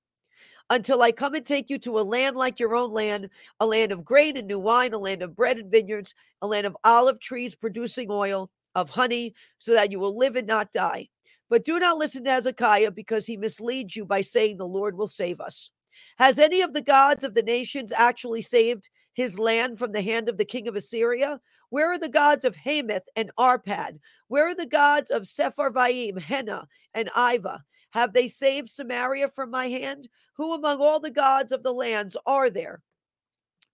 Until 0.69 1.01
I 1.01 1.13
come 1.13 1.35
and 1.35 1.47
take 1.47 1.71
you 1.71 1.79
to 1.81 1.99
a 1.99 2.03
land 2.03 2.37
like 2.37 2.59
your 2.59 2.75
own 2.75 2.93
land, 2.93 3.31
a 3.61 3.67
land 3.67 3.93
of 3.93 4.05
grain 4.05 4.37
and 4.37 4.49
new 4.49 4.59
wine, 4.59 4.93
a 4.93 4.99
land 4.99 5.23
of 5.23 5.37
bread 5.37 5.59
and 5.59 5.71
vineyards, 5.71 6.15
a 6.43 6.47
land 6.47 6.67
of 6.67 6.77
olive 6.83 7.21
trees 7.21 7.55
producing 7.55 8.11
oil, 8.11 8.51
of 8.75 8.91
honey, 8.91 9.35
so 9.59 9.73
that 9.73 9.93
you 9.93 9.99
will 9.99 10.17
live 10.17 10.37
and 10.37 10.47
not 10.47 10.73
die. 10.73 11.09
But 11.49 11.65
do 11.65 11.79
not 11.79 11.99
listen 11.99 12.25
to 12.25 12.31
Hezekiah 12.31 12.91
because 12.91 13.27
he 13.27 13.37
misleads 13.37 13.95
you 13.95 14.05
by 14.05 14.21
saying 14.21 14.57
the 14.57 14.67
Lord 14.67 14.97
will 14.97 15.07
save 15.07 15.41
us. 15.41 15.71
Has 16.19 16.39
any 16.39 16.61
of 16.61 16.75
the 16.75 16.83
gods 16.83 17.25
of 17.25 17.35
the 17.35 17.43
nations 17.43 17.93
actually 17.93 18.43
saved 18.43 18.91
his 19.15 19.39
land 19.39 19.79
from 19.79 19.93
the 19.93 20.03
hand 20.03 20.29
of 20.29 20.37
the 20.37 20.45
king 20.45 20.69
of 20.69 20.77
Assyria? 20.77 21.41
Where 21.71 21.91
are 21.91 21.99
the 21.99 22.09
gods 22.09 22.45
of 22.45 22.57
Hamath 22.57 23.09
and 23.17 23.31
Arpad? 23.39 23.99
Where 24.29 24.49
are 24.49 24.55
the 24.55 24.67
gods 24.67 25.11
of 25.11 25.23
Sepharvaim, 25.23 26.21
Hena, 26.21 26.67
and 26.93 27.09
Ivah? 27.17 27.61
Have 27.97 28.13
they 28.13 28.29
saved 28.29 28.69
Samaria 28.69 29.29
from 29.29 29.51
my 29.51 29.69
hand? 29.69 30.11
Who 30.35 30.53
among 30.53 30.83
all 30.83 31.01
the 31.01 31.11
gods 31.11 31.51
of 31.51 31.63
the 31.63 31.73
lands 31.73 32.15
are 32.27 32.51
there 32.51 32.83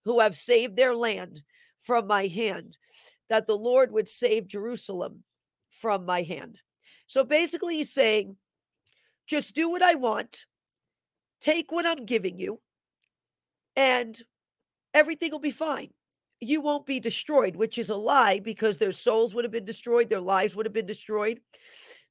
who 0.05 0.21
have 0.21 0.33
saved 0.33 0.77
their 0.77 0.95
land 0.95 1.43
from 1.81 2.07
my 2.07 2.27
hand? 2.27 2.77
That 3.27 3.47
the 3.47 3.57
Lord 3.57 3.91
would 3.91 4.07
save 4.07 4.47
Jerusalem 4.47 5.25
from 5.71 6.05
my 6.05 6.21
hand. 6.21 6.61
So 7.05 7.25
basically, 7.25 7.75
he's 7.75 7.91
saying, 7.91 8.37
just 9.27 9.55
do 9.55 9.69
what 9.69 9.81
I 9.81 9.95
want, 9.95 10.45
take 11.41 11.73
what 11.73 11.85
I'm 11.85 12.05
giving 12.05 12.37
you, 12.37 12.61
and 13.75 14.17
everything 14.93 15.33
will 15.33 15.39
be 15.39 15.51
fine. 15.51 15.89
You 16.39 16.61
won't 16.61 16.85
be 16.85 17.01
destroyed, 17.01 17.57
which 17.57 17.77
is 17.77 17.89
a 17.89 17.95
lie 17.95 18.39
because 18.39 18.77
their 18.77 18.93
souls 18.93 19.35
would 19.35 19.43
have 19.43 19.51
been 19.51 19.65
destroyed, 19.65 20.07
their 20.07 20.21
lives 20.21 20.55
would 20.55 20.65
have 20.65 20.71
been 20.71 20.85
destroyed. 20.85 21.41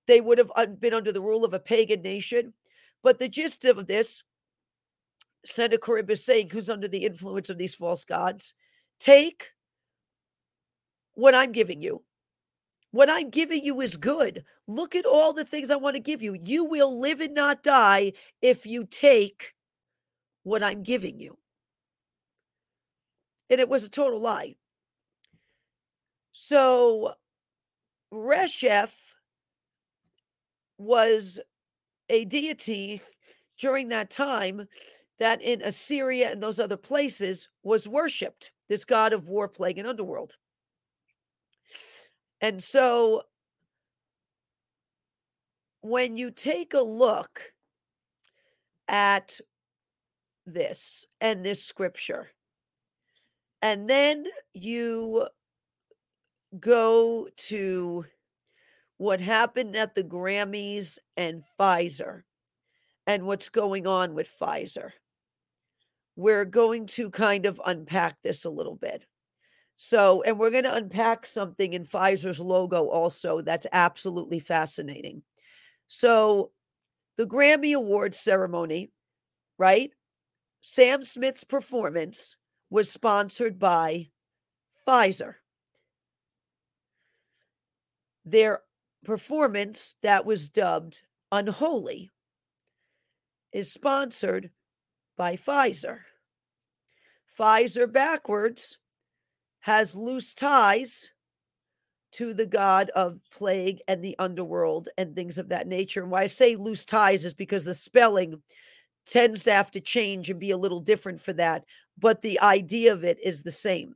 They 0.07 0.21
would 0.21 0.39
have 0.39 0.51
uh, 0.57 0.67
been 0.67 0.95
under 0.95 1.13
the 1.13 1.21
rule 1.21 1.45
of 1.45 1.55
a 1.55 1.61
pagan 1.61 2.03
nation. 2.03 2.55
But 3.03 3.19
the 3.19 3.29
gist 3.29 3.65
of 3.65 3.87
this, 3.87 4.23
Sennacherib 5.45 6.11
is 6.11 6.25
saying, 6.25 6.51
who's 6.51 6.71
under 6.71 6.89
the 6.89 7.05
influence 7.05 7.51
of 7.51 7.59
these 7.59 7.75
false 7.75 8.05
gods, 8.05 8.55
take 9.01 9.51
what 11.15 11.35
I'm 11.35 11.53
giving 11.53 11.83
you. 11.83 12.03
What 12.91 13.11
I'm 13.11 13.31
giving 13.31 13.65
you 13.65 13.81
is 13.81 13.97
good. 13.97 14.45
Look 14.69 14.95
at 14.95 15.07
all 15.07 15.33
the 15.33 15.45
things 15.45 15.71
I 15.71 15.77
want 15.77 15.97
to 15.97 16.01
give 16.01 16.23
you. 16.23 16.37
You 16.45 16.67
will 16.67 17.01
live 17.01 17.21
and 17.21 17.35
not 17.35 17.63
die 17.63 18.13
if 18.43 18.67
you 18.67 18.85
take 18.85 19.55
what 20.43 20.63
I'm 20.63 20.83
giving 20.83 21.19
you 21.19 21.39
and 23.53 23.61
it 23.61 23.69
was 23.69 23.85
a 23.85 23.89
total 23.89 24.19
lie. 24.19 24.57
So 26.33 27.13
Resheph 28.13 28.95
was 30.83 31.41
a 32.09 32.25
deity 32.25 33.01
during 33.59 33.89
that 33.89 34.11
time 34.11 34.67
that 35.19 35.41
in 35.43 35.63
Assyria 35.63 36.33
and 36.33 36.43
those 36.43 36.59
other 36.59 36.77
places 36.77 37.49
was 37.63 37.87
worshipped, 37.89 38.51
this 38.69 38.85
god 38.85 39.13
of 39.13 39.29
war, 39.29 39.49
plague, 39.49 39.79
and 39.79 39.87
underworld. 39.87 40.37
And 42.41 42.63
so 42.63 43.23
when 45.81 46.17
you 46.17 46.31
take 46.31 46.75
a 46.75 46.81
look 46.81 47.53
at 48.89 49.39
this 50.45 51.07
and 51.21 51.45
this 51.45 51.65
scripture, 51.65 52.31
and 53.63 53.89
then 53.89 54.27
you 54.55 55.29
go 56.59 57.29
to 57.37 58.05
what 59.03 59.21
happened 59.21 59.75
at 59.75 59.97
the 59.97 60.05
Grammys 60.05 60.97
and 61.17 61.43
Pfizer 61.59 62.23
and 63.05 63.27
what's 63.27 63.49
going 63.49 63.85
on 63.85 64.15
with 64.15 64.33
Pfizer. 64.41 64.91
We're 66.15 66.45
going 66.45 66.87
to 66.87 67.11
kind 67.11 67.45
of 67.45 67.61
unpack 67.67 68.23
this 68.23 68.45
a 68.45 68.51
little 68.51 68.77
bit. 68.77 69.05
So, 69.75 70.23
and 70.23 70.39
we're 70.39 70.51
going 70.53 70.63
to 70.63 70.77
unpack 70.77 71.27
something 71.27 71.73
in 71.73 71.85
Pfizer's 71.85 72.39
logo 72.39 72.87
also 72.87 73.41
that's 73.41 73.67
absolutely 73.73 74.39
fascinating. 74.39 75.25
So, 75.89 76.53
the 77.17 77.27
Grammy 77.27 77.75
Awards 77.75 78.21
ceremony, 78.21 78.93
right? 79.59 79.91
Sam 80.61 81.03
Smith's 81.03 81.43
performance 81.43 82.37
was 82.71 82.89
sponsored 82.89 83.59
by 83.59 84.11
Pfizer. 84.87 85.35
Their 88.25 88.61
performance 89.05 89.97
that 90.03 90.25
was 90.25 90.49
dubbed 90.49 91.03
Unholy 91.31 92.11
is 93.53 93.73
sponsored 93.73 94.51
by 95.17 95.37
Pfizer. 95.37 96.01
Pfizer 97.39 97.91
backwards 97.91 98.79
has 99.61 99.95
loose 99.97 100.35
ties 100.35 101.11
to 102.13 102.35
the 102.35 102.47
god 102.47 102.91
of 102.91 103.19
plague 103.31 103.81
and 103.89 104.05
the 104.05 104.17
underworld 104.19 104.91
and 104.99 105.17
things 105.17 105.39
of 105.39 105.49
that 105.49 105.67
nature. 105.67 106.03
And 106.03 106.11
why 106.11 106.23
I 106.23 106.27
say 106.27 106.57
loose 106.57 106.85
ties 106.85 107.25
is 107.25 107.33
because 107.33 107.65
the 107.65 107.75
spelling 107.75 108.43
tends 109.07 109.45
to 109.45 109.53
have 109.53 109.71
to 109.71 109.81
change 109.81 110.29
and 110.29 110.39
be 110.39 110.51
a 110.51 110.57
little 110.57 110.81
different 110.81 111.21
for 111.21 111.33
that, 111.33 111.65
but 111.99 112.21
the 112.21 112.39
idea 112.41 112.93
of 112.93 113.05
it 113.05 113.19
is 113.25 113.43
the 113.43 113.51
same. 113.51 113.95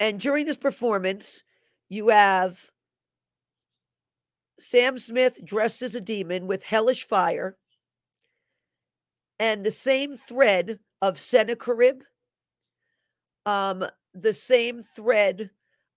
And 0.00 0.18
during 0.18 0.46
this 0.46 0.56
performance, 0.56 1.42
you 1.90 2.08
have 2.08 2.58
Sam 4.58 4.98
Smith 4.98 5.38
dressed 5.44 5.82
as 5.82 5.94
a 5.94 6.00
demon 6.00 6.46
with 6.46 6.64
hellish 6.64 7.06
fire 7.06 7.56
and 9.38 9.64
the 9.64 9.70
same 9.70 10.16
thread 10.16 10.78
of 11.00 11.18
Sennacherib, 11.18 12.02
um, 13.46 13.84
the 14.14 14.32
same 14.32 14.82
thread 14.82 15.50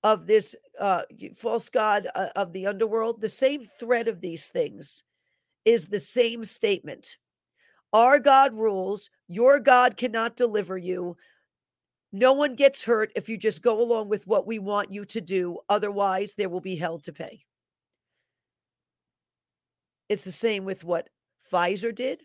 of 0.04 0.28
this 0.28 0.56
uh, 0.80 1.04
false 1.36 1.70
god 1.70 2.08
uh, 2.16 2.28
of 2.36 2.54
the 2.54 2.68
underworld, 2.68 3.22
the 3.22 3.30
same 3.30 3.64
thread 3.64 4.08
of 4.08 4.22
these 4.22 4.48
things 4.48 5.04
is 5.66 5.86
the 5.86 6.00
same 6.00 6.44
statement. 6.44 7.18
Our 7.94 8.20
God 8.20 8.54
rules, 8.54 9.10
your 9.28 9.60
God 9.60 9.98
cannot 9.98 10.36
deliver 10.36 10.78
you. 10.78 11.16
No 12.16 12.34
one 12.34 12.54
gets 12.54 12.84
hurt 12.84 13.12
if 13.16 13.28
you 13.28 13.38
just 13.38 13.64
go 13.64 13.82
along 13.82 14.08
with 14.08 14.28
what 14.28 14.46
we 14.46 14.60
want 14.60 14.94
you 14.94 15.04
to 15.06 15.20
do. 15.20 15.58
Otherwise, 15.68 16.36
there 16.36 16.48
will 16.48 16.62
be 16.62 16.76
hell 16.76 17.00
to 17.00 17.12
pay. 17.12 17.44
It's 20.10 20.24
the 20.24 20.32
same 20.32 20.64
with 20.64 20.84
what 20.84 21.10
Pfizer 21.52 21.94
did, 21.94 22.22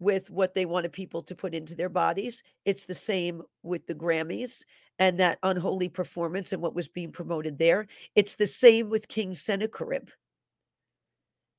with 0.00 0.30
what 0.30 0.52
they 0.52 0.66
wanted 0.66 0.92
people 0.92 1.22
to 1.22 1.34
put 1.36 1.54
into 1.54 1.76
their 1.76 1.88
bodies. 1.88 2.42
It's 2.64 2.86
the 2.86 2.94
same 2.94 3.42
with 3.62 3.86
the 3.86 3.94
Grammys 3.94 4.64
and 4.98 5.20
that 5.20 5.38
unholy 5.44 5.88
performance 5.88 6.52
and 6.52 6.60
what 6.60 6.74
was 6.74 6.88
being 6.88 7.12
promoted 7.12 7.58
there. 7.58 7.86
It's 8.16 8.34
the 8.34 8.48
same 8.48 8.90
with 8.90 9.06
King 9.06 9.32
Sennacherib 9.32 10.08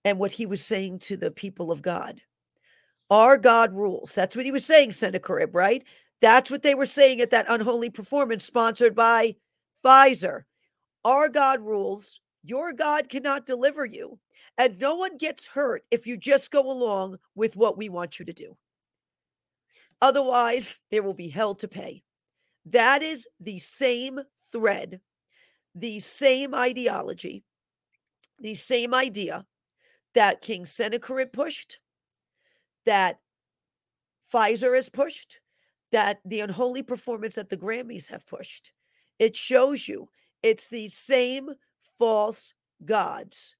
and 0.03 0.19
what 0.19 0.31
he 0.31 0.45
was 0.45 0.61
saying 0.61 0.99
to 0.99 1.15
the 1.15 1.31
people 1.31 1.71
of 1.71 1.81
God. 1.81 2.21
Our 3.09 3.37
God 3.37 3.73
rules. 3.73 4.13
That's 4.13 4.35
what 4.35 4.45
he 4.45 4.51
was 4.51 4.65
saying, 4.65 4.91
Sennacherib, 4.91 5.55
right? 5.55 5.85
That's 6.21 6.49
what 6.49 6.63
they 6.63 6.75
were 6.75 6.85
saying 6.85 7.21
at 7.21 7.31
that 7.31 7.45
unholy 7.49 7.89
performance 7.89 8.43
sponsored 8.43 8.95
by 8.95 9.35
Pfizer. 9.85 10.43
Our 11.05 11.29
God 11.29 11.61
rules. 11.61 12.19
Your 12.43 12.73
God 12.73 13.09
cannot 13.09 13.45
deliver 13.45 13.85
you. 13.85 14.19
And 14.57 14.79
no 14.79 14.95
one 14.95 15.17
gets 15.17 15.47
hurt 15.47 15.83
if 15.91 16.07
you 16.07 16.17
just 16.17 16.51
go 16.51 16.71
along 16.71 17.17
with 17.35 17.55
what 17.55 17.77
we 17.77 17.89
want 17.89 18.19
you 18.19 18.25
to 18.25 18.33
do. 18.33 18.57
Otherwise, 20.01 20.79
there 20.91 21.03
will 21.03 21.13
be 21.13 21.29
hell 21.29 21.55
to 21.55 21.67
pay. 21.67 22.03
That 22.65 23.03
is 23.03 23.27
the 23.39 23.59
same 23.59 24.19
thread, 24.51 24.99
the 25.75 25.99
same 25.99 26.53
ideology, 26.53 27.43
the 28.39 28.53
same 28.53 28.93
idea 28.93 29.45
that 30.13 30.41
King 30.41 30.65
Sennacherib 30.65 31.31
pushed, 31.31 31.79
that 32.85 33.19
Pfizer 34.33 34.75
has 34.75 34.89
pushed, 34.89 35.39
that 35.91 36.19
the 36.25 36.41
unholy 36.41 36.83
performance 36.83 37.35
that 37.35 37.49
the 37.49 37.57
Grammys 37.57 38.07
have 38.09 38.27
pushed. 38.27 38.71
It 39.19 39.35
shows 39.35 39.87
you 39.87 40.09
it's 40.43 40.67
the 40.67 40.89
same 40.89 41.49
false 41.97 42.53
gods, 42.85 43.55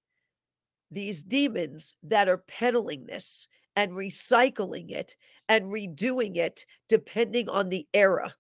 these 0.92 1.24
demons 1.24 1.96
that 2.04 2.28
are 2.28 2.38
peddling 2.38 3.06
this 3.06 3.48
and 3.76 3.92
recycling 3.92 4.92
it 4.92 5.16
and 5.50 5.66
redoing 5.66 6.38
it 6.38 6.66
depending 6.90 7.50
on 7.50 7.70
the 7.70 7.88
era 7.94 8.36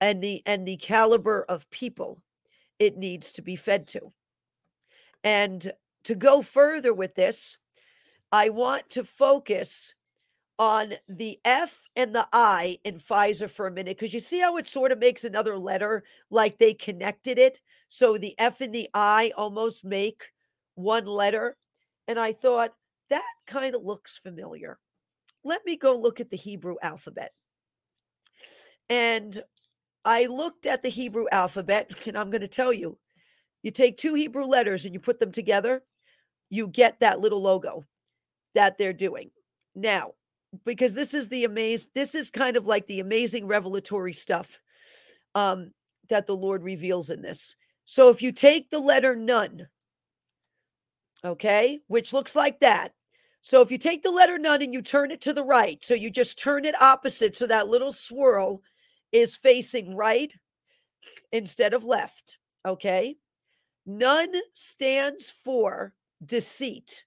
and 0.00 0.22
the 0.22 0.42
and 0.46 0.66
the 0.66 0.76
caliber 0.76 1.44
of 1.48 1.68
people 1.70 2.22
it 2.78 2.96
needs 2.96 3.32
to 3.32 3.42
be 3.42 3.56
fed 3.56 3.88
to. 3.88 4.12
And 5.24 5.72
to 6.04 6.14
go 6.14 6.42
further 6.42 6.94
with 6.94 7.14
this, 7.14 7.58
I 8.30 8.50
want 8.50 8.88
to 8.90 9.02
focus 9.02 9.94
on 10.58 10.94
the 11.08 11.38
F 11.44 11.82
and 11.96 12.14
the 12.14 12.26
I 12.32 12.78
in 12.84 12.98
Pfizer 12.98 13.48
for 13.48 13.66
a 13.66 13.70
minute 13.70 13.96
because 13.96 14.14
you 14.14 14.20
see 14.20 14.40
how 14.40 14.56
it 14.56 14.66
sort 14.66 14.92
of 14.92 14.98
makes 14.98 15.24
another 15.24 15.58
letter 15.58 16.04
like 16.30 16.58
they 16.58 16.72
connected 16.72 17.38
it. 17.38 17.60
So 17.88 18.16
the 18.16 18.34
F 18.38 18.60
and 18.60 18.74
the 18.74 18.88
I 18.94 19.32
almost 19.36 19.84
make 19.84 20.24
one 20.74 21.06
letter. 21.06 21.56
And 22.08 22.18
I 22.18 22.32
thought 22.32 22.72
that 23.10 23.26
kind 23.46 23.74
of 23.74 23.82
looks 23.82 24.18
familiar. 24.18 24.78
Let 25.44 25.64
me 25.66 25.76
go 25.76 25.96
look 25.96 26.20
at 26.20 26.30
the 26.30 26.36
Hebrew 26.36 26.76
alphabet. 26.82 27.32
And 28.88 29.42
I 30.04 30.26
looked 30.26 30.66
at 30.66 30.82
the 30.82 30.88
Hebrew 30.88 31.26
alphabet, 31.32 31.90
and 32.06 32.16
I'm 32.16 32.30
going 32.30 32.40
to 32.40 32.48
tell 32.48 32.72
you 32.72 32.98
you 33.62 33.72
take 33.72 33.96
two 33.96 34.14
Hebrew 34.14 34.44
letters 34.44 34.84
and 34.84 34.94
you 34.94 35.00
put 35.00 35.18
them 35.18 35.32
together, 35.32 35.82
you 36.50 36.68
get 36.68 37.00
that 37.00 37.20
little 37.20 37.42
logo 37.42 37.84
that 38.54 38.78
they're 38.78 38.92
doing. 38.92 39.30
Now, 39.74 40.12
because 40.64 40.94
this 40.94 41.14
is 41.14 41.28
the 41.28 41.44
amaze 41.44 41.88
this 41.94 42.14
is 42.14 42.30
kind 42.30 42.56
of 42.56 42.66
like 42.66 42.86
the 42.86 43.00
amazing 43.00 43.46
revelatory 43.46 44.12
stuff 44.12 44.58
um 45.34 45.70
that 46.08 46.26
the 46.26 46.36
lord 46.36 46.62
reveals 46.62 47.10
in 47.10 47.20
this. 47.22 47.56
So 47.84 48.08
if 48.08 48.22
you 48.22 48.32
take 48.32 48.70
the 48.70 48.78
letter 48.78 49.14
nun 49.14 49.66
okay 51.24 51.80
which 51.88 52.12
looks 52.12 52.36
like 52.36 52.60
that. 52.60 52.92
So 53.42 53.60
if 53.60 53.70
you 53.70 53.78
take 53.78 54.02
the 54.02 54.10
letter 54.10 54.38
nun 54.38 54.62
and 54.62 54.74
you 54.74 54.82
turn 54.82 55.10
it 55.10 55.20
to 55.22 55.32
the 55.32 55.44
right 55.44 55.82
so 55.84 55.94
you 55.94 56.10
just 56.10 56.38
turn 56.38 56.64
it 56.64 56.80
opposite 56.80 57.36
so 57.36 57.46
that 57.46 57.68
little 57.68 57.92
swirl 57.92 58.62
is 59.12 59.36
facing 59.36 59.94
right 59.94 60.32
instead 61.32 61.74
of 61.74 61.84
left 61.84 62.38
okay? 62.66 63.16
Nun 63.86 64.32
stands 64.54 65.30
for 65.30 65.94
deceit. 66.24 67.04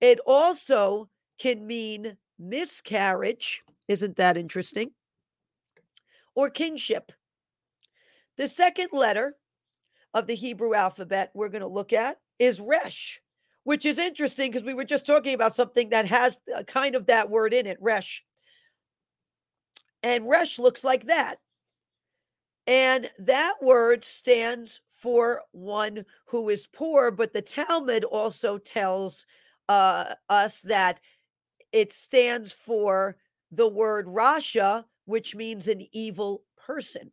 It 0.00 0.20
also 0.26 1.08
can 1.38 1.66
mean 1.66 2.16
miscarriage. 2.38 3.62
Isn't 3.88 4.16
that 4.16 4.36
interesting? 4.36 4.90
Or 6.34 6.50
kingship. 6.50 7.12
The 8.36 8.48
second 8.48 8.88
letter 8.92 9.36
of 10.12 10.26
the 10.26 10.34
Hebrew 10.34 10.74
alphabet 10.74 11.30
we're 11.34 11.48
going 11.48 11.62
to 11.62 11.68
look 11.68 11.92
at 11.92 12.18
is 12.38 12.60
Resh, 12.60 13.20
which 13.64 13.84
is 13.84 13.98
interesting 13.98 14.50
because 14.50 14.64
we 14.64 14.74
were 14.74 14.84
just 14.84 15.06
talking 15.06 15.34
about 15.34 15.56
something 15.56 15.90
that 15.90 16.06
has 16.06 16.38
a 16.54 16.64
kind 16.64 16.94
of 16.94 17.06
that 17.06 17.30
word 17.30 17.54
in 17.54 17.66
it, 17.66 17.78
Resh. 17.80 18.24
And 20.02 20.28
Resh 20.28 20.58
looks 20.58 20.84
like 20.84 21.06
that. 21.06 21.36
And 22.66 23.10
that 23.18 23.54
word 23.60 24.04
stands 24.04 24.80
for 24.88 25.42
one 25.52 26.04
who 26.26 26.48
is 26.48 26.66
poor, 26.66 27.10
but 27.10 27.32
the 27.32 27.42
Talmud 27.42 28.04
also 28.04 28.56
tells 28.58 29.26
uh, 29.68 30.14
us 30.30 30.62
that 30.62 31.00
it 31.74 31.92
stands 31.92 32.52
for 32.52 33.16
the 33.50 33.68
word 33.68 34.06
Rasha, 34.06 34.84
which 35.06 35.34
means 35.34 35.66
an 35.66 35.84
evil 35.92 36.44
person. 36.56 37.10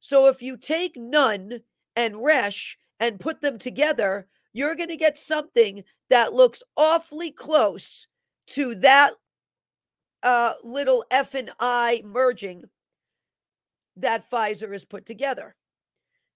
So 0.00 0.26
if 0.26 0.42
you 0.42 0.56
take 0.56 0.96
Nun 0.96 1.60
and 1.94 2.22
Resh 2.22 2.76
and 2.98 3.20
put 3.20 3.40
them 3.40 3.58
together, 3.58 4.26
you're 4.52 4.74
going 4.74 4.88
to 4.88 4.96
get 4.96 5.16
something 5.16 5.84
that 6.10 6.32
looks 6.32 6.64
awfully 6.76 7.30
close 7.30 8.08
to 8.48 8.74
that 8.76 9.12
uh, 10.24 10.54
little 10.64 11.04
F 11.12 11.36
and 11.36 11.50
I 11.60 12.02
merging 12.04 12.64
that 13.96 14.28
Pfizer 14.28 14.72
has 14.72 14.84
put 14.84 15.06
together. 15.06 15.54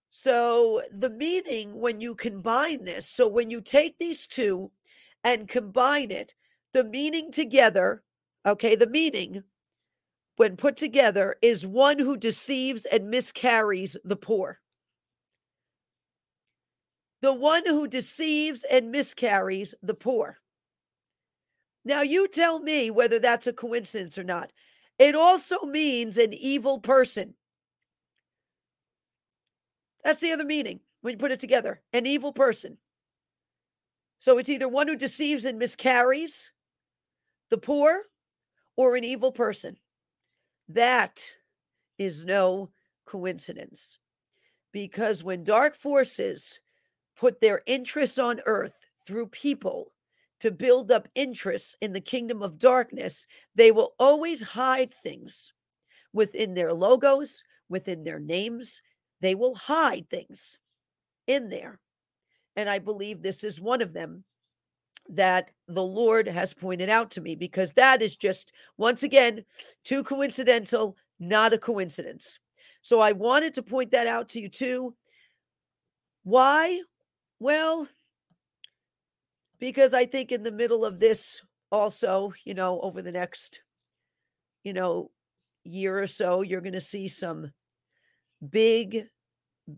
So 0.08 0.82
the 0.92 1.10
meaning 1.10 1.80
when 1.80 2.00
you 2.00 2.14
combine 2.14 2.84
this, 2.84 3.08
so 3.08 3.26
when 3.26 3.50
you 3.50 3.60
take 3.60 3.98
these 3.98 4.28
two 4.28 4.70
and 5.24 5.48
combine 5.48 6.12
it, 6.12 6.34
the 6.72 6.84
meaning 6.84 7.30
together, 7.32 8.02
okay, 8.46 8.76
the 8.76 8.86
meaning 8.86 9.42
when 10.36 10.56
put 10.56 10.76
together 10.76 11.36
is 11.42 11.66
one 11.66 11.98
who 11.98 12.16
deceives 12.16 12.86
and 12.86 13.10
miscarries 13.10 13.96
the 14.04 14.16
poor. 14.16 14.58
The 17.22 17.34
one 17.34 17.66
who 17.66 17.86
deceives 17.86 18.64
and 18.64 18.90
miscarries 18.90 19.74
the 19.82 19.94
poor. 19.94 20.38
Now, 21.84 22.02
you 22.02 22.28
tell 22.28 22.60
me 22.60 22.90
whether 22.90 23.18
that's 23.18 23.46
a 23.46 23.52
coincidence 23.52 24.16
or 24.16 24.24
not. 24.24 24.50
It 24.98 25.14
also 25.14 25.60
means 25.60 26.18
an 26.18 26.32
evil 26.32 26.78
person. 26.78 27.34
That's 30.04 30.20
the 30.20 30.32
other 30.32 30.44
meaning 30.44 30.80
when 31.00 31.12
you 31.12 31.18
put 31.18 31.32
it 31.32 31.40
together 31.40 31.82
an 31.92 32.06
evil 32.06 32.32
person. 32.32 32.78
So 34.18 34.36
it's 34.38 34.50
either 34.50 34.68
one 34.68 34.88
who 34.88 34.96
deceives 34.96 35.44
and 35.44 35.58
miscarries, 35.58 36.50
the 37.50 37.58
poor, 37.58 38.02
or 38.76 38.96
an 38.96 39.04
evil 39.04 39.32
person. 39.32 39.76
That 40.68 41.22
is 41.98 42.24
no 42.24 42.70
coincidence. 43.06 43.98
Because 44.72 45.24
when 45.24 45.44
dark 45.44 45.74
forces 45.74 46.60
put 47.16 47.40
their 47.40 47.62
interests 47.66 48.18
on 48.18 48.40
earth 48.46 48.86
through 49.06 49.26
people 49.26 49.92
to 50.40 50.50
build 50.50 50.90
up 50.90 51.08
interests 51.14 51.76
in 51.82 51.92
the 51.92 52.00
kingdom 52.00 52.42
of 52.42 52.58
darkness, 52.58 53.26
they 53.54 53.72
will 53.72 53.94
always 53.98 54.40
hide 54.40 54.92
things 54.92 55.52
within 56.12 56.54
their 56.54 56.72
logos, 56.72 57.42
within 57.68 58.04
their 58.04 58.20
names. 58.20 58.80
They 59.20 59.34
will 59.34 59.54
hide 59.54 60.08
things 60.08 60.58
in 61.26 61.50
there. 61.50 61.80
And 62.56 62.70
I 62.70 62.78
believe 62.78 63.22
this 63.22 63.44
is 63.44 63.60
one 63.60 63.82
of 63.82 63.92
them 63.92 64.24
that 65.10 65.50
the 65.68 65.82
Lord 65.82 66.26
has 66.28 66.54
pointed 66.54 66.88
out 66.88 67.10
to 67.12 67.20
me 67.20 67.34
because 67.34 67.72
that 67.72 68.00
is 68.00 68.16
just, 68.16 68.52
once 68.78 69.02
again, 69.02 69.44
too 69.84 70.02
coincidental, 70.02 70.96
not 71.18 71.52
a 71.52 71.58
coincidence. 71.58 72.38
So 72.82 73.00
I 73.00 73.12
wanted 73.12 73.54
to 73.54 73.62
point 73.62 73.90
that 73.90 74.06
out 74.06 74.30
to 74.30 74.40
you 74.40 74.48
too. 74.48 74.94
Why? 76.22 76.80
Well, 77.38 77.88
because 79.58 79.94
I 79.94 80.06
think 80.06 80.32
in 80.32 80.42
the 80.42 80.52
middle 80.52 80.84
of 80.84 81.00
this, 81.00 81.42
also, 81.72 82.32
you 82.44 82.54
know, 82.54 82.80
over 82.80 83.02
the 83.02 83.12
next, 83.12 83.62
you 84.64 84.72
know, 84.72 85.10
year 85.64 86.00
or 86.00 86.06
so, 86.06 86.42
you're 86.42 86.60
going 86.60 86.72
to 86.72 86.80
see 86.80 87.08
some 87.08 87.52
big, 88.48 89.06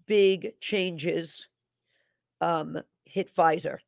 big 0.06 0.52
changes 0.60 1.48
um, 2.40 2.78
hit 3.04 3.34
Pfizer 3.34 3.78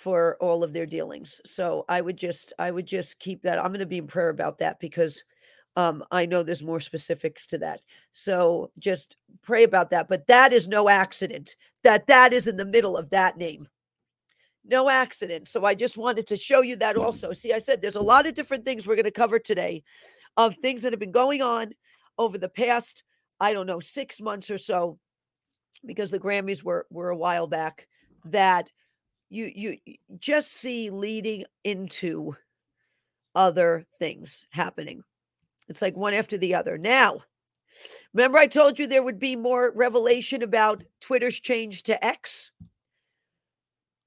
for 0.00 0.38
all 0.40 0.64
of 0.64 0.72
their 0.72 0.86
dealings. 0.86 1.42
So 1.44 1.84
I 1.86 2.00
would 2.00 2.16
just 2.16 2.54
I 2.58 2.70
would 2.70 2.86
just 2.86 3.18
keep 3.18 3.42
that. 3.42 3.58
I'm 3.58 3.70
going 3.70 3.80
to 3.80 3.86
be 3.86 3.98
in 3.98 4.06
prayer 4.06 4.30
about 4.30 4.56
that 4.60 4.80
because 4.80 5.22
um 5.76 6.02
I 6.10 6.24
know 6.24 6.42
there's 6.42 6.62
more 6.62 6.80
specifics 6.80 7.46
to 7.48 7.58
that. 7.58 7.82
So 8.10 8.70
just 8.78 9.16
pray 9.42 9.64
about 9.64 9.90
that, 9.90 10.08
but 10.08 10.26
that 10.26 10.54
is 10.54 10.68
no 10.68 10.88
accident. 10.88 11.54
That 11.84 12.06
that 12.06 12.32
is 12.32 12.46
in 12.46 12.56
the 12.56 12.64
middle 12.64 12.96
of 12.96 13.10
that 13.10 13.36
name. 13.36 13.68
No 14.64 14.88
accident. 14.88 15.48
So 15.48 15.66
I 15.66 15.74
just 15.74 15.98
wanted 15.98 16.26
to 16.28 16.36
show 16.36 16.62
you 16.62 16.76
that 16.76 16.96
also. 16.96 17.34
See, 17.34 17.52
I 17.52 17.58
said 17.58 17.82
there's 17.82 17.94
a 17.96 18.00
lot 18.00 18.26
of 18.26 18.32
different 18.32 18.64
things 18.64 18.86
we're 18.86 18.96
going 18.96 19.04
to 19.04 19.10
cover 19.10 19.38
today 19.38 19.84
of 20.38 20.56
things 20.62 20.80
that 20.80 20.94
have 20.94 21.00
been 21.00 21.12
going 21.12 21.42
on 21.42 21.74
over 22.16 22.38
the 22.38 22.48
past 22.48 23.02
I 23.38 23.52
don't 23.52 23.66
know 23.66 23.80
6 23.80 24.20
months 24.22 24.50
or 24.50 24.58
so 24.58 24.98
because 25.84 26.10
the 26.10 26.18
Grammys 26.18 26.64
were 26.64 26.86
were 26.88 27.10
a 27.10 27.16
while 27.16 27.46
back 27.46 27.86
that 28.24 28.70
you 29.30 29.50
you 29.54 29.78
just 30.18 30.52
see 30.52 30.90
leading 30.90 31.44
into 31.64 32.36
other 33.34 33.86
things 33.98 34.44
happening. 34.50 35.02
It's 35.68 35.80
like 35.80 35.96
one 35.96 36.14
after 36.14 36.36
the 36.36 36.54
other. 36.54 36.76
Now, 36.76 37.20
remember 38.12 38.38
I 38.38 38.48
told 38.48 38.78
you 38.78 38.86
there 38.86 39.04
would 39.04 39.20
be 39.20 39.36
more 39.36 39.72
revelation 39.74 40.42
about 40.42 40.82
Twitter's 41.00 41.38
change 41.38 41.84
to 41.84 42.04
X? 42.04 42.50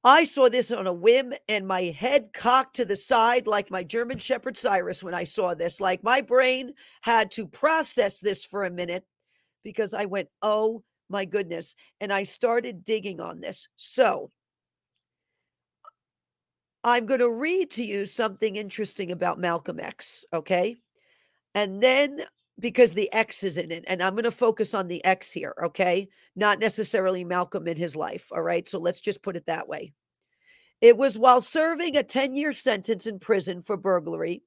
I 0.05 0.26
saw 0.26 0.49
this 0.49 0.69
on 0.69 0.86
a 0.86 0.93
whim 0.93 1.34
and 1.47 1.65
my 1.65 1.84
head 1.84 2.34
cocked 2.34 2.76
to 2.76 2.86
the 2.86 2.95
side 2.95 3.47
like 3.47 3.71
my 3.71 3.84
German 3.84 4.19
Shepherd 4.19 4.57
Cyrus 4.57 5.01
when 5.01 5.13
I 5.13 5.24
saw 5.24 5.53
this. 5.53 5.80
Like 5.80 6.03
my 6.03 6.19
brain 6.19 6.74
had 7.01 7.32
to 7.32 7.47
process 7.47 8.19
this 8.19 8.43
for 8.43 8.65
a 8.65 8.69
minute 8.69 9.05
because 9.63 9.93
I 9.93 10.03
went, 10.03 10.28
oh 10.41 10.84
my 11.09 11.24
goodness. 11.24 11.76
And 12.01 12.11
I 12.11 12.24
started 12.24 12.84
digging 12.84 13.21
on 13.21 13.39
this. 13.39 13.69
So 13.78 14.30
I'm 16.84 17.05
going 17.05 17.21
to 17.21 17.31
read 17.31 17.71
to 17.71 17.84
you 17.84 18.05
something 18.05 18.55
interesting 18.55 19.11
about 19.11 19.39
Malcolm 19.39 19.79
X, 19.79 20.25
okay? 20.34 20.75
And 21.55 21.81
then 21.81 22.21
because 22.59 22.93
the 22.93 23.11
X 23.13 23.43
is 23.43 23.57
in 23.57 23.71
it, 23.71 23.86
and 23.88 24.01
I'm 24.01 24.13
going 24.13 24.25
to 24.25 24.31
focus 24.31 24.73
on 24.73 24.88
the 24.88 25.03
X 25.05 25.31
here, 25.31 25.55
okay? 25.63 26.09
Not 26.36 26.59
necessarily 26.59 27.23
Malcolm 27.23 27.67
in 27.67 27.77
his 27.77 27.95
life, 27.95 28.27
all 28.31 28.41
right? 28.41 28.67
So 28.67 28.79
let's 28.79 28.99
just 28.99 29.23
put 29.23 29.36
it 29.36 29.45
that 29.45 29.67
way. 29.67 29.93
It 30.81 30.97
was 30.97 31.17
while 31.17 31.41
serving 31.41 31.95
a 31.95 32.03
10 32.03 32.36
year 32.36 32.51
sentence 32.51 33.07
in 33.07 33.19
prison 33.19 33.61
for 33.61 33.77
burglary 33.77 34.43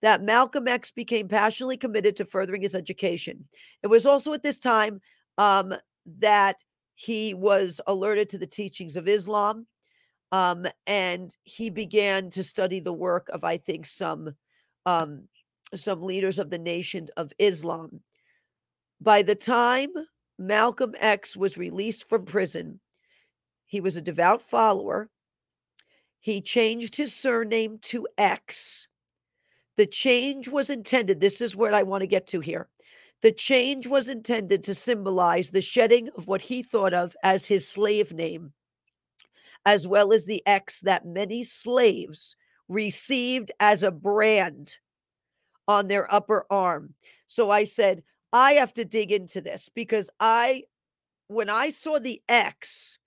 that 0.00 0.22
Malcolm 0.22 0.66
X 0.66 0.90
became 0.90 1.28
passionately 1.28 1.76
committed 1.76 2.16
to 2.16 2.24
furthering 2.24 2.62
his 2.62 2.74
education. 2.74 3.46
It 3.82 3.88
was 3.88 4.06
also 4.06 4.32
at 4.32 4.42
this 4.42 4.58
time 4.58 5.00
um, 5.38 5.74
that 6.20 6.56
he 6.94 7.34
was 7.34 7.80
alerted 7.86 8.30
to 8.30 8.38
the 8.38 8.46
teachings 8.46 8.96
of 8.96 9.08
Islam 9.08 9.66
um, 10.32 10.66
and 10.86 11.34
he 11.44 11.70
began 11.70 12.30
to 12.30 12.42
study 12.42 12.80
the 12.80 12.92
work 12.92 13.28
of, 13.28 13.44
I 13.44 13.56
think, 13.56 13.86
some 13.86 14.34
um, 14.86 15.28
some 15.74 16.02
leaders 16.02 16.38
of 16.38 16.50
the 16.50 16.58
Nation 16.58 17.08
of 17.16 17.32
Islam. 17.38 18.00
By 19.00 19.22
the 19.22 19.34
time 19.34 19.90
Malcolm 20.38 20.94
X 20.98 21.36
was 21.36 21.56
released 21.56 22.08
from 22.08 22.24
prison, 22.24 22.80
he 23.64 23.80
was 23.80 23.96
a 23.96 24.02
devout 24.02 24.42
follower. 24.42 25.10
He 26.20 26.40
changed 26.40 26.96
his 26.96 27.12
surname 27.12 27.78
to 27.82 28.06
X. 28.16 28.88
The 29.76 29.86
change 29.86 30.48
was 30.48 30.70
intended, 30.70 31.20
this 31.20 31.40
is 31.40 31.56
what 31.56 31.74
I 31.74 31.82
want 31.82 32.02
to 32.02 32.06
get 32.06 32.26
to 32.28 32.40
here. 32.40 32.68
The 33.22 33.32
change 33.32 33.86
was 33.86 34.08
intended 34.08 34.64
to 34.64 34.74
symbolize 34.74 35.50
the 35.50 35.60
shedding 35.60 36.08
of 36.16 36.26
what 36.26 36.42
he 36.42 36.62
thought 36.62 36.94
of 36.94 37.16
as 37.22 37.46
his 37.46 37.66
slave 37.66 38.12
name, 38.12 38.52
as 39.66 39.86
well 39.86 40.12
as 40.12 40.26
the 40.26 40.42
X 40.46 40.80
that 40.80 41.06
many 41.06 41.42
slaves 41.42 42.36
received 42.68 43.50
as 43.60 43.82
a 43.82 43.90
brand 43.90 44.76
on 45.66 45.88
their 45.88 46.12
upper 46.12 46.46
arm. 46.50 46.94
So 47.26 47.50
I 47.50 47.64
said, 47.64 48.02
I 48.32 48.54
have 48.54 48.74
to 48.74 48.84
dig 48.84 49.12
into 49.12 49.40
this 49.40 49.68
because 49.68 50.10
I, 50.20 50.64
when 51.28 51.48
I 51.48 51.70
saw 51.70 51.98
the 51.98 52.20
X 52.28 52.98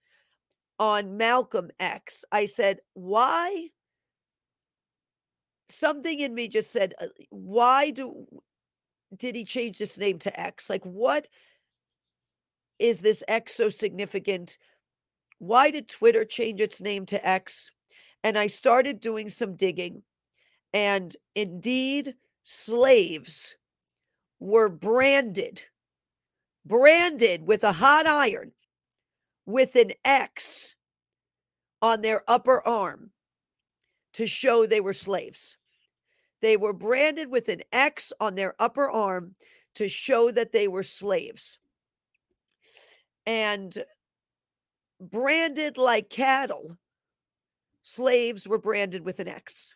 on 0.80 1.18
Malcolm 1.18 1.70
X, 1.80 2.24
I 2.32 2.46
said, 2.46 2.80
why? 2.94 3.70
Something 5.70 6.20
in 6.20 6.34
me 6.34 6.48
just 6.48 6.72
said, 6.72 6.94
uh, 7.02 7.08
why 7.30 7.92
do 7.92 8.26
did 9.16 9.36
he 9.36 9.46
change 9.46 9.78
this 9.78 9.98
name 9.98 10.20
to 10.20 10.40
X? 10.40 10.70
Like, 10.70 10.84
what 10.84 11.28
is 12.80 13.00
this 13.00 13.24
X 13.28 13.54
so 13.54 13.70
significant? 13.70 14.58
Why 15.40 15.72
did 15.72 15.88
Twitter 15.88 16.26
change 16.26 16.62
its 16.62 16.82
name 16.82 17.06
to 17.08 17.28
X? 17.28 17.72
And 18.24 18.38
I 18.38 18.48
started 18.48 19.00
doing 19.00 19.30
some 19.30 19.56
digging. 19.56 20.04
And 20.74 21.16
indeed, 21.36 22.16
slaves 22.44 23.56
were 24.40 24.70
branded, 24.70 25.64
branded 26.66 27.46
with 27.48 27.64
a 27.64 27.72
hot 27.72 28.08
iron 28.08 28.52
with 29.46 29.76
an 29.76 29.92
X 30.04 30.76
on 31.82 32.02
their 32.02 32.24
upper 32.28 32.66
arm 32.68 33.12
to 34.14 34.28
show 34.28 34.66
they 34.66 34.82
were 34.82 34.94
slaves. 34.94 35.58
They 36.42 36.58
were 36.58 36.74
branded 36.74 37.30
with 37.30 37.50
an 37.50 37.62
X 37.72 38.12
on 38.20 38.36
their 38.36 38.54
upper 38.60 38.90
arm 38.90 39.36
to 39.76 39.88
show 39.88 40.32
that 40.32 40.52
they 40.52 40.68
were 40.68 40.84
slaves. 40.84 41.60
And 43.26 43.84
branded 45.00 45.78
like 45.78 46.10
cattle, 46.10 46.78
slaves 47.82 48.48
were 48.48 48.58
branded 48.58 49.06
with 49.06 49.20
an 49.20 49.28
X. 49.28 49.76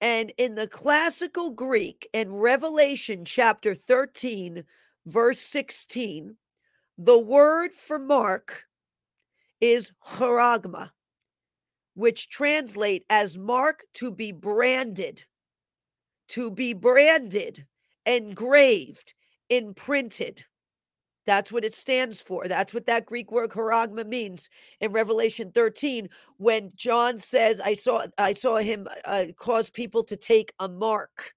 And 0.00 0.32
in 0.36 0.54
the 0.54 0.68
classical 0.68 1.50
Greek, 1.50 2.08
in 2.12 2.32
Revelation 2.32 3.24
chapter 3.24 3.74
13, 3.74 4.64
verse 5.06 5.40
16, 5.40 6.36
the 6.98 7.18
word 7.18 7.74
for 7.74 7.98
mark 7.98 8.64
is 9.60 9.92
charagma, 10.04 10.90
which 11.94 12.28
translate 12.28 13.04
as 13.08 13.38
mark 13.38 13.84
to 13.94 14.10
be 14.10 14.32
branded, 14.32 15.24
to 16.28 16.50
be 16.50 16.74
branded, 16.74 17.66
engraved, 18.04 19.14
imprinted. 19.48 20.44
That's 21.26 21.50
what 21.50 21.64
it 21.64 21.74
stands 21.74 22.20
for. 22.20 22.46
That's 22.46 22.72
what 22.72 22.86
that 22.86 23.04
Greek 23.04 23.32
word 23.32 23.50
charagma 23.50 24.06
means 24.06 24.48
in 24.80 24.92
Revelation 24.92 25.50
13 25.52 26.08
when 26.38 26.72
John 26.76 27.18
says 27.18 27.60
I 27.60 27.74
saw 27.74 28.06
I 28.16 28.32
saw 28.32 28.56
him 28.56 28.86
uh, 29.04 29.26
cause 29.36 29.68
people 29.68 30.04
to 30.04 30.16
take 30.16 30.52
a 30.60 30.68
mark 30.68 31.32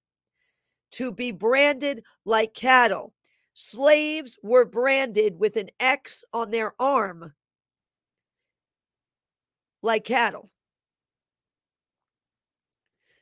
to 0.91 1.11
be 1.11 1.31
branded 1.31 2.03
like 2.23 2.53
cattle. 2.53 3.13
Slaves 3.55 4.37
were 4.43 4.65
branded 4.65 5.39
with 5.39 5.57
an 5.57 5.69
X 5.79 6.23
on 6.33 6.51
their 6.51 6.73
arm 6.79 7.33
like 9.81 10.03
cattle. 10.05 10.49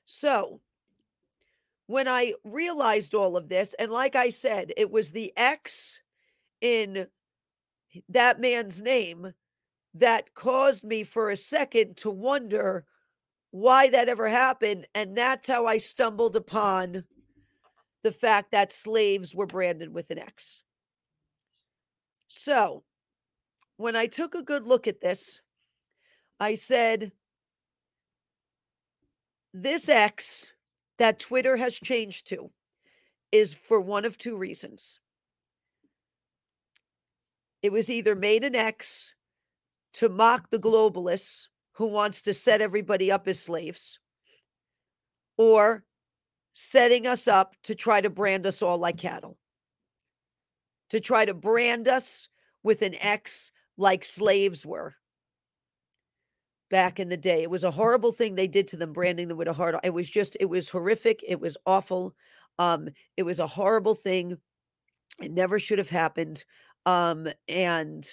So, 0.05 0.61
when 1.87 2.07
I 2.07 2.33
realized 2.43 3.15
all 3.15 3.37
of 3.37 3.49
this, 3.49 3.73
and 3.79 3.91
like 3.91 4.15
I 4.15 4.29
said, 4.29 4.73
it 4.77 4.91
was 4.91 5.11
the 5.11 5.33
X 5.37 6.01
in 6.61 7.07
that 8.09 8.39
man's 8.39 8.81
name 8.81 9.33
that 9.93 10.33
caused 10.33 10.83
me 10.83 11.03
for 11.03 11.29
a 11.29 11.37
second 11.37 11.97
to 11.97 12.09
wonder 12.09 12.85
why 13.51 13.89
that 13.89 14.09
ever 14.09 14.27
happened. 14.27 14.85
And 14.93 15.17
that's 15.17 15.47
how 15.47 15.65
I 15.65 15.77
stumbled 15.77 16.35
upon 16.35 17.03
the 18.03 18.11
fact 18.11 18.51
that 18.51 18.71
slaves 18.71 19.33
were 19.33 19.47
branded 19.47 19.93
with 19.93 20.11
an 20.11 20.19
X. 20.19 20.63
So 22.27 22.83
when 23.77 23.95
I 23.95 24.05
took 24.05 24.35
a 24.35 24.43
good 24.43 24.67
look 24.67 24.87
at 24.87 25.01
this, 25.01 25.41
I 26.39 26.53
said, 26.53 27.11
this 29.53 29.89
X 29.89 30.51
that 30.99 31.19
Twitter 31.19 31.57
has 31.57 31.79
changed 31.79 32.27
to 32.27 32.51
is 33.31 33.53
for 33.53 33.79
one 33.79 34.05
of 34.05 34.17
two 34.17 34.37
reasons. 34.37 34.99
It 37.61 37.71
was 37.71 37.89
either 37.89 38.15
made 38.15 38.43
an 38.43 38.55
X 38.55 39.13
to 39.93 40.09
mock 40.09 40.49
the 40.49 40.59
globalists 40.59 41.47
who 41.73 41.87
wants 41.87 42.21
to 42.23 42.33
set 42.33 42.61
everybody 42.61 43.11
up 43.11 43.27
as 43.27 43.39
slaves, 43.39 43.99
or 45.37 45.83
setting 46.53 47.05
us 47.05 47.27
up 47.27 47.55
to 47.63 47.75
try 47.75 48.01
to 48.01 48.09
brand 48.09 48.47
us 48.47 48.61
all 48.61 48.77
like 48.77 48.97
cattle, 48.97 49.37
to 50.89 50.99
try 50.99 51.25
to 51.25 51.33
brand 51.33 51.87
us 51.87 52.29
with 52.63 52.81
an 52.81 52.95
X 52.95 53.51
like 53.77 54.03
slaves 54.03 54.65
were 54.65 54.95
back 56.69 56.99
in 56.99 57.09
the 57.09 57.17
day. 57.17 57.43
It 57.43 57.49
was 57.49 57.63
a 57.63 57.71
horrible 57.71 58.11
thing 58.11 58.35
they 58.35 58.47
did 58.47 58.67
to 58.69 58.77
them, 58.77 58.91
branding 58.91 59.27
them 59.27 59.37
with 59.37 59.47
a 59.47 59.53
heart. 59.53 59.75
It 59.83 59.93
was 59.93 60.09
just, 60.09 60.35
it 60.39 60.45
was 60.45 60.69
horrific. 60.69 61.23
It 61.27 61.39
was 61.39 61.55
awful. 61.65 62.15
Um, 62.59 62.89
it 63.15 63.23
was 63.23 63.39
a 63.39 63.47
horrible 63.47 63.95
thing. 63.95 64.37
It 65.21 65.31
never 65.31 65.59
should 65.59 65.77
have 65.77 65.89
happened. 65.89 66.43
Um, 66.87 67.27
and 67.49 68.09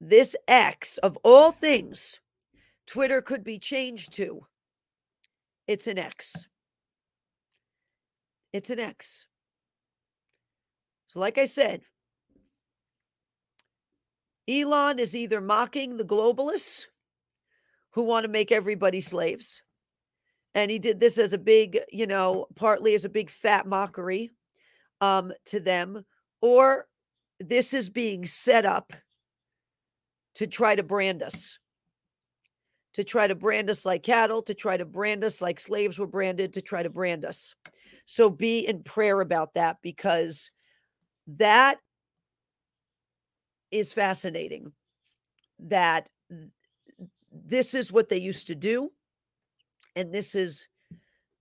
this 0.00 0.34
X 0.48 0.98
of 0.98 1.16
all 1.22 1.52
things, 1.52 2.18
Twitter 2.84 3.22
could 3.22 3.44
be 3.44 3.60
changed 3.60 4.12
to. 4.14 4.44
It's 5.68 5.86
an 5.86 5.98
X. 5.98 6.48
It's 8.52 8.70
an 8.70 8.80
X. 8.80 9.26
So, 11.06 11.20
like 11.20 11.38
I 11.38 11.44
said, 11.44 11.82
Elon 14.48 14.98
is 14.98 15.14
either 15.14 15.40
mocking 15.40 15.96
the 15.96 16.04
globalists 16.04 16.86
who 17.92 18.02
want 18.02 18.24
to 18.24 18.30
make 18.30 18.50
everybody 18.50 19.00
slaves. 19.00 19.62
And 20.56 20.72
he 20.72 20.80
did 20.80 20.98
this 20.98 21.18
as 21.18 21.32
a 21.32 21.38
big, 21.38 21.78
you 21.92 22.08
know, 22.08 22.46
partly 22.56 22.96
as 22.96 23.04
a 23.04 23.08
big 23.08 23.30
fat 23.30 23.64
mockery 23.64 24.30
um, 25.00 25.32
to 25.46 25.60
them 25.60 26.04
or 26.46 26.86
this 27.40 27.74
is 27.74 27.88
being 27.88 28.24
set 28.24 28.64
up 28.64 28.92
to 30.36 30.46
try 30.46 30.76
to 30.76 30.84
brand 30.84 31.20
us, 31.20 31.58
to 32.94 33.02
try 33.02 33.26
to 33.26 33.34
brand 33.34 33.68
us 33.68 33.84
like 33.84 34.04
cattle, 34.04 34.42
to 34.42 34.54
try 34.54 34.76
to 34.76 34.84
brand 34.84 35.24
us 35.24 35.42
like 35.42 35.58
slaves 35.58 35.98
were 35.98 36.06
branded, 36.06 36.52
to 36.52 36.62
try 36.62 36.84
to 36.84 36.88
brand 36.88 37.24
us. 37.24 37.56
So 38.04 38.30
be 38.30 38.60
in 38.60 38.84
prayer 38.84 39.20
about 39.20 39.54
that 39.54 39.78
because 39.82 40.52
that 41.26 41.78
is 43.72 43.92
fascinating. 43.92 44.70
That 45.58 46.08
this 47.32 47.74
is 47.74 47.90
what 47.90 48.08
they 48.08 48.20
used 48.20 48.46
to 48.46 48.54
do. 48.54 48.92
And 49.96 50.14
this 50.14 50.36
is 50.36 50.68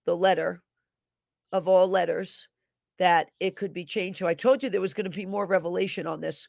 the 0.05 0.17
letter 0.17 0.63
of 1.51 1.67
all 1.67 1.87
letters 1.87 2.47
that 2.97 3.29
it 3.39 3.55
could 3.55 3.73
be 3.73 3.85
changed. 3.85 4.19
So 4.19 4.27
I 4.27 4.33
told 4.33 4.63
you 4.63 4.69
there 4.69 4.81
was 4.81 4.93
going 4.93 5.09
to 5.09 5.15
be 5.15 5.25
more 5.25 5.45
revelation 5.45 6.07
on 6.07 6.21
this, 6.21 6.47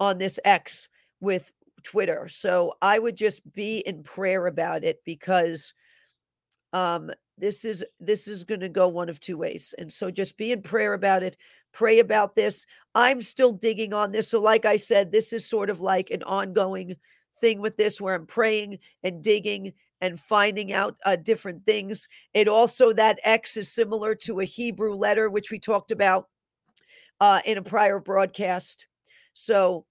on 0.00 0.18
this 0.18 0.38
X 0.44 0.88
with 1.20 1.52
Twitter. 1.82 2.28
So 2.28 2.74
I 2.80 2.98
would 2.98 3.16
just 3.16 3.40
be 3.52 3.78
in 3.78 4.02
prayer 4.02 4.46
about 4.46 4.84
it 4.84 5.00
because 5.04 5.74
um 6.72 7.10
this 7.38 7.64
is 7.64 7.84
this 8.00 8.28
is 8.28 8.44
going 8.44 8.60
to 8.60 8.68
go 8.68 8.88
one 8.88 9.08
of 9.08 9.20
two 9.20 9.36
ways 9.36 9.74
and 9.78 9.92
so 9.92 10.10
just 10.10 10.36
be 10.36 10.52
in 10.52 10.62
prayer 10.62 10.94
about 10.94 11.22
it 11.22 11.36
pray 11.72 11.98
about 11.98 12.34
this 12.34 12.66
i'm 12.94 13.20
still 13.20 13.52
digging 13.52 13.92
on 13.92 14.12
this 14.12 14.28
so 14.28 14.40
like 14.40 14.64
i 14.64 14.76
said 14.76 15.10
this 15.10 15.32
is 15.32 15.46
sort 15.46 15.70
of 15.70 15.80
like 15.80 16.10
an 16.10 16.22
ongoing 16.22 16.96
thing 17.40 17.60
with 17.60 17.76
this 17.76 18.00
where 18.00 18.14
i'm 18.14 18.26
praying 18.26 18.78
and 19.02 19.22
digging 19.22 19.72
and 20.02 20.20
finding 20.20 20.72
out 20.72 20.96
uh, 21.06 21.16
different 21.16 21.64
things. 21.64 22.08
It 22.34 22.48
also, 22.48 22.92
that 22.92 23.20
X 23.24 23.56
is 23.56 23.72
similar 23.72 24.14
to 24.16 24.40
a 24.40 24.44
Hebrew 24.44 24.94
letter, 24.94 25.30
which 25.30 25.50
we 25.50 25.58
talked 25.58 25.92
about 25.92 26.28
uh, 27.20 27.40
in 27.46 27.56
a 27.56 27.62
prior 27.62 28.00
broadcast. 28.00 28.86
So 29.32 29.86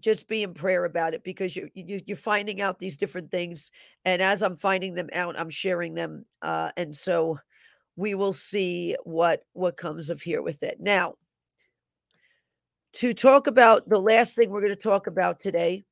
just 0.00 0.28
be 0.28 0.42
in 0.42 0.54
prayer 0.54 0.84
about 0.84 1.14
it 1.14 1.22
because 1.22 1.54
you, 1.54 1.68
you 1.74 2.00
you're 2.06 2.16
finding 2.16 2.62
out 2.62 2.78
these 2.78 2.96
different 2.96 3.30
things 3.30 3.70
and 4.06 4.22
as 4.22 4.42
i'm 4.42 4.56
finding 4.56 4.94
them 4.94 5.10
out 5.12 5.38
i'm 5.38 5.50
sharing 5.50 5.92
them 5.92 6.24
uh 6.40 6.70
and 6.78 6.96
so 6.96 7.38
we 7.96 8.14
will 8.14 8.32
see 8.32 8.96
what 9.04 9.42
what 9.52 9.76
comes 9.76 10.08
of 10.08 10.22
here 10.22 10.40
with 10.40 10.62
it 10.62 10.80
now 10.80 11.12
to 12.94 13.12
talk 13.12 13.46
about 13.46 13.86
the 13.86 14.00
last 14.00 14.34
thing 14.34 14.48
we're 14.48 14.62
going 14.62 14.70
to 14.70 14.76
talk 14.76 15.08
about 15.08 15.38
today 15.38 15.84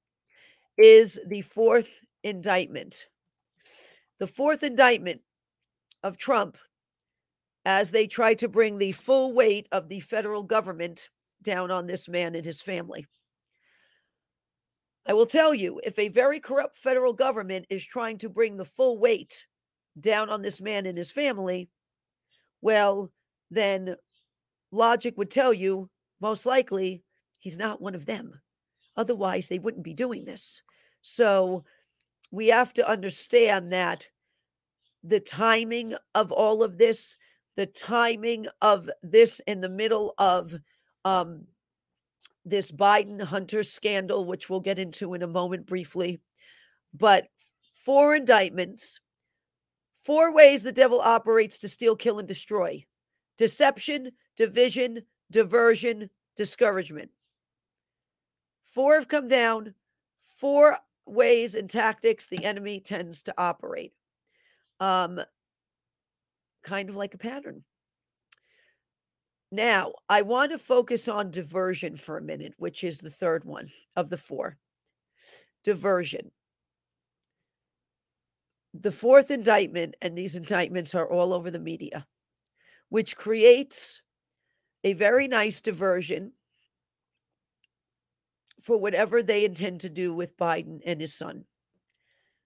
is 0.79 1.21
the 1.27 1.43
fourth 1.43 2.03
indictment 2.23 3.07
the 4.19 4.27
fourth 4.27 4.63
indictment 4.63 5.21
of 6.03 6.17
trump 6.17 6.57
as 7.65 7.91
they 7.91 8.07
try 8.07 8.35
to 8.35 8.49
bring 8.49 8.79
the 8.79 8.93
full 8.93 9.33
weight 9.33 9.69
of 9.73 9.89
the 9.89 10.01
federal 10.01 10.43
government 10.43 11.09
down 11.43 11.71
on 11.71 11.87
this 11.87 12.09
man 12.09 12.35
and 12.35 12.45
his 12.45 12.63
family 12.63 13.07
I 15.07 15.13
will 15.13 15.27
tell 15.27 15.55
you 15.55 15.81
if 15.83 15.99
a 15.99 16.09
very 16.09 16.41
corrupt 16.41 16.77
federal 16.77 17.13
government 17.13 17.67
is 17.71 17.85
trying 17.85 18.19
to 18.19 18.29
bring 18.29 18.57
the 18.57 18.65
full 18.65 18.99
weight 18.99 19.47
down 19.99 20.31
on 20.31 20.43
this 20.43 20.61
man 20.61 20.87
and 20.87 20.97
his 20.97 21.11
family, 21.11 21.69
well, 22.61 23.11
then 23.51 23.97
logic 24.71 25.17
would 25.17 25.31
tell 25.31 25.53
you 25.53 25.89
most 26.21 26.47
likely 26.47 27.03
he's 27.39 27.59
not 27.59 27.81
one 27.81 27.95
of 27.95 28.07
them. 28.07 28.41
Otherwise, 28.97 29.49
they 29.49 29.59
wouldn't 29.59 29.85
be 29.85 29.95
doing 29.95 30.25
this. 30.25 30.63
So 31.03 31.65
we 32.31 32.49
have 32.49 32.73
to 32.75 32.89
understand 32.89 33.73
that 33.73 34.09
the 35.03 35.21
timing 35.21 35.95
of 36.15 36.31
all 36.31 36.63
of 36.63 36.79
this, 36.79 37.17
the 37.57 37.67
timing 37.67 38.47
of 38.63 38.91
this 39.03 39.41
in 39.47 39.61
the 39.61 39.69
middle 39.69 40.15
of 40.19 40.55
um, 41.05 41.47
this 42.45 42.71
Biden 42.71 43.21
Hunter 43.21 43.63
scandal, 43.63 44.25
which 44.25 44.49
we'll 44.49 44.61
get 44.61 44.79
into 44.79 45.15
in 45.15 45.23
a 45.23 45.27
moment 45.27 45.67
briefly. 45.67 46.21
But 46.95 47.29
four 47.73 48.15
indictments, 48.15 49.01
four 50.03 50.33
ways 50.33 50.63
the 50.63 50.73
devil 50.73 51.01
operates 51.01 51.59
to 51.61 51.69
steal, 51.69 51.97
kill, 51.97 52.19
and 52.19 52.29
destroy 52.29 52.85
deception, 53.37 54.13
division, 54.37 55.01
diversion, 55.31 56.11
discouragement. 56.37 57.11
Four 58.71 58.97
have 58.97 59.09
come 59.09 59.29
down, 59.29 59.75
four 60.37 60.77
ways 61.11 61.55
and 61.55 61.69
tactics 61.69 62.29
the 62.29 62.45
enemy 62.45 62.81
tends 62.81 63.23
to 63.23 63.35
operate. 63.37 63.93
Um, 64.79 65.21
kind 66.63 66.89
of 66.89 66.97
like 66.97 67.15
a 67.15 67.19
pattern. 67.19 67.65
Now, 69.53 69.95
I 70.09 70.23
want 70.23 70.53
to 70.53 70.59
focus 70.59 71.09
on 71.09 71.31
diversion 71.31 71.97
for 71.97 72.17
a 72.17 72.23
minute, 72.23 72.55
which 72.57 72.85
is 72.85 72.99
the 72.99 73.11
third 73.11 73.45
one 73.45 73.71
of 73.97 74.09
the 74.09 74.17
four. 74.17 74.57
Diversion. 75.65 76.31
The 78.75 78.93
fourth 78.93 79.33
indictment, 79.33 79.97
and 80.01 80.17
these 80.17 80.37
indictments 80.37 80.95
are 80.95 81.11
all 81.11 81.35
over 81.35 81.51
the 81.51 81.59
media, 81.59 82.07
which 82.89 83.17
creates 83.17 84.03
a 84.85 84.93
very 84.93 85.27
nice 85.27 85.61
diversion 85.61 86.33
for 88.63 88.79
whatever 88.79 89.23
they 89.23 89.45
intend 89.45 89.81
to 89.81 89.89
do 89.89 90.15
with 90.15 90.37
Biden 90.37 90.81
and 90.85 91.01
his 91.01 91.15
son. 91.15 91.45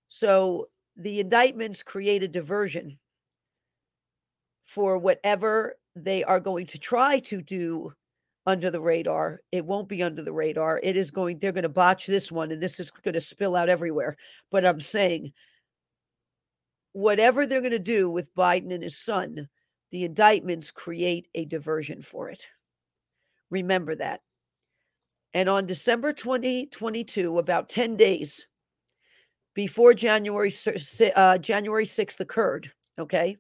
So 0.09 0.69
the 0.97 1.21
indictments 1.21 1.83
create 1.83 2.23
a 2.23 2.29
diversion 2.29 2.99
for 4.63 4.99
whatever 4.99 5.77
they 5.97 6.25
are 6.25 6.41
going 6.41 6.67
to 6.67 6.79
try 6.79 7.19
to 7.21 7.43
do 7.43 7.93
under 8.47 8.71
the 8.71 8.81
radar. 8.81 9.41
It 9.53 9.65
won't 9.65 9.89
be 9.89 10.03
under 10.03 10.23
the 10.23 10.33
radar. 10.33 10.81
It 10.83 10.97
is 10.97 11.11
going, 11.11 11.39
they're 11.39 11.53
going 11.53 11.63
to 11.63 11.69
botch 11.69 12.07
this 12.07 12.31
one 12.31 12.53
and 12.53 12.63
this 12.63 12.79
is 12.79 12.91
going 12.91 13.15
to 13.15 13.21
spill 13.21 13.57
out 13.57 13.69
everywhere. 13.69 14.17
But 14.51 14.67
I'm 14.67 14.81
saying, 14.81 15.33
whatever 16.93 17.47
they're 17.47 17.61
going 17.61 17.73
to 17.73 17.79
do 17.79 18.11
with 18.11 18.35
Biden 18.35 18.73
and 18.73 18.83
his 18.83 18.99
son, 18.99 19.49
the 19.91 20.05
indictments 20.05 20.71
create 20.71 21.29
a 21.35 21.45
diversion 21.45 22.03
for 22.03 22.29
it. 22.29 22.47
Remember 23.51 23.95
that. 23.97 24.21
And 25.35 25.49
on 25.49 25.67
December 25.67 26.13
2022, 26.13 27.39
about 27.39 27.69
10 27.69 27.97
days 27.97 28.47
before 29.55 29.93
January 29.93 30.53
uh, 31.17 31.39
January 31.39 31.85
6th 31.85 32.21
occurred, 32.21 32.71
okay? 32.99 33.37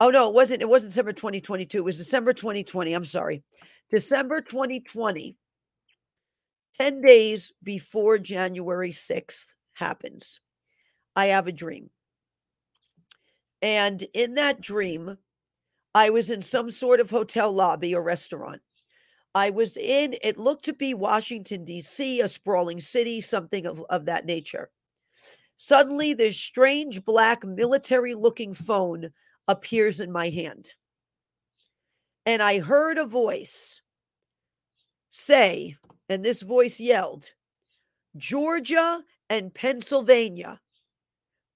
Oh 0.00 0.10
no, 0.10 0.28
it 0.28 0.34
wasn't. 0.34 0.62
It 0.62 0.68
wasn't 0.68 0.92
December 0.92 1.12
2022. 1.12 1.78
It 1.78 1.84
was 1.84 1.98
December 1.98 2.32
2020. 2.32 2.92
I'm 2.92 3.04
sorry. 3.04 3.42
December 3.90 4.40
2020. 4.40 5.36
10 6.80 7.00
days 7.00 7.52
before 7.64 8.18
January 8.18 8.92
6th 8.92 9.46
happens. 9.74 10.38
I 11.16 11.26
have 11.26 11.48
a 11.48 11.52
dream. 11.52 11.90
And 13.60 14.00
in 14.14 14.34
that 14.34 14.60
dream, 14.60 15.18
I 15.92 16.10
was 16.10 16.30
in 16.30 16.42
some 16.42 16.70
sort 16.70 17.00
of 17.00 17.10
hotel 17.10 17.52
lobby 17.52 17.96
or 17.96 18.02
restaurant. 18.02 18.60
I 19.38 19.50
was 19.50 19.76
in, 19.76 20.16
it 20.20 20.36
looked 20.36 20.64
to 20.64 20.72
be 20.72 20.94
Washington, 20.94 21.64
D.C., 21.64 22.20
a 22.20 22.26
sprawling 22.26 22.80
city, 22.80 23.20
something 23.20 23.66
of, 23.66 23.84
of 23.88 24.06
that 24.06 24.26
nature. 24.26 24.68
Suddenly, 25.56 26.14
this 26.14 26.36
strange 26.36 27.04
black 27.04 27.44
military 27.44 28.16
looking 28.16 28.52
phone 28.52 29.10
appears 29.46 30.00
in 30.00 30.10
my 30.10 30.28
hand. 30.30 30.74
And 32.26 32.42
I 32.42 32.58
heard 32.58 32.98
a 32.98 33.06
voice 33.06 33.80
say, 35.08 35.76
and 36.08 36.24
this 36.24 36.42
voice 36.42 36.80
yelled, 36.80 37.30
Georgia 38.16 39.02
and 39.30 39.54
Pennsylvania, 39.54 40.60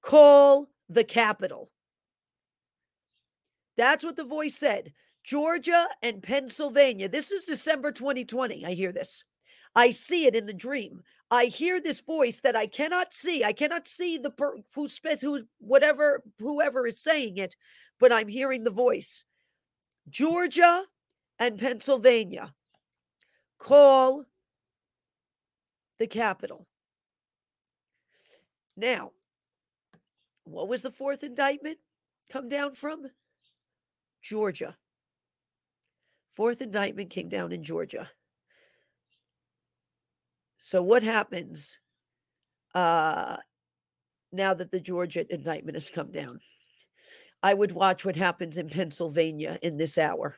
call 0.03 0.69
the 0.89 1.05
capital. 1.05 1.73
That's 3.77 4.05
what 4.05 4.15
the 4.15 4.25
voice 4.25 4.55
said. 4.57 4.93
Georgia 5.25 5.89
and 6.03 6.23
Pennsylvania. 6.23 7.09
This 7.09 7.31
is 7.31 7.45
December 7.45 7.93
2020. 7.93 8.65
I 8.65 8.73
hear 8.73 8.93
this. 8.93 9.25
I 9.75 9.91
see 9.91 10.27
it 10.27 10.35
in 10.35 10.47
the 10.47 10.55
dream. 10.55 11.03
I 11.31 11.47
hear 11.47 11.81
this 11.81 12.01
voice 12.01 12.41
that 12.41 12.57
I 12.57 12.67
cannot 12.67 13.13
see. 13.13 13.43
I 13.43 13.53
cannot 13.53 13.87
see 13.87 14.19
the 14.19 14.31
per- 14.31 14.59
who 14.75 14.89
who 15.21 15.45
whatever 15.59 16.23
whoever 16.39 16.87
is 16.87 17.03
saying 17.03 17.39
it, 17.39 17.57
but 17.99 18.13
I'm 18.13 18.29
hearing 18.29 18.65
the 18.65 18.71
voice. 18.71 19.25
Georgia 20.11 20.85
and 21.39 21.59
Pennsylvania 21.59 22.53
call 23.59 24.25
the 25.99 26.07
capital. 26.07 26.67
Now, 28.77 29.13
what 30.45 30.69
was 30.69 30.83
the 30.83 30.91
fourth 30.91 31.23
indictment 31.23 31.79
come 32.31 32.49
down 32.49 32.75
from? 32.75 33.07
Georgia. 34.21 34.77
Fourth 36.33 36.63
indictment 36.63 37.11
came 37.11 37.29
down 37.29 37.53
in 37.53 37.63
Georgia. 37.63 38.11
So 40.57 40.83
what 40.83 41.03
happens 41.03 41.79
uh, 42.75 43.37
now 44.33 44.55
that 44.55 44.71
the 44.71 44.81
Georgia 44.81 45.27
indictment 45.33 45.77
has 45.77 45.91
come 45.91 46.11
down? 46.11 46.41
I 47.43 47.53
would 47.53 47.73
watch 47.73 48.05
what 48.05 48.17
happens 48.17 48.57
in 48.57 48.69
Pennsylvania 48.69 49.59
in 49.63 49.77
this 49.77 49.99
hour. 49.99 50.37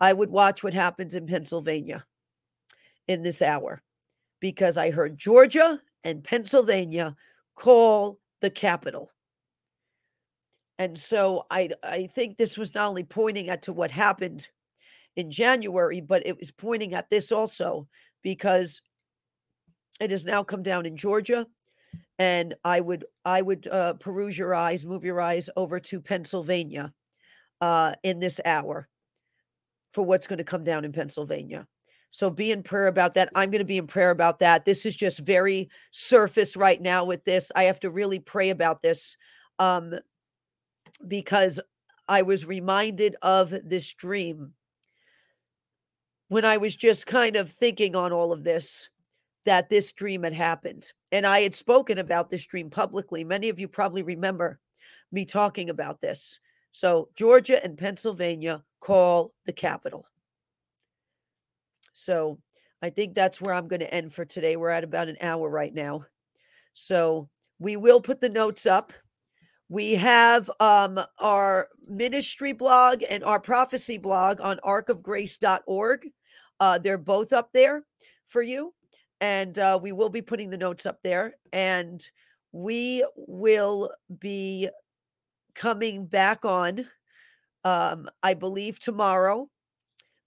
I 0.00 0.12
would 0.12 0.30
watch 0.30 0.64
what 0.64 0.72
happens 0.72 1.14
in 1.14 1.26
Pennsylvania 1.26 2.04
in 3.06 3.22
this 3.22 3.42
hour 3.42 3.82
because 4.40 4.78
I 4.78 4.90
heard 4.90 5.18
Georgia 5.18 5.80
and 6.04 6.24
Pennsylvania 6.24 7.14
call 7.54 8.18
the 8.40 8.50
capital. 8.50 9.10
And 10.78 10.96
so 10.96 11.44
I 11.50 11.68
I 11.82 12.06
think 12.06 12.38
this 12.38 12.56
was 12.56 12.74
not 12.74 12.88
only 12.88 13.04
pointing 13.04 13.50
at 13.50 13.62
to 13.64 13.74
what 13.74 13.90
happened 13.90 14.48
in 15.16 15.30
January, 15.30 16.00
but 16.00 16.26
it 16.26 16.38
was 16.38 16.50
pointing 16.50 16.94
at 16.94 17.10
this 17.10 17.32
also 17.32 17.86
because 18.22 18.82
it 20.00 20.10
has 20.10 20.24
now 20.24 20.42
come 20.42 20.62
down 20.62 20.86
in 20.86 20.96
Georgia, 20.96 21.46
and 22.18 22.54
I 22.64 22.80
would 22.80 23.04
I 23.24 23.42
would 23.42 23.66
uh, 23.66 23.94
peruse 23.94 24.38
your 24.38 24.54
eyes, 24.54 24.86
move 24.86 25.04
your 25.04 25.20
eyes 25.20 25.50
over 25.56 25.80
to 25.80 26.00
Pennsylvania 26.00 26.92
uh, 27.60 27.94
in 28.02 28.18
this 28.18 28.40
hour 28.44 28.88
for 29.92 30.04
what's 30.04 30.26
going 30.26 30.38
to 30.38 30.44
come 30.44 30.64
down 30.64 30.84
in 30.84 30.92
Pennsylvania. 30.92 31.66
So 32.10 32.28
be 32.28 32.50
in 32.50 32.62
prayer 32.62 32.88
about 32.88 33.14
that. 33.14 33.30
I'm 33.34 33.50
going 33.50 33.60
to 33.60 33.64
be 33.64 33.78
in 33.78 33.86
prayer 33.86 34.10
about 34.10 34.40
that. 34.40 34.64
This 34.64 34.84
is 34.84 34.96
just 34.96 35.20
very 35.20 35.70
surface 35.92 36.56
right 36.56 36.80
now 36.80 37.04
with 37.04 37.24
this. 37.24 37.52
I 37.54 37.64
have 37.64 37.78
to 37.80 37.90
really 37.90 38.18
pray 38.18 38.50
about 38.50 38.82
this 38.82 39.16
um, 39.58 39.94
because 41.06 41.60
I 42.08 42.22
was 42.22 42.46
reminded 42.46 43.14
of 43.22 43.54
this 43.64 43.94
dream 43.94 44.52
when 46.30 46.44
I 46.44 46.56
was 46.56 46.74
just 46.74 47.06
kind 47.06 47.36
of 47.36 47.50
thinking 47.50 47.94
on 47.94 48.12
all 48.12 48.32
of 48.32 48.44
this 48.44 48.88
that 49.44 49.68
this 49.68 49.92
dream 49.92 50.22
had 50.22 50.32
happened. 50.32 50.92
And 51.12 51.26
I 51.26 51.40
had 51.40 51.54
spoken 51.54 51.98
about 51.98 52.30
this 52.30 52.46
dream 52.46 52.70
publicly. 52.70 53.24
Many 53.24 53.48
of 53.48 53.58
you 53.58 53.68
probably 53.68 54.02
remember 54.02 54.58
me 55.12 55.24
talking 55.24 55.70
about 55.70 56.00
this. 56.00 56.40
So, 56.72 57.08
Georgia 57.16 57.62
and 57.64 57.76
Pennsylvania 57.76 58.62
call 58.80 59.34
the 59.44 59.52
capital. 59.52 60.06
So, 61.92 62.38
I 62.80 62.90
think 62.90 63.14
that's 63.14 63.40
where 63.40 63.52
I'm 63.52 63.68
going 63.68 63.80
to 63.80 63.92
end 63.92 64.14
for 64.14 64.24
today. 64.24 64.56
We're 64.56 64.70
at 64.70 64.84
about 64.84 65.08
an 65.08 65.18
hour 65.20 65.48
right 65.48 65.74
now. 65.74 66.06
So 66.72 67.28
we 67.58 67.76
will 67.76 68.00
put 68.00 68.20
the 68.20 68.28
notes 68.28 68.66
up. 68.66 68.92
We 69.68 69.94
have 69.94 70.50
um, 70.60 70.98
our 71.18 71.68
ministry 71.88 72.52
blog 72.52 73.02
and 73.08 73.22
our 73.22 73.38
prophecy 73.38 73.98
blog 73.98 74.40
on 74.40 74.58
arkofgrace.org. 74.64 76.08
Uh, 76.60 76.78
they're 76.78 76.98
both 76.98 77.32
up 77.32 77.50
there 77.52 77.82
for 78.26 78.42
you. 78.42 78.72
And 79.20 79.58
uh, 79.58 79.78
we 79.82 79.92
will 79.92 80.08
be 80.08 80.22
putting 80.22 80.50
the 80.50 80.56
notes 80.56 80.86
up 80.86 80.98
there. 81.02 81.34
And 81.52 82.06
we 82.52 83.04
will 83.16 83.90
be 84.18 84.68
coming 85.54 86.06
back 86.06 86.44
on, 86.44 86.86
um, 87.64 88.08
I 88.22 88.34
believe, 88.34 88.78
tomorrow 88.78 89.48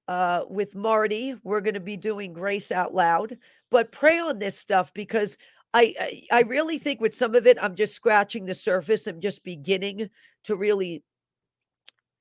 uh, 0.07 0.43
with 0.49 0.75
Marty. 0.75 1.35
We're 1.43 1.61
going 1.61 1.73
to 1.73 1.79
be 1.79 1.97
doing 1.97 2.33
Grace 2.33 2.71
Out 2.71 2.93
Loud, 2.93 3.37
but 3.71 3.91
pray 3.91 4.19
on 4.19 4.39
this 4.39 4.57
stuff 4.57 4.93
because 4.93 5.37
I, 5.73 5.95
I 5.99 6.21
I 6.31 6.41
really 6.41 6.77
think 6.77 7.01
with 7.01 7.15
some 7.15 7.35
of 7.35 7.47
it, 7.47 7.57
I'm 7.61 7.75
just 7.75 7.95
scratching 7.95 8.45
the 8.45 8.53
surface. 8.53 9.07
I'm 9.07 9.21
just 9.21 9.43
beginning 9.43 10.09
to 10.43 10.55
really, 10.55 11.03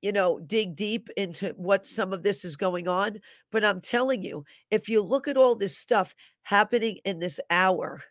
you 0.03 0.13
know, 0.13 0.41
dig 0.41 0.77
deep 0.77 1.09
into 1.17 1.55
what 1.57 1.87
some 1.87 2.13
of 2.13 2.23
this 2.23 2.45
is 2.45 2.57
going 2.57 2.89
on. 2.89 3.21
But 3.51 3.65
I'm 3.65 3.81
telling 3.81 4.23
you, 4.23 4.45
if 4.71 4.89
you 4.89 5.01
look 5.01 5.29
at 5.29 5.37
all 5.37 5.55
this 5.55 5.79
stuff 5.79 6.15
happening 6.43 6.99
in 7.05 7.21
this 7.21 7.41
hour, 7.49 8.03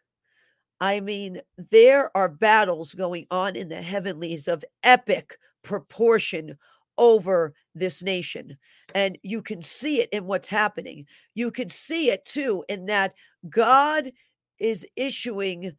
I 0.79 1.01
mean, 1.01 1.41
there 1.69 2.15
are 2.17 2.29
battles 2.29 2.93
going 2.93 3.27
on 3.29 3.55
in 3.55 3.69
the 3.69 3.81
heavenlies 3.81 4.47
of 4.47 4.63
epic 4.83 5.37
proportion 5.63 6.57
over 6.97 7.53
this 7.75 8.01
nation. 8.01 8.57
And 8.95 9.17
you 9.21 9.41
can 9.41 9.61
see 9.61 10.01
it 10.01 10.09
in 10.11 10.25
what's 10.25 10.49
happening. 10.49 11.05
You 11.35 11.51
can 11.51 11.69
see 11.69 12.09
it 12.09 12.25
too 12.25 12.63
in 12.69 12.85
that 12.85 13.13
God 13.49 14.11
is 14.59 14.87
issuing 14.95 15.73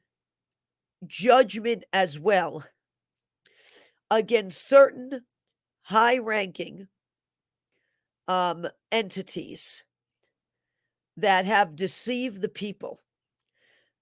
judgment 1.06 1.84
as 1.92 2.20
well 2.20 2.64
against 4.10 4.68
certain 4.68 5.22
high 5.83 6.18
ranking 6.18 6.89
um, 8.28 8.66
entities 8.91 9.83
that 11.16 11.45
have 11.45 11.76
deceived 11.76 12.41
the 12.41 12.49
people 12.49 12.99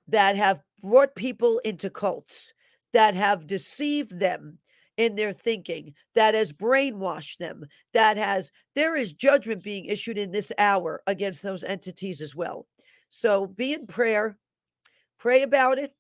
that 0.09 0.37
have 0.37 0.61
brought 0.83 1.15
people 1.15 1.59
into 1.61 1.89
cults, 1.91 2.53
that 2.93 3.15
have 3.15 3.47
deceived 3.47 4.19
them 4.19 4.59
in 4.97 5.15
their 5.15 5.33
thinking, 5.33 5.95
that 6.15 6.35
has 6.35 6.53
brainwashed 6.53 7.39
them, 7.39 7.65
that 7.95 8.17
has, 8.17 8.51
there 8.75 8.97
is 8.97 9.13
judgment 9.13 9.63
being 9.63 9.87
issued 9.87 10.19
in 10.19 10.31
this 10.31 10.53
hour 10.59 11.01
against 11.07 11.43
those 11.43 11.65
entities 11.65 12.21
as 12.21 12.35
well. 12.35 12.67
So 13.09 13.47
be 13.47 13.73
in 13.73 13.87
prayer, 13.87 14.37
pray 15.19 15.43
about 15.43 15.79
it, 15.79 15.95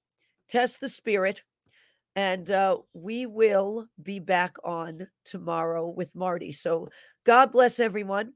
test 0.48 0.80
the 0.80 0.88
spirit, 0.88 1.42
and 2.16 2.50
uh, 2.50 2.78
we 2.92 3.26
will 3.26 3.86
be 4.02 4.18
back 4.18 4.56
on 4.64 5.06
tomorrow 5.24 5.88
with 5.88 6.14
Marty. 6.14 6.52
So 6.52 6.88
God 7.24 7.52
bless 7.52 7.80
everyone. 7.80 8.32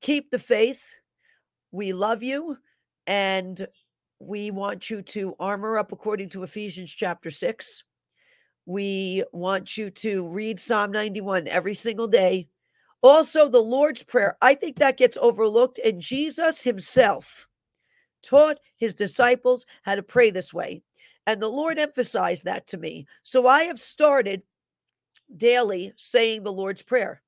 Keep 0.00 0.30
the 0.30 0.38
faith. 0.38 0.94
We 1.72 1.92
love 1.92 2.22
you. 2.22 2.58
And 3.06 3.66
we 4.18 4.50
want 4.50 4.90
you 4.90 5.02
to 5.02 5.34
armor 5.38 5.78
up 5.78 5.92
according 5.92 6.30
to 6.30 6.42
Ephesians 6.42 6.92
chapter 6.92 7.30
6. 7.30 7.84
We 8.66 9.24
want 9.32 9.76
you 9.76 9.90
to 9.90 10.26
read 10.28 10.58
Psalm 10.58 10.90
91 10.92 11.48
every 11.48 11.74
single 11.74 12.08
day. 12.08 12.48
Also, 13.02 13.48
the 13.48 13.60
Lord's 13.60 14.02
Prayer. 14.02 14.38
I 14.40 14.54
think 14.54 14.78
that 14.78 14.96
gets 14.96 15.18
overlooked, 15.20 15.78
and 15.84 16.00
Jesus 16.00 16.62
himself 16.62 17.46
taught 18.22 18.56
his 18.76 18.94
disciples 18.94 19.66
how 19.82 19.94
to 19.94 20.02
pray 20.02 20.30
this 20.30 20.54
way. 20.54 20.82
And 21.26 21.40
the 21.40 21.48
Lord 21.48 21.78
emphasized 21.78 22.44
that 22.44 22.66
to 22.68 22.76
me. 22.76 23.06
So 23.22 23.46
I 23.46 23.64
have 23.64 23.80
started 23.80 24.42
daily 25.36 25.92
saying 25.96 26.42
the 26.42 26.52
Lord's 26.52 26.82
Prayer 26.82 27.22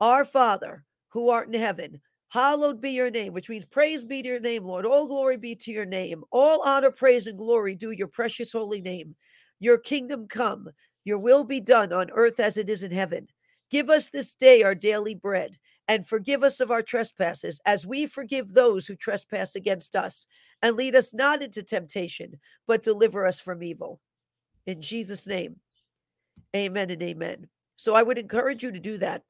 Our 0.00 0.24
Father, 0.24 0.84
who 1.08 1.30
art 1.30 1.48
in 1.48 1.60
heaven, 1.60 2.00
Hallowed 2.30 2.80
be 2.80 2.92
your 2.92 3.10
name, 3.10 3.32
which 3.32 3.48
means 3.48 3.64
praise 3.64 4.04
be 4.04 4.22
to 4.22 4.28
your 4.28 4.38
name, 4.38 4.64
Lord. 4.64 4.86
All 4.86 5.08
glory 5.08 5.36
be 5.36 5.56
to 5.56 5.72
your 5.72 5.84
name. 5.84 6.22
All 6.30 6.62
honor, 6.62 6.92
praise, 6.92 7.26
and 7.26 7.36
glory 7.36 7.74
do 7.74 7.90
your 7.90 8.06
precious 8.06 8.52
holy 8.52 8.80
name. 8.80 9.16
Your 9.58 9.78
kingdom 9.78 10.28
come, 10.28 10.68
your 11.04 11.18
will 11.18 11.42
be 11.42 11.60
done 11.60 11.92
on 11.92 12.08
earth 12.12 12.38
as 12.38 12.56
it 12.56 12.70
is 12.70 12.84
in 12.84 12.92
heaven. 12.92 13.26
Give 13.68 13.90
us 13.90 14.10
this 14.10 14.36
day 14.36 14.62
our 14.62 14.76
daily 14.76 15.16
bread, 15.16 15.58
and 15.90 16.06
forgive 16.06 16.44
us 16.44 16.60
of 16.60 16.70
our 16.70 16.82
trespasses, 16.82 17.60
as 17.66 17.84
we 17.84 18.06
forgive 18.06 18.54
those 18.54 18.86
who 18.86 18.94
trespass 18.94 19.56
against 19.56 19.96
us. 19.96 20.24
And 20.62 20.76
lead 20.76 20.94
us 20.94 21.12
not 21.12 21.42
into 21.42 21.64
temptation, 21.64 22.38
but 22.68 22.84
deliver 22.84 23.26
us 23.26 23.40
from 23.40 23.60
evil. 23.60 24.00
In 24.66 24.82
Jesus' 24.82 25.26
name, 25.26 25.56
amen 26.54 26.90
and 26.90 27.02
amen. 27.02 27.48
So 27.74 27.96
I 27.96 28.04
would 28.04 28.18
encourage 28.18 28.62
you 28.62 28.70
to 28.70 28.78
do 28.78 28.98
that 28.98 29.24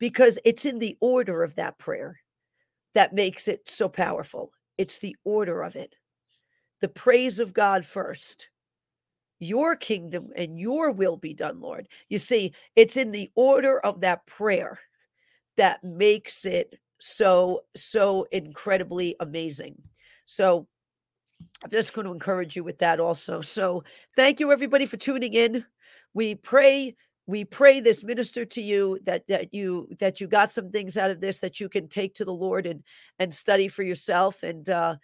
because 0.00 0.36
it's 0.44 0.66
in 0.66 0.80
the 0.80 0.96
order 1.00 1.44
of 1.44 1.54
that 1.54 1.78
prayer 1.78 2.18
that 2.94 3.14
makes 3.14 3.46
it 3.46 3.68
so 3.68 3.88
powerful. 3.88 4.50
It's 4.78 4.98
the 4.98 5.14
order 5.22 5.62
of 5.62 5.76
it. 5.76 5.94
The 6.80 6.88
praise 6.88 7.38
of 7.38 7.54
God 7.54 7.86
first. 7.86 8.48
Your 9.38 9.76
kingdom 9.76 10.30
and 10.34 10.58
your 10.58 10.90
will 10.90 11.16
be 11.16 11.34
done, 11.34 11.60
Lord. 11.60 11.86
You 12.08 12.18
see, 12.18 12.52
it's 12.74 12.96
in 12.96 13.12
the 13.12 13.30
order 13.36 13.78
of 13.78 14.00
that 14.00 14.26
prayer 14.26 14.80
that 15.60 15.84
makes 15.84 16.46
it 16.46 16.78
so, 17.00 17.60
so 17.76 18.26
incredibly 18.32 19.14
amazing. 19.20 19.76
So, 20.24 20.66
I'm 21.62 21.70
just 21.70 21.92
going 21.92 22.06
to 22.06 22.12
encourage 22.12 22.56
you 22.56 22.64
with 22.64 22.78
that 22.78 23.00
also. 23.00 23.40
So, 23.40 23.84
thank 24.16 24.40
you 24.40 24.52
everybody 24.52 24.86
for 24.86 24.96
tuning 24.96 25.34
in. 25.34 25.64
We 26.14 26.34
pray 26.34 26.96
we 27.26 27.44
pray 27.44 27.78
this 27.78 28.02
minister 28.02 28.44
to 28.44 28.60
you 28.60 28.98
that 29.04 29.26
that 29.28 29.54
you 29.54 29.88
that 30.00 30.20
you 30.20 30.26
got 30.26 30.50
some 30.50 30.70
things 30.70 30.96
out 30.96 31.12
of 31.12 31.20
this 31.20 31.38
that 31.38 31.60
you 31.60 31.68
can 31.68 31.86
take 31.86 32.14
to 32.14 32.24
the 32.24 32.32
lord 32.32 32.66
and 32.66 32.82
and 33.20 33.32
study 33.32 33.68
for 33.68 33.84
yourself. 33.84 34.42
And 34.42 34.68
uh 34.68 34.96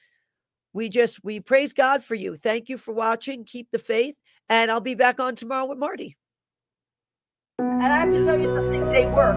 we 0.73 0.89
just 0.89 1.23
we 1.23 1.39
praise 1.39 1.73
god 1.73 2.03
for 2.03 2.17
you. 2.17 2.35
Thank 2.35 2.69
you 2.69 2.79
for 2.79 2.93
watching. 2.93 3.45
Keep 3.45 3.71
the 3.71 3.79
faith. 3.79 4.17
And 4.49 4.71
i'll 4.71 4.81
be 4.81 4.97
back 4.97 5.21
on 5.21 5.37
tomorrow 5.37 5.67
with 5.67 5.79
marty. 5.79 6.17
And 7.59 7.83
i 7.85 7.99
have 7.99 8.11
to 8.11 8.25
tell 8.25 8.39
you 8.39 8.51
something. 8.51 8.93
They 8.93 9.07
work 9.07 9.37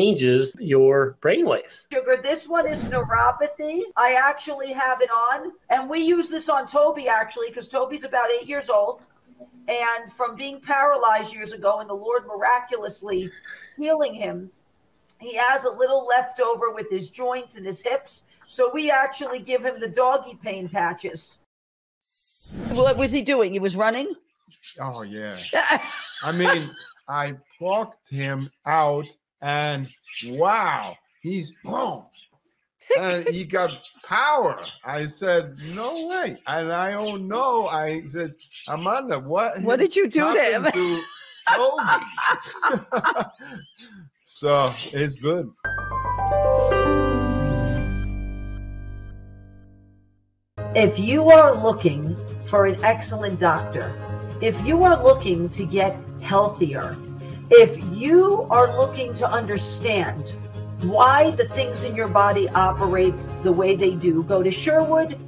changes 0.00 0.56
your 0.58 1.16
brain 1.20 1.46
waves. 1.46 1.86
Sugar, 1.92 2.18
this 2.22 2.48
one 2.48 2.66
is 2.66 2.84
neuropathy. 2.84 3.82
I 3.96 4.14
actually 4.14 4.72
have 4.72 5.00
it 5.00 5.10
on, 5.10 5.52
and 5.68 5.88
we 5.88 6.00
use 6.00 6.28
this 6.28 6.48
on 6.48 6.66
Toby 6.66 7.08
actually 7.08 7.48
because 7.48 7.68
Toby's 7.68 8.04
about 8.04 8.30
eight 8.32 8.48
years 8.48 8.70
old. 8.70 9.02
And 9.68 10.10
from 10.10 10.36
being 10.36 10.60
paralyzed 10.60 11.32
years 11.32 11.52
ago, 11.52 11.78
and 11.80 11.88
the 11.88 11.94
Lord 11.94 12.26
miraculously 12.26 13.30
healing 13.76 14.14
him, 14.14 14.50
he 15.18 15.36
has 15.36 15.64
a 15.64 15.70
little 15.70 16.06
leftover 16.06 16.72
with 16.72 16.90
his 16.90 17.10
joints 17.10 17.56
and 17.56 17.64
his 17.64 17.82
hips. 17.82 18.24
So 18.46 18.70
we 18.72 18.90
actually 18.90 19.38
give 19.38 19.64
him 19.64 19.78
the 19.78 19.88
doggy 19.88 20.38
pain 20.42 20.68
patches. 20.68 21.36
What 22.72 22.96
was 22.96 23.12
he 23.12 23.22
doing? 23.22 23.52
He 23.52 23.60
was 23.60 23.76
running? 23.76 24.12
Oh, 24.80 25.02
yeah. 25.02 25.38
I 26.24 26.32
mean, 26.32 26.62
I 27.06 27.36
walked 27.60 28.08
him 28.08 28.40
out 28.66 29.06
and 29.42 29.88
wow, 30.26 30.96
he's 31.22 31.52
boom. 31.64 32.04
and 32.98 33.28
he 33.28 33.44
got 33.44 33.88
power. 34.04 34.64
I 34.84 35.06
said, 35.06 35.56
no 35.74 36.08
way. 36.08 36.40
And 36.46 36.72
I 36.72 36.90
don't 36.92 37.28
know. 37.28 37.66
I 37.68 38.02
said, 38.06 38.32
Amanda, 38.68 39.18
what? 39.18 39.60
What 39.62 39.78
did 39.78 39.94
you 39.94 40.08
do 40.08 40.34
to 40.34 40.40
him? 40.40 40.64
To 40.64 41.00
so 44.24 44.70
it's 44.92 45.16
good. 45.16 45.50
If 50.74 50.98
you 50.98 51.30
are 51.30 51.60
looking 51.60 52.16
for 52.46 52.66
an 52.66 52.82
excellent 52.84 53.40
doctor, 53.40 53.92
if 54.40 54.64
you 54.64 54.84
are 54.84 55.02
looking 55.02 55.48
to 55.50 55.66
get 55.66 55.96
healthier, 56.22 56.96
if 57.50 57.82
you 57.92 58.46
are 58.50 58.76
looking 58.76 59.12
to 59.14 59.28
understand 59.28 60.32
why 60.82 61.32
the 61.32 61.48
things 61.48 61.82
in 61.82 61.94
your 61.94 62.08
body 62.08 62.48
operate 62.50 63.14
the 63.42 63.52
way 63.52 63.74
they 63.74 63.94
do, 63.94 64.22
go 64.22 64.42
to 64.42 64.50
sherwood.tv 64.50 65.18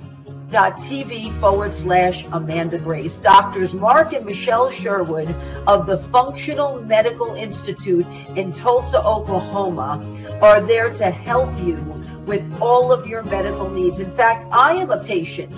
forward 1.40 1.74
slash 1.74 2.24
Amanda 2.32 2.78
Grace. 2.78 3.18
Doctors 3.18 3.74
Mark 3.74 4.12
and 4.12 4.24
Michelle 4.24 4.70
Sherwood 4.70 5.34
of 5.66 5.86
the 5.86 5.98
Functional 6.04 6.80
Medical 6.82 7.34
Institute 7.34 8.06
in 8.36 8.52
Tulsa, 8.52 9.04
Oklahoma 9.04 10.00
are 10.40 10.60
there 10.60 10.90
to 10.94 11.10
help 11.10 11.52
you 11.62 11.74
with 12.24 12.60
all 12.60 12.92
of 12.92 13.06
your 13.06 13.22
medical 13.24 13.68
needs. 13.68 14.00
In 14.00 14.10
fact, 14.12 14.46
I 14.52 14.74
am 14.74 14.90
a 14.90 15.02
patient 15.04 15.52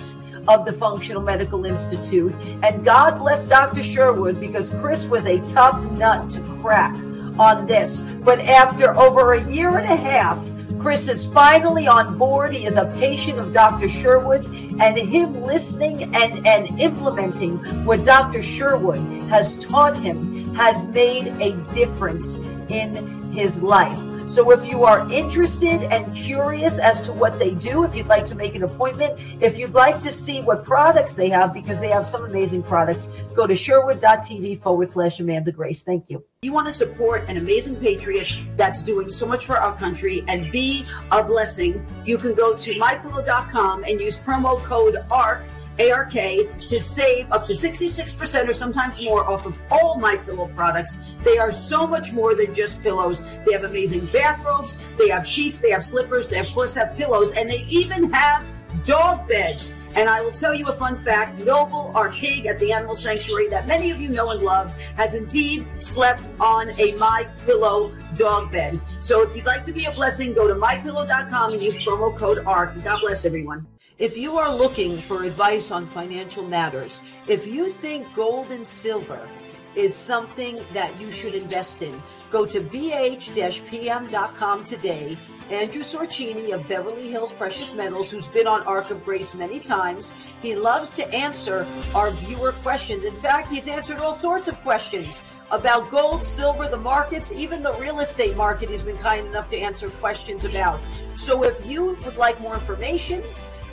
of 0.47 0.65
the 0.65 0.73
Functional 0.73 1.21
Medical 1.21 1.65
Institute. 1.65 2.33
And 2.63 2.83
God 2.83 3.17
bless 3.17 3.45
Dr. 3.45 3.83
Sherwood 3.83 4.39
because 4.39 4.69
Chris 4.81 5.07
was 5.07 5.25
a 5.25 5.39
tough 5.53 5.81
nut 5.91 6.29
to 6.31 6.41
crack 6.61 6.93
on 7.39 7.65
this. 7.65 8.01
But 8.23 8.39
after 8.41 8.95
over 8.97 9.33
a 9.33 9.43
year 9.51 9.77
and 9.77 9.91
a 9.91 9.95
half, 9.95 10.39
Chris 10.79 11.07
is 11.07 11.25
finally 11.25 11.87
on 11.87 12.17
board. 12.17 12.53
He 12.53 12.65
is 12.65 12.77
a 12.77 12.85
patient 12.99 13.39
of 13.39 13.51
Dr. 13.51 13.89
Sherwood's, 13.89 14.47
and 14.47 14.97
him 14.97 15.41
listening 15.41 16.15
and, 16.15 16.45
and 16.45 16.79
implementing 16.79 17.57
what 17.85 18.05
Dr. 18.05 18.43
Sherwood 18.43 18.99
has 19.29 19.55
taught 19.57 19.95
him 19.95 20.53
has 20.53 20.85
made 20.85 21.27
a 21.41 21.53
difference 21.73 22.35
in 22.69 23.31
his 23.31 23.63
life. 23.63 23.97
So 24.27 24.51
if 24.51 24.65
you 24.65 24.83
are 24.83 25.09
interested 25.11 25.83
and 25.83 26.13
curious 26.15 26.79
as 26.79 27.01
to 27.01 27.13
what 27.13 27.39
they 27.39 27.51
do, 27.51 27.83
if 27.83 27.95
you'd 27.95 28.07
like 28.07 28.25
to 28.25 28.35
make 28.35 28.55
an 28.55 28.63
appointment, 28.63 29.19
if 29.41 29.57
you'd 29.57 29.73
like 29.73 30.01
to 30.01 30.11
see 30.11 30.41
what 30.41 30.65
products 30.65 31.13
they 31.13 31.29
have, 31.29 31.53
because 31.53 31.79
they 31.79 31.89
have 31.89 32.07
some 32.07 32.25
amazing 32.25 32.63
products, 32.63 33.07
go 33.35 33.45
to 33.45 33.55
sherwood.tv 33.55 34.61
forward 34.61 34.91
slash 34.91 35.19
Amanda 35.19 35.51
Grace. 35.51 35.83
Thank 35.83 36.09
you. 36.09 36.23
You 36.41 36.53
want 36.53 36.65
to 36.65 36.71
support 36.71 37.23
an 37.29 37.37
amazing 37.37 37.75
patriot 37.77 38.27
that's 38.55 38.81
doing 38.81 39.11
so 39.11 39.25
much 39.25 39.45
for 39.45 39.57
our 39.57 39.75
country 39.75 40.23
and 40.27 40.51
be 40.51 40.85
a 41.11 41.23
blessing, 41.23 41.85
you 42.05 42.17
can 42.17 42.33
go 42.33 42.55
to 42.55 42.73
mypillow.com 42.75 43.83
and 43.83 44.01
use 44.01 44.17
promo 44.17 44.61
code 44.63 44.97
ARK 45.11 45.43
ARK 45.79 46.11
to 46.13 46.81
save 46.81 47.31
up 47.31 47.47
to 47.47 47.53
66% 47.53 48.47
or 48.47 48.53
sometimes 48.53 49.01
more 49.01 49.29
off 49.29 49.45
of 49.45 49.57
all 49.71 49.97
my 49.97 50.17
pillow 50.17 50.47
products. 50.55 50.97
They 51.23 51.37
are 51.37 51.51
so 51.51 51.85
much 51.85 52.13
more 52.13 52.35
than 52.35 52.55
just 52.55 52.81
pillows. 52.81 53.21
They 53.45 53.53
have 53.53 53.63
amazing 53.63 54.05
bathrobes, 54.07 54.77
they 54.97 55.09
have 55.09 55.27
sheets, 55.27 55.59
they 55.59 55.71
have 55.71 55.85
slippers, 55.85 56.27
they 56.27 56.39
of 56.39 56.51
course 56.53 56.75
have 56.75 56.95
pillows, 56.97 57.33
and 57.33 57.49
they 57.49 57.65
even 57.69 58.11
have 58.11 58.45
dog 58.83 59.27
beds. 59.27 59.75
And 59.95 60.09
I 60.09 60.21
will 60.21 60.31
tell 60.31 60.53
you 60.53 60.65
a 60.65 60.73
fun 60.73 60.97
fact. 61.03 61.39
Noble, 61.43 61.91
our 61.95 62.11
pig 62.11 62.47
at 62.47 62.59
the 62.59 62.73
animal 62.73 62.95
sanctuary 62.95 63.47
that 63.49 63.67
many 63.67 63.91
of 63.91 64.01
you 64.01 64.09
know 64.09 64.29
and 64.29 64.41
love, 64.41 64.71
has 64.97 65.13
indeed 65.13 65.65
slept 65.79 66.23
on 66.39 66.69
a 66.79 66.95
My 66.97 67.27
Pillow 67.45 67.93
dog 68.15 68.51
bed. 68.51 68.79
So 69.01 69.21
if 69.21 69.35
you'd 69.35 69.45
like 69.45 69.63
to 69.65 69.71
be 69.71 69.85
a 69.85 69.91
blessing, 69.91 70.33
go 70.33 70.47
to 70.47 70.55
mypillow.com 70.55 71.53
and 71.53 71.61
use 71.61 71.75
promo 71.77 72.15
code 72.15 72.39
ARK. 72.45 72.83
God 72.83 72.99
bless 73.01 73.25
everyone. 73.25 73.65
If 73.97 74.17
you 74.17 74.37
are 74.37 74.53
looking 74.53 74.97
for 74.97 75.23
advice 75.23 75.71
on 75.71 75.87
financial 75.87 76.43
matters, 76.43 77.01
if 77.29 77.47
you 77.47 77.71
think 77.71 78.13
gold 78.13 78.51
and 78.51 78.67
silver 78.67 79.29
is 79.73 79.95
something 79.95 80.59
that 80.73 80.99
you 80.99 81.13
should 81.13 81.33
invest 81.33 81.81
in, 81.81 82.03
go 82.29 82.45
to 82.45 82.59
bh-pm.com 82.59 84.65
today. 84.65 85.17
Andrew 85.49 85.83
Sorchini 85.83 86.53
of 86.53 86.67
Beverly 86.67 87.07
Hills 87.07 87.31
Precious 87.31 87.73
Metals, 87.73 88.11
who's 88.11 88.27
been 88.27 88.47
on 88.47 88.63
Ark 88.63 88.89
of 88.89 89.05
Grace 89.05 89.33
many 89.33 89.61
times, 89.61 90.13
he 90.41 90.55
loves 90.55 90.91
to 90.93 91.07
answer 91.13 91.65
our 91.93 92.11
viewer 92.11 92.51
questions. 92.51 93.05
In 93.05 93.15
fact, 93.15 93.49
he's 93.49 93.69
answered 93.69 93.99
all 93.99 94.13
sorts 94.13 94.49
of 94.49 94.59
questions 94.61 95.23
about 95.51 95.89
gold, 95.91 96.25
silver, 96.25 96.67
the 96.67 96.77
markets, 96.77 97.31
even 97.31 97.63
the 97.63 97.73
real 97.75 97.99
estate 97.99 98.35
market. 98.35 98.69
He's 98.69 98.81
been 98.81 98.97
kind 98.97 99.27
enough 99.27 99.49
to 99.51 99.57
answer 99.57 99.89
questions 99.89 100.43
about. 100.43 100.81
So 101.13 101.43
if 101.43 101.65
you 101.65 101.97
would 102.03 102.17
like 102.17 102.41
more 102.41 102.55
information, 102.55 103.23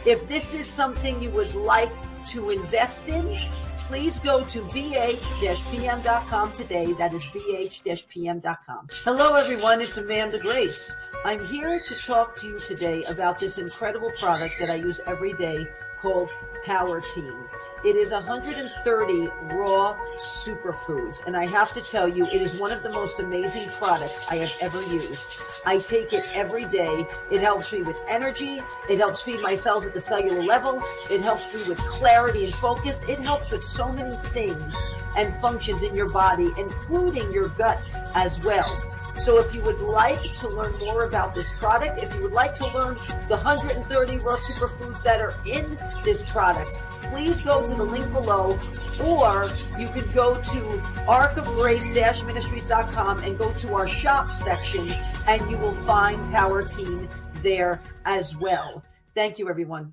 if 0.04 0.28
this 0.28 0.54
is 0.54 0.66
something 0.66 1.22
you 1.22 1.30
would 1.30 1.54
like 1.54 1.92
to 2.28 2.50
invest 2.50 3.08
in, 3.08 3.38
please 3.86 4.18
go 4.18 4.44
to 4.44 4.62
bh-pm.com 4.62 6.52
today. 6.52 6.92
That 6.94 7.12
is 7.12 7.24
bh-pm.com. 7.24 8.88
Hello, 8.90 9.36
everyone. 9.36 9.80
It's 9.80 9.96
Amanda 9.96 10.38
Grace. 10.38 10.96
I'm 11.24 11.46
here 11.46 11.80
to 11.80 11.94
talk 11.96 12.36
to 12.36 12.46
you 12.46 12.58
today 12.58 13.02
about 13.10 13.38
this 13.38 13.58
incredible 13.58 14.10
product 14.18 14.54
that 14.60 14.70
I 14.70 14.76
use 14.76 15.00
every 15.06 15.34
day 15.34 15.66
called 16.00 16.30
Power 16.64 17.00
Team. 17.00 17.36
It 17.84 17.96
is 17.96 18.12
130 18.12 19.28
raw 19.54 19.96
superfoods. 20.18 21.26
And 21.26 21.36
I 21.36 21.46
have 21.46 21.72
to 21.72 21.82
tell 21.82 22.06
you, 22.06 22.26
it 22.26 22.40
is 22.40 22.60
one 22.60 22.70
of 22.70 22.82
the 22.84 22.90
most 22.92 23.18
amazing 23.18 23.70
products 23.70 24.24
I 24.30 24.36
have 24.36 24.52
ever 24.60 24.80
used. 24.82 25.40
I 25.66 25.78
take 25.78 26.12
it 26.12 26.24
every 26.32 26.64
day. 26.66 27.06
It 27.30 27.40
helps 27.40 27.72
me 27.72 27.82
with 27.82 27.96
energy. 28.08 28.60
It 28.88 28.98
helps 28.98 29.22
feed 29.22 29.40
my 29.40 29.56
cells 29.56 29.84
at 29.84 29.94
the 29.94 30.00
cellular 30.00 30.44
level. 30.44 30.80
It 31.10 31.22
helps 31.22 31.54
me 31.54 31.68
with 31.68 31.78
clarity 31.78 32.44
and 32.44 32.54
focus. 32.54 33.02
It 33.08 33.18
helps 33.18 33.50
with 33.50 33.64
so 33.64 33.90
many 33.90 34.16
things 34.28 34.76
and 35.16 35.34
functions 35.38 35.82
in 35.82 35.96
your 35.96 36.08
body, 36.08 36.50
including 36.56 37.32
your 37.32 37.48
gut 37.48 37.80
as 38.14 38.40
well. 38.40 38.80
So 39.18 39.38
if 39.38 39.54
you 39.54 39.62
would 39.62 39.80
like 39.80 40.34
to 40.34 40.48
learn 40.48 40.78
more 40.78 41.04
about 41.04 41.34
this 41.34 41.48
product, 41.58 42.02
if 42.02 42.14
you 42.14 42.22
would 42.22 42.32
like 42.32 42.54
to 42.56 42.66
learn 42.68 42.94
the 43.28 43.36
130 43.36 44.18
raw 44.18 44.36
superfoods 44.36 45.02
that 45.02 45.20
are 45.20 45.34
in 45.46 45.78
this 46.04 46.30
product, 46.30 46.78
please 47.02 47.40
go 47.40 47.62
to 47.62 47.74
the 47.74 47.84
link 47.84 48.12
below 48.12 48.58
or 49.04 49.48
you 49.78 49.88
can 49.88 50.10
go 50.12 50.36
to 50.36 50.60
arkofgrace-ministries.com 51.06 53.18
and 53.18 53.38
go 53.38 53.52
to 53.54 53.74
our 53.74 53.86
shop 53.86 54.32
section 54.32 54.90
and 55.26 55.50
you 55.50 55.58
will 55.58 55.74
find 55.84 56.24
Power 56.32 56.62
Team 56.62 57.06
there 57.42 57.82
as 58.06 58.34
well. 58.36 58.82
Thank 59.14 59.38
you, 59.38 59.50
everyone. 59.50 59.92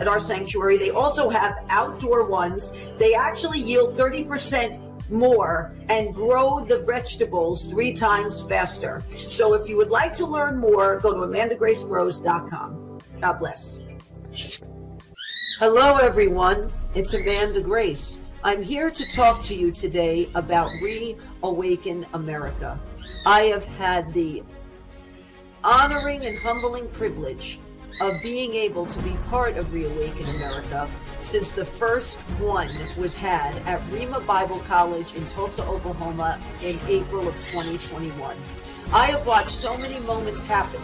at 0.00 0.08
our 0.08 0.18
sanctuary. 0.20 0.78
They 0.78 0.90
also 0.90 1.28
have 1.28 1.64
outdoor 1.68 2.24
ones. 2.24 2.72
They 2.98 3.14
actually 3.14 3.60
yield 3.60 3.96
30% 3.96 5.10
more 5.10 5.72
and 5.88 6.14
grow 6.14 6.64
the 6.64 6.80
vegetables 6.80 7.64
three 7.64 7.92
times 7.92 8.40
faster. 8.42 9.02
So 9.08 9.54
if 9.54 9.68
you 9.68 9.76
would 9.76 9.90
like 9.90 10.14
to 10.14 10.26
learn 10.26 10.58
more, 10.58 10.98
go 10.98 11.12
to 11.12 11.20
amandagracegrows.com. 11.20 13.00
God 13.20 13.38
bless. 13.38 13.78
Hello, 15.58 15.96
everyone. 15.96 16.72
It's 16.94 17.14
Amanda 17.14 17.60
Grace. 17.60 18.20
I'm 18.44 18.62
here 18.62 18.90
to 18.90 19.04
talk 19.12 19.42
to 19.44 19.54
you 19.54 19.72
today 19.72 20.30
about 20.34 20.70
Reawaken 20.82 22.06
America. 22.12 22.78
I 23.24 23.42
have 23.44 23.64
had 23.64 24.12
the 24.12 24.42
honoring 25.64 26.24
and 26.24 26.38
humbling 26.38 26.88
privilege 26.90 27.58
of 28.00 28.20
being 28.22 28.54
able 28.54 28.86
to 28.86 29.00
be 29.02 29.10
part 29.28 29.56
of 29.56 29.72
Reawaken 29.72 30.26
America 30.36 30.88
since 31.22 31.52
the 31.52 31.64
first 31.64 32.18
one 32.38 32.70
was 32.96 33.16
had 33.16 33.56
at 33.66 33.80
Rhema 33.90 34.24
Bible 34.26 34.60
College 34.60 35.14
in 35.14 35.26
Tulsa, 35.26 35.64
Oklahoma 35.64 36.40
in 36.62 36.78
April 36.86 37.26
of 37.26 37.34
2021. 37.46 38.36
I 38.92 39.06
have 39.06 39.26
watched 39.26 39.50
so 39.50 39.76
many 39.76 39.98
moments 40.00 40.44
happen 40.44 40.80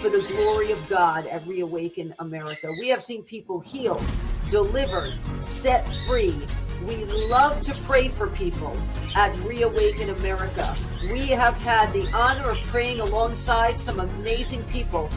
for 0.00 0.08
the 0.08 0.22
glory 0.22 0.70
of 0.70 0.88
God 0.88 1.26
at 1.26 1.46
Reawaken 1.46 2.14
America. 2.18 2.68
We 2.80 2.88
have 2.88 3.02
seen 3.02 3.22
people 3.22 3.60
healed, 3.60 4.04
delivered, 4.50 5.14
set 5.42 5.90
free. 6.06 6.34
We 6.86 7.04
love 7.04 7.62
to 7.62 7.74
pray 7.84 8.08
for 8.08 8.28
people 8.28 8.76
at 9.14 9.34
Reawaken 9.38 10.10
America. 10.10 10.74
We 11.02 11.28
have 11.28 11.56
had 11.60 11.92
the 11.92 12.06
honor 12.12 12.50
of 12.50 12.58
praying 12.66 13.00
alongside 13.00 13.80
some 13.80 14.00
amazing 14.00 14.62
people 14.64 15.10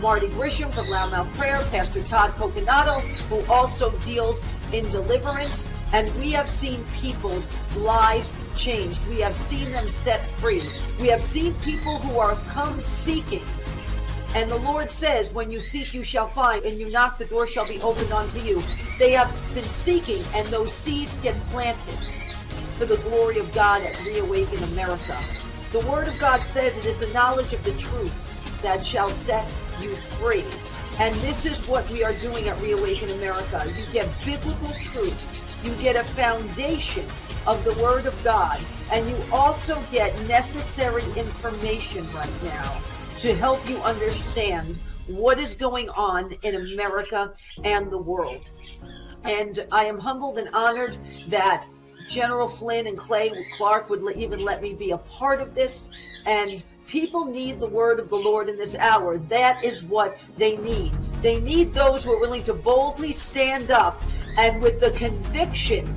Marty 0.00 0.28
Grisham 0.28 0.72
from 0.72 0.86
Loudmouth 0.86 1.32
Prayer, 1.36 1.58
Pastor 1.70 2.02
Todd 2.02 2.30
Coconato, 2.32 3.00
who 3.28 3.52
also 3.52 3.90
deals 4.00 4.42
in 4.72 4.88
deliverance. 4.90 5.70
And 5.92 6.12
we 6.16 6.30
have 6.32 6.48
seen 6.48 6.84
people's 6.94 7.48
lives 7.76 8.32
changed. 8.56 9.06
We 9.08 9.20
have 9.20 9.36
seen 9.36 9.70
them 9.72 9.88
set 9.88 10.26
free. 10.26 10.62
We 11.00 11.08
have 11.08 11.22
seen 11.22 11.54
people 11.56 11.98
who 11.98 12.18
are 12.18 12.36
come 12.48 12.80
seeking. 12.80 13.42
And 14.34 14.50
the 14.50 14.56
Lord 14.56 14.90
says, 14.90 15.32
when 15.34 15.50
you 15.50 15.60
seek, 15.60 15.92
you 15.92 16.02
shall 16.02 16.26
find, 16.26 16.64
and 16.64 16.78
you 16.78 16.88
knock, 16.88 17.18
the 17.18 17.26
door 17.26 17.46
shall 17.46 17.68
be 17.68 17.80
opened 17.82 18.12
unto 18.12 18.38
you. 18.38 18.62
They 18.98 19.12
have 19.12 19.28
been 19.54 19.68
seeking, 19.68 20.22
and 20.34 20.46
those 20.46 20.72
seeds 20.72 21.18
get 21.18 21.38
planted 21.50 21.98
for 22.78 22.86
the 22.86 22.96
glory 22.98 23.38
of 23.38 23.52
God 23.52 23.82
at 23.82 24.02
Reawaken 24.06 24.62
America. 24.72 25.18
The 25.72 25.80
Word 25.80 26.08
of 26.08 26.18
God 26.18 26.40
says 26.40 26.78
it 26.78 26.86
is 26.86 26.96
the 26.96 27.08
knowledge 27.08 27.52
of 27.52 27.62
the 27.62 27.72
truth 27.72 28.31
that 28.62 28.84
shall 28.84 29.10
set 29.10 29.46
you 29.80 29.94
free. 29.94 30.44
And 30.98 31.14
this 31.16 31.46
is 31.46 31.68
what 31.68 31.90
we 31.90 32.04
are 32.04 32.12
doing 32.14 32.48
at 32.48 32.60
Reawaken 32.60 33.10
America. 33.10 33.64
You 33.76 33.92
get 33.92 34.08
biblical 34.24 34.68
truth, 34.68 35.64
you 35.64 35.74
get 35.76 35.96
a 35.96 36.04
foundation 36.04 37.06
of 37.46 37.64
the 37.64 37.74
Word 37.82 38.06
of 38.06 38.24
God, 38.24 38.60
and 38.92 39.08
you 39.08 39.16
also 39.32 39.82
get 39.90 40.18
necessary 40.28 41.04
information 41.16 42.10
right 42.12 42.42
now 42.42 42.80
to 43.20 43.34
help 43.34 43.68
you 43.68 43.78
understand 43.78 44.76
what 45.06 45.38
is 45.38 45.54
going 45.54 45.88
on 45.90 46.32
in 46.42 46.54
America 46.54 47.32
and 47.64 47.90
the 47.90 47.98
world. 47.98 48.50
And 49.24 49.66
I 49.72 49.84
am 49.84 49.98
humbled 49.98 50.38
and 50.38 50.48
honored 50.54 50.96
that 51.28 51.66
General 52.08 52.48
Flynn 52.48 52.86
and 52.86 52.98
Clay 52.98 53.30
Clark 53.56 53.88
would 53.90 54.16
even 54.16 54.40
let 54.40 54.62
me 54.62 54.74
be 54.74 54.90
a 54.90 54.98
part 54.98 55.40
of 55.40 55.54
this. 55.54 55.88
And 56.26 56.62
people 56.92 57.24
need 57.24 57.58
the 57.58 57.66
word 57.66 57.98
of 57.98 58.10
the 58.10 58.16
Lord 58.16 58.50
in 58.50 58.56
this 58.56 58.76
hour. 58.76 59.16
That 59.16 59.64
is 59.64 59.82
what 59.82 60.18
they 60.36 60.58
need. 60.58 60.92
They 61.22 61.40
need 61.40 61.72
those 61.72 62.04
who 62.04 62.12
are 62.12 62.20
willing 62.20 62.42
to 62.42 62.52
boldly 62.52 63.12
stand 63.12 63.70
up 63.70 64.02
and 64.36 64.60
with 64.60 64.78
the 64.78 64.90
conviction 64.90 65.96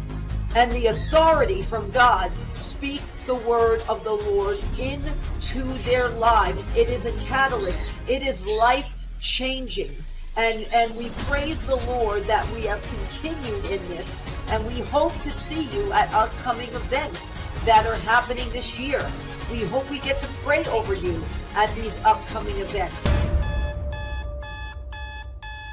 and 0.56 0.72
the 0.72 0.88
authority 0.88 1.62
from 1.62 1.92
God 1.92 2.32
speak 2.54 3.02
the 3.26 3.36
word 3.36 3.84
of 3.90 4.06
the 4.06 4.14
Lord 4.14 4.58
into 4.80 5.64
their 5.84 6.08
lives. 6.12 6.66
It 6.78 6.90
is 6.90 7.06
a 7.06 7.12
catalyst. 7.26 7.84
It 8.08 8.24
is 8.24 8.46
life 8.46 8.88
changing. 9.20 9.94
And, 10.38 10.66
and 10.74 10.96
we 10.96 11.10
praise 11.28 11.62
the 11.66 11.76
Lord 11.76 12.24
that 12.24 12.50
we 12.54 12.62
have 12.68 12.82
continued 12.82 13.66
in 13.66 13.86
this. 13.90 14.24
And 14.48 14.66
we 14.66 14.80
hope 14.80 15.20
to 15.24 15.32
see 15.32 15.64
you 15.76 15.92
at 15.92 16.10
upcoming 16.14 16.70
events 16.70 17.34
that 17.66 17.86
are 17.86 17.96
happening 17.96 18.50
this 18.52 18.80
year. 18.80 19.06
We 19.52 19.64
hope 19.66 19.90
we 19.90 20.00
get 20.00 20.20
to 20.20 20.28
pray 20.44 20.66
over 20.66 20.94
you 20.94 21.24
at 21.56 21.74
these 21.76 21.98
upcoming 22.04 22.58
events. 22.58 23.45